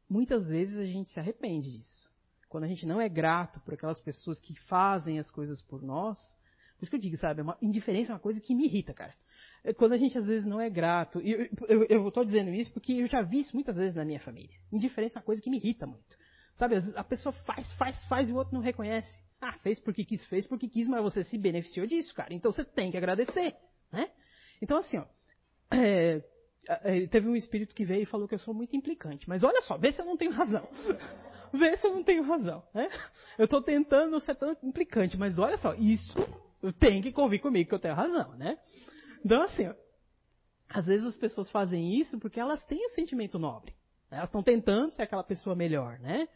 [0.10, 2.12] muitas vezes a gente se arrepende disso.
[2.50, 6.18] Quando a gente não é grato por aquelas pessoas que fazem as coisas por nós,
[6.78, 9.14] por isso que eu digo, sabe, uma indiferença é uma coisa que me irrita, cara.
[9.68, 11.50] É quando a gente às vezes não é grato, e
[11.90, 14.56] eu, estou dizendo isso porque eu já vi isso muitas vezes na minha família.
[14.72, 16.18] Indiferença é uma coisa que me irrita muito.
[16.56, 19.12] Sabe, a pessoa faz, faz, faz e o outro não reconhece.
[19.42, 22.34] Ah, fez porque quis, fez porque quis, mas você se beneficiou disso, cara.
[22.34, 23.58] Então você tem que agradecer,
[23.92, 24.10] né?
[24.62, 25.06] Então assim, ó,
[25.70, 26.24] é,
[26.70, 29.28] é, teve um espírito que veio e falou que eu sou muito implicante.
[29.28, 30.66] Mas olha só, vê se eu não tenho razão.
[31.52, 32.88] vê se eu não tenho razão, né?
[33.38, 36.16] Eu estou tentando ser tão implicante, mas olha só, isso
[36.80, 38.58] tem que convir comigo que eu tenho razão, né?
[39.24, 39.72] Então assim,
[40.70, 43.74] às vezes as pessoas fazem isso porque elas têm o um sentimento nobre.
[44.10, 46.28] Elas estão tentando ser aquela pessoa melhor, né?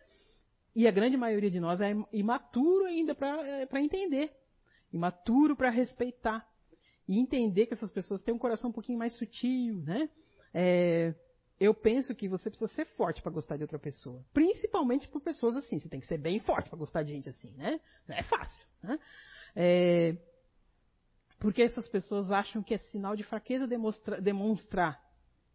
[0.75, 4.31] E a grande maioria de nós é imaturo ainda para é, entender.
[4.91, 6.47] Imaturo para respeitar.
[7.07, 10.09] E entender que essas pessoas têm um coração um pouquinho mais sutil, né?
[10.53, 11.13] É,
[11.59, 14.23] eu penso que você precisa ser forte para gostar de outra pessoa.
[14.33, 15.79] Principalmente por pessoas assim.
[15.79, 17.79] Você tem que ser bem forte para gostar de gente assim, né?
[18.07, 18.99] Não é fácil, né?
[19.55, 20.15] É,
[21.41, 25.01] porque essas pessoas acham que é sinal de fraqueza demonstra, demonstrar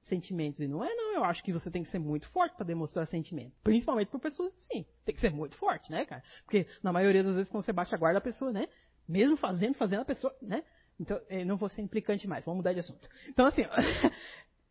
[0.02, 0.60] sentimentos.
[0.60, 1.14] E não é, não.
[1.14, 3.54] Eu acho que você tem que ser muito forte para demonstrar sentimento.
[3.62, 4.84] Principalmente por pessoas assim.
[5.04, 6.24] Tem que ser muito forte, né, cara?
[6.44, 8.66] Porque na maioria das vezes quando você baixa a guarda, a pessoa, né?
[9.08, 10.64] Mesmo fazendo, fazendo a pessoa, né?
[10.98, 12.44] Então, eu não vou ser implicante mais.
[12.44, 13.08] Vamos mudar de assunto.
[13.28, 13.62] Então, assim,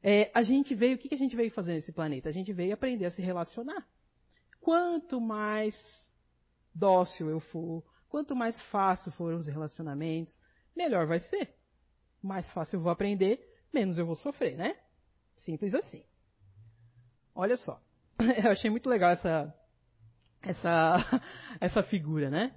[0.03, 2.27] é, a gente veio, o que, que a gente veio fazer nesse planeta?
[2.27, 3.87] A gente veio aprender a se relacionar.
[4.59, 5.73] Quanto mais
[6.73, 10.35] dócil eu for, quanto mais fácil forem os relacionamentos,
[10.75, 11.53] melhor vai ser.
[12.21, 13.39] Mais fácil eu vou aprender,
[13.73, 14.75] menos eu vou sofrer, né?
[15.37, 16.03] Simples assim.
[17.35, 17.79] Olha só.
[18.43, 19.53] Eu achei muito legal essa,
[20.41, 21.21] essa,
[21.59, 22.55] essa figura, né?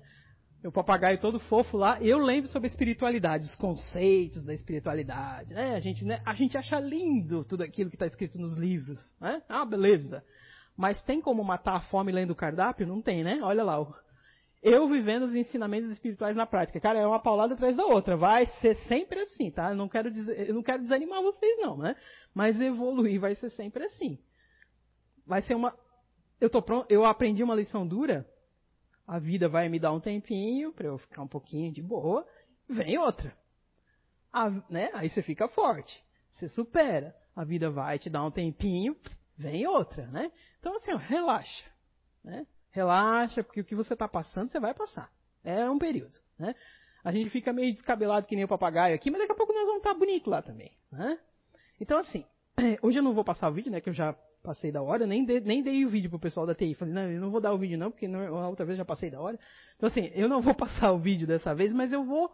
[0.65, 2.01] O papagaio todo fofo lá.
[2.01, 5.55] Eu lembro sobre a espiritualidade, os conceitos da espiritualidade.
[5.55, 5.74] Né?
[5.74, 6.20] A, gente, né?
[6.24, 8.99] a gente acha lindo tudo aquilo que está escrito nos livros.
[9.20, 9.43] Né?
[9.49, 10.24] Ah, beleza.
[10.77, 12.86] Mas tem como matar a fome lendo o cardápio?
[12.86, 13.40] Não tem, né?
[13.43, 13.85] Olha lá,
[14.62, 16.80] eu vivendo os ensinamentos espirituais na prática.
[16.80, 18.16] Cara, é uma paulada atrás da outra.
[18.16, 19.70] Vai ser sempre assim, tá?
[19.70, 21.94] Eu não quero, eu não quero desanimar vocês, não, né?
[22.35, 24.18] Mas evoluir vai ser sempre assim.
[25.24, 25.76] Vai ser uma.
[26.40, 28.26] Eu tô pronto, eu aprendi uma lição dura.
[29.06, 32.26] A vida vai me dar um tempinho para eu ficar um pouquinho de boa.
[32.68, 33.32] Vem outra.
[34.32, 34.90] A, né?
[34.93, 36.02] Aí você fica forte.
[36.32, 37.14] Você supera.
[37.35, 38.97] A vida vai te dar um tempinho.
[39.36, 40.32] Vem outra, né?
[40.59, 41.64] Então assim, relaxa.
[42.24, 42.44] Né?
[42.70, 45.11] Relaxa, porque o que você está passando, você vai passar.
[45.43, 46.55] É um período, né?
[47.03, 49.65] A gente fica meio descabelado que nem o papagaio aqui, mas daqui a pouco nós
[49.65, 51.19] vamos estar tá bonito lá também, né?
[51.81, 52.24] Então, assim,
[52.82, 53.81] hoje eu não vou passar o vídeo, né?
[53.81, 54.12] Que eu já
[54.43, 56.74] passei da hora, nem, de, nem dei o vídeo pro pessoal da TI.
[56.74, 58.85] Falei, não, eu não vou dar o vídeo não, porque não, a outra vez já
[58.85, 59.39] passei da hora.
[59.77, 62.31] Então, assim, eu não vou passar o vídeo dessa vez, mas eu vou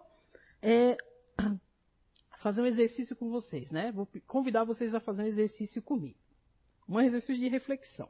[0.63, 0.97] é,
[2.41, 3.93] fazer um exercício com vocês, né?
[3.93, 6.19] Vou convidar vocês a fazer um exercício comigo.
[6.89, 8.09] Um exercício de reflexão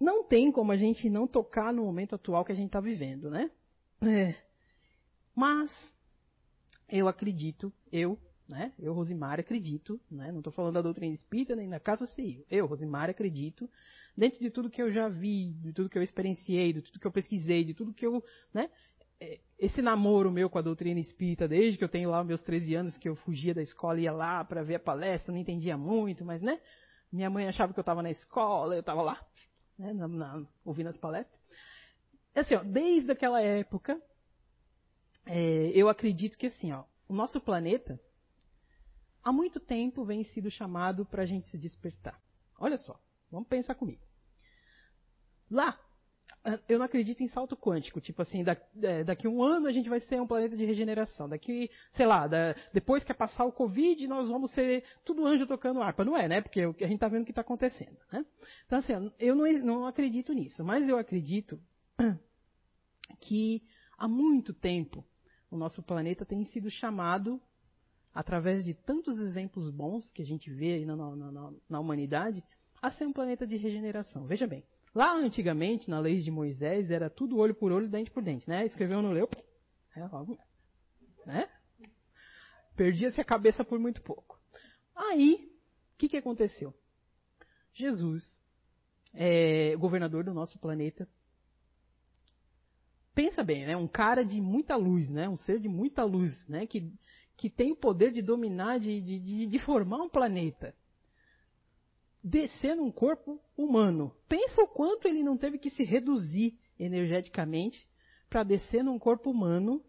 [0.00, 3.30] não tem como a gente não tocar no momento atual que a gente está vivendo,
[3.30, 3.50] né?
[4.02, 4.34] É.
[5.34, 5.72] Mas
[6.88, 8.18] eu acredito, eu,
[8.48, 8.72] né?
[8.78, 10.30] Eu, Rosimar, acredito, né?
[10.30, 12.44] Não estou falando da doutrina espírita nem da casa civil.
[12.50, 13.68] Eu, Rosimar, acredito,
[14.16, 17.06] dentro de tudo que eu já vi, de tudo que eu experienciei, de tudo que
[17.06, 18.22] eu pesquisei, de tudo que eu,
[18.54, 18.70] né?
[19.20, 22.74] é, esse namoro meu com a doutrina espírita, desde que eu tenho lá meus 13
[22.74, 26.24] anos, que eu fugia da escola, ia lá para ver a palestra, não entendia muito,
[26.24, 26.60] mas, né?
[27.10, 29.20] Minha mãe achava que eu estava na escola, eu estava lá,
[29.78, 31.40] né, na, na, ouvindo as palestras.
[32.34, 34.00] Assim, ó, desde aquela época,
[35.24, 38.00] é, eu acredito que assim, ó, o nosso planeta,
[39.22, 42.20] há muito tempo vem sido chamado para a gente se despertar.
[42.58, 43.00] Olha só,
[43.30, 44.02] vamos pensar comigo.
[45.50, 45.78] Lá,
[46.68, 48.44] eu não acredito em salto quântico, tipo assim,
[48.82, 51.28] é, daqui um ano a gente vai ser um planeta de regeneração.
[51.28, 55.82] Daqui, sei lá, da, depois que passar o Covid, nós vamos ser tudo anjo tocando
[55.82, 56.04] harpa.
[56.04, 56.40] Não é, né?
[56.40, 57.96] Porque a gente está vendo o que está acontecendo.
[58.12, 58.24] Né?
[58.66, 61.60] Então, assim, eu não, não acredito nisso, mas eu acredito
[63.20, 63.62] que
[63.96, 65.04] há muito tempo
[65.50, 67.40] o nosso planeta tem sido chamado,
[68.14, 72.42] através de tantos exemplos bons que a gente vê na, na, na, na humanidade,
[72.80, 74.26] a ser um planeta de regeneração.
[74.26, 74.64] Veja bem.
[74.94, 78.64] Lá antigamente, na lei de Moisés, era tudo olho por olho, dente por dente, né?
[78.66, 79.28] Escreveu no leu,
[79.94, 80.00] é
[81.26, 81.48] né?
[82.76, 84.40] Perdia-se a cabeça por muito pouco.
[84.94, 85.52] Aí,
[85.94, 86.74] o que, que aconteceu?
[87.74, 88.24] Jesus,
[89.12, 91.08] é, governador do nosso planeta,
[93.14, 93.76] pensa bem, né?
[93.76, 95.28] Um cara de muita luz, né?
[95.28, 96.66] Um ser de muita luz, né?
[96.66, 96.92] Que,
[97.36, 100.74] que tem o poder de dominar, de, de, de formar um planeta
[102.22, 104.14] descer num corpo humano.
[104.28, 107.88] Pensa o quanto ele não teve que se reduzir energeticamente
[108.28, 109.82] para descer num corpo humano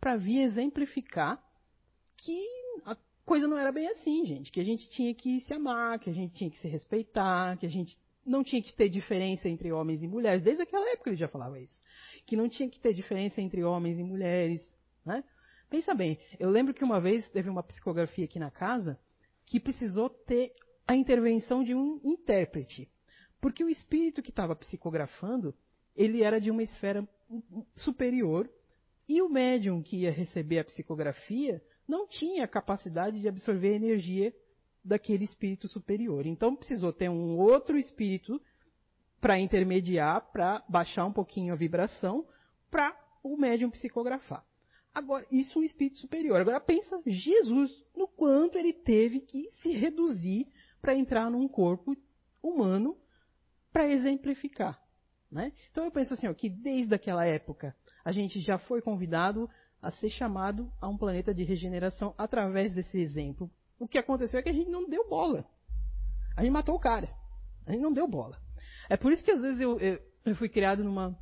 [0.00, 1.42] para vir exemplificar
[2.18, 2.44] que
[2.84, 4.52] a coisa não era bem assim, gente.
[4.52, 7.66] Que a gente tinha que se amar, que a gente tinha que se respeitar, que
[7.66, 10.42] a gente não tinha que ter diferença entre homens e mulheres.
[10.42, 11.82] Desde aquela época ele já falava isso.
[12.26, 14.62] Que não tinha que ter diferença entre homens e mulheres.
[15.04, 15.22] Né?
[15.70, 18.98] Pensa bem, eu lembro que uma vez teve uma psicografia aqui na casa
[19.44, 20.52] que precisou ter
[20.86, 22.88] a intervenção de um intérprete.
[23.40, 25.54] Porque o espírito que estava psicografando,
[25.94, 27.06] ele era de uma esfera
[27.74, 28.48] superior
[29.08, 34.34] e o médium que ia receber a psicografia não tinha capacidade de absorver a energia
[34.84, 36.26] daquele espírito superior.
[36.26, 38.40] Então precisou ter um outro espírito
[39.20, 42.26] para intermediar, para baixar um pouquinho a vibração,
[42.70, 44.44] para o médium psicografar.
[44.94, 46.40] Agora, isso é um espírito superior.
[46.40, 50.46] Agora pensa Jesus no quanto ele teve que se reduzir
[50.86, 51.96] para entrar num corpo
[52.40, 52.96] humano
[53.72, 54.80] para exemplificar.
[55.28, 55.52] Né?
[55.72, 59.50] Então eu penso assim, ó, que desde aquela época a gente já foi convidado
[59.82, 63.50] a ser chamado a um planeta de regeneração através desse exemplo.
[63.80, 65.44] O que aconteceu é que a gente não deu bola.
[66.36, 67.10] A gente matou o cara.
[67.66, 68.40] A gente não deu bola.
[68.88, 71.18] É por isso que às vezes eu, eu, eu fui criado numa,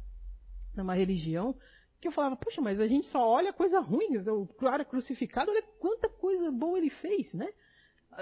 [0.77, 1.57] numa religião
[2.03, 4.19] que eu falava, puxa, mas a gente só olha coisa ruim.
[4.29, 7.51] O cara crucificado, olha quanta coisa boa ele fez, né?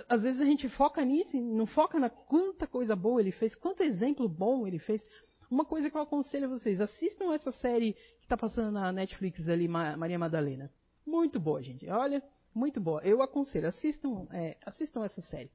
[0.08, 3.82] Às vezes a gente foca nisso, não foca na quanta coisa boa ele fez, quanto
[3.82, 5.04] exemplo bom ele fez.
[5.50, 9.46] Uma coisa que eu aconselho a vocês, assistam essa série que está passando na Netflix
[9.48, 10.72] ali, Maria Madalena.
[11.04, 11.86] Muito boa, gente.
[11.90, 12.22] Olha,
[12.54, 13.02] muito boa.
[13.02, 15.50] Eu aconselho, assistam, é, assistam essa série.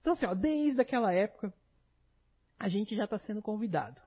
[0.00, 1.52] Então, assim, ó, desde aquela época,
[2.58, 4.00] a gente já está sendo convidado.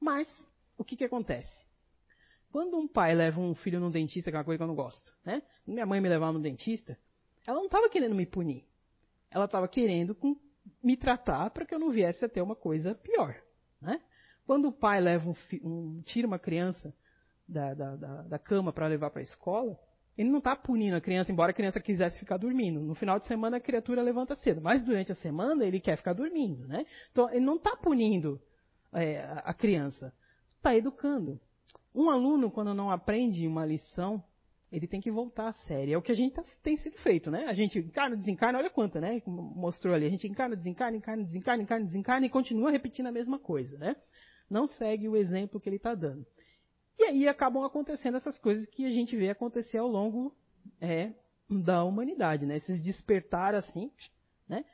[0.00, 0.28] Mas,
[0.76, 1.64] o que, que acontece?
[2.50, 4.74] Quando um pai leva um filho no dentista, que é uma coisa que eu não
[4.74, 5.42] gosto, né?
[5.64, 6.98] Minha mãe me levava no dentista,
[7.46, 8.66] ela não estava querendo me punir
[9.32, 10.16] ela estava querendo
[10.82, 13.34] me tratar para que eu não viesse a ter uma coisa pior.
[13.80, 14.00] Né?
[14.46, 16.94] Quando o pai leva um, um tira uma criança
[17.48, 19.78] da, da, da, da cama para levar para a escola,
[20.16, 22.80] ele não está punindo a criança, embora a criança quisesse ficar dormindo.
[22.80, 26.12] No final de semana a criatura levanta cedo, mas durante a semana ele quer ficar
[26.12, 26.66] dormindo.
[26.66, 26.84] Né?
[27.10, 28.40] Então ele não está punindo
[28.92, 30.12] é, a criança,
[30.56, 31.40] está educando.
[31.94, 34.22] Um aluno, quando não aprende uma lição,
[34.72, 35.92] ele tem que voltar à série.
[35.92, 37.44] É o que a gente tá, tem sido feito, né?
[37.44, 39.20] A gente encarna, desencarna, olha quanta, né?
[39.26, 40.06] Mostrou ali.
[40.06, 43.94] A gente encarna, desencarna, encarna, desencarna, encarna, desencarna e continua repetindo a mesma coisa, né?
[44.48, 46.26] Não segue o exemplo que ele está dando.
[46.98, 50.34] E aí acabam acontecendo essas coisas que a gente vê acontecer ao longo
[50.80, 51.12] é,
[51.50, 52.56] da humanidade, né?
[52.56, 53.90] Esses despertar assim,
[54.48, 54.64] né?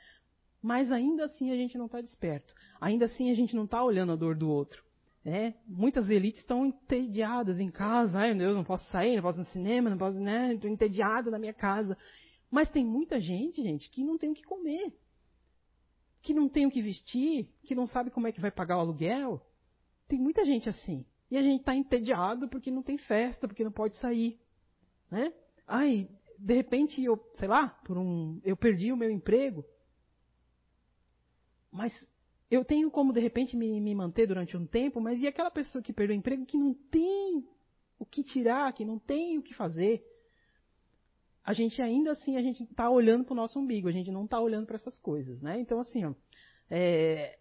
[0.63, 2.55] Mas ainda assim a gente não está desperto.
[2.81, 4.85] Ainda assim a gente não está olhando a dor do outro.
[5.29, 8.19] É, muitas elites estão entediadas em casa.
[8.19, 10.55] Ai, meu Deus, não posso sair, não posso ir no cinema, não posso, né?
[10.55, 11.99] Estou entediado na minha casa.
[12.51, 14.91] Mas tem muita gente, gente, que não tem o que comer.
[16.23, 18.81] Que não tem o que vestir, que não sabe como é que vai pagar o
[18.81, 19.45] aluguel.
[20.09, 21.05] Tem muita gente assim.
[21.31, 24.41] E a gente está entediado porque não tem festa, porque não pode sair.
[25.11, 25.31] Né?
[25.67, 29.63] Ai, de repente eu, sei lá, por um, eu perdi o meu emprego.
[31.71, 31.93] Mas
[32.51, 35.83] eu tenho como, de repente, me, me manter durante um tempo, mas e aquela pessoa
[35.83, 37.47] que perdeu o emprego que não tem
[37.99, 40.03] o que tirar, que não tem o que fazer?
[41.45, 44.25] A gente ainda assim, a gente está olhando para o nosso umbigo, a gente não
[44.25, 45.61] está olhando para essas coisas, né?
[45.61, 46.15] Então, assim, ó,
[46.71, 47.39] é,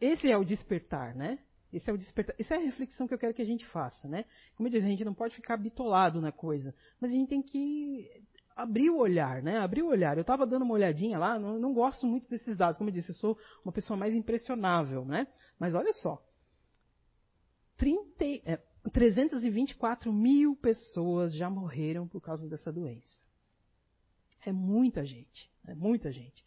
[0.00, 1.38] esse é o despertar, né?
[1.72, 2.34] Esse é o despertar.
[2.38, 4.24] Essa é a reflexão que eu quero que a gente faça, né?
[4.56, 7.42] Como eu disse, a gente não pode ficar bitolado na coisa, mas a gente tem
[7.42, 8.08] que
[8.56, 9.58] abrir o olhar, né?
[9.58, 10.16] Abrir o olhar.
[10.16, 13.10] Eu estava dando uma olhadinha lá, não, não, gosto muito desses dados, como eu disse,
[13.10, 15.28] eu sou uma pessoa mais impressionável, né?
[15.58, 16.24] Mas olha só,
[17.76, 18.56] 30, é,
[18.90, 23.22] 324 mil pessoas já morreram por causa dessa doença.
[24.44, 26.42] É muita gente, é muita gente.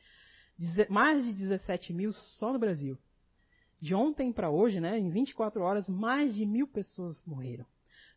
[0.89, 2.97] Mais de 17 mil só no Brasil.
[3.79, 7.65] De ontem para hoje, né, em 24 horas, mais de mil pessoas morreram.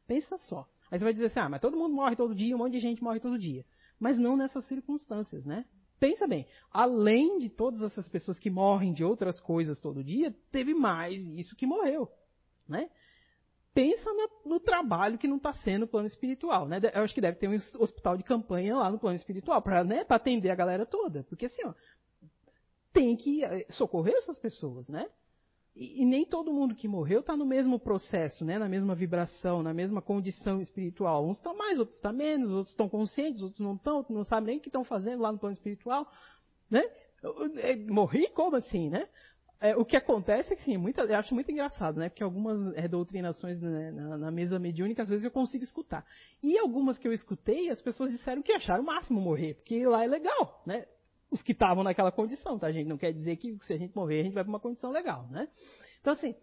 [0.06, 0.66] Pensa só.
[0.90, 2.80] Aí você vai dizer assim, ah, mas todo mundo morre todo dia, um monte de
[2.80, 3.64] gente morre todo dia.
[4.02, 5.64] Mas não nessas circunstâncias, né?
[6.00, 10.74] Pensa bem, além de todas essas pessoas que morrem de outras coisas todo dia, teve
[10.74, 12.10] mais isso que morreu,
[12.68, 12.90] né?
[13.72, 16.80] pensa no, no trabalho que não está sendo no plano espiritual, né?
[16.92, 20.04] Eu acho que deve ter um hospital de campanha lá no plano espiritual para né,
[20.08, 21.72] atender a galera toda, porque assim, ó,
[22.92, 25.08] tem que eh, socorrer essas pessoas, né?
[25.74, 28.58] E, e nem todo mundo que morreu está no mesmo processo, né?
[28.58, 31.26] Na mesma vibração, na mesma condição espiritual.
[31.26, 34.58] Uns estão mais, outros estão menos, outros estão conscientes, outros não estão, não sabem nem
[34.58, 36.06] o que estão fazendo lá no plano espiritual,
[36.70, 36.82] né?
[37.58, 39.08] Eh, morri como assim, né?
[39.62, 42.08] É, o que acontece é que, sim, muita, eu acho muito engraçado, né?
[42.08, 46.04] Porque algumas é, doutrinações né, na, na, mesa mediúnica, às vezes eu consigo escutar.
[46.42, 50.04] E algumas que eu escutei, as pessoas disseram que acharam o máximo morrer, porque lá
[50.04, 50.84] é legal, né?
[51.32, 52.86] Os que estavam naquela condição, tá, gente?
[52.86, 55.26] Não quer dizer que se a gente morrer, a gente vai para uma condição legal,
[55.28, 55.48] né?
[56.00, 56.34] Então, assim,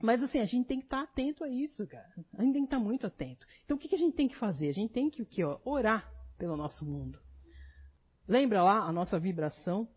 [0.00, 2.08] mas assim, a gente tem que estar tá atento a isso, cara.
[2.38, 3.46] A gente tem que estar tá muito atento.
[3.64, 4.68] Então, o que, que a gente tem que fazer?
[4.68, 5.44] A gente tem que o quê?
[5.44, 7.18] Ó, orar pelo nosso mundo.
[8.26, 9.88] Lembra lá a nossa vibração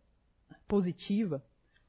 [0.68, 1.41] positiva?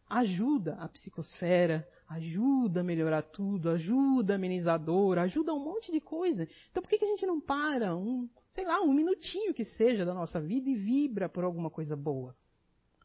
[0.08, 6.46] ajuda a psicosfera, ajuda a melhorar tudo, ajuda a amenizadora, ajuda um monte de coisa.
[6.70, 10.04] Então por que, que a gente não para um, sei lá, um minutinho que seja
[10.04, 12.34] da nossa vida e vibra por alguma coisa boa?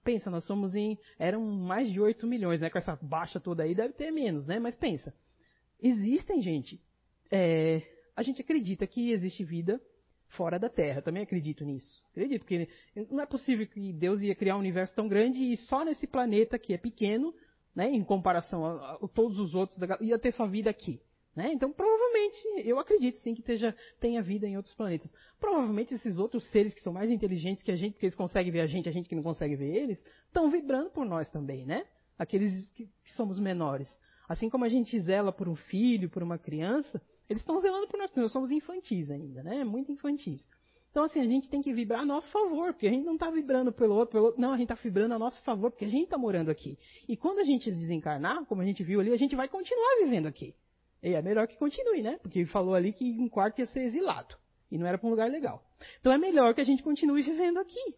[0.03, 0.97] Pensa, nós somos em.
[1.17, 2.69] Eram mais de 8 milhões, né?
[2.69, 4.59] Com essa baixa toda aí, deve ter menos, né?
[4.59, 5.13] Mas pensa.
[5.81, 6.79] Existem, gente.
[7.31, 7.81] É,
[8.15, 9.81] a gente acredita que existe vida
[10.29, 11.01] fora da Terra.
[11.01, 12.01] Também acredito nisso.
[12.11, 12.69] Acredito, porque
[13.09, 16.57] não é possível que Deus ia criar um universo tão grande e só nesse planeta
[16.57, 17.33] que é pequeno,
[17.75, 21.01] né, em comparação a, a todos os outros, ia ter sua vida aqui.
[21.39, 21.53] Né?
[21.53, 25.09] Então, provavelmente, eu acredito sim que teja, tenha vida em outros planetas.
[25.39, 28.59] Provavelmente esses outros seres que são mais inteligentes que a gente, porque eles conseguem ver
[28.59, 31.85] a gente, a gente que não consegue ver eles, estão vibrando por nós também, né?
[32.17, 33.87] Aqueles que, que somos menores.
[34.27, 37.97] Assim como a gente zela por um filho, por uma criança, eles estão zelando por
[37.97, 39.63] nós, porque nós somos infantis ainda, né?
[39.63, 40.45] Muito infantis.
[40.91, 43.31] Então, assim, a gente tem que vibrar a nosso favor, porque a gente não está
[43.31, 45.89] vibrando pelo outro, pelo outro, não, a gente está vibrando a nosso favor, porque a
[45.89, 46.77] gente está morando aqui.
[47.07, 50.25] E quando a gente desencarnar, como a gente viu ali, a gente vai continuar vivendo
[50.25, 50.53] aqui.
[51.01, 52.19] E é melhor que continue, né?
[52.21, 54.35] Porque ele falou ali que um quarto ia ser exilado.
[54.71, 55.63] E não era para um lugar legal.
[55.99, 57.95] Então é melhor que a gente continue vivendo aqui.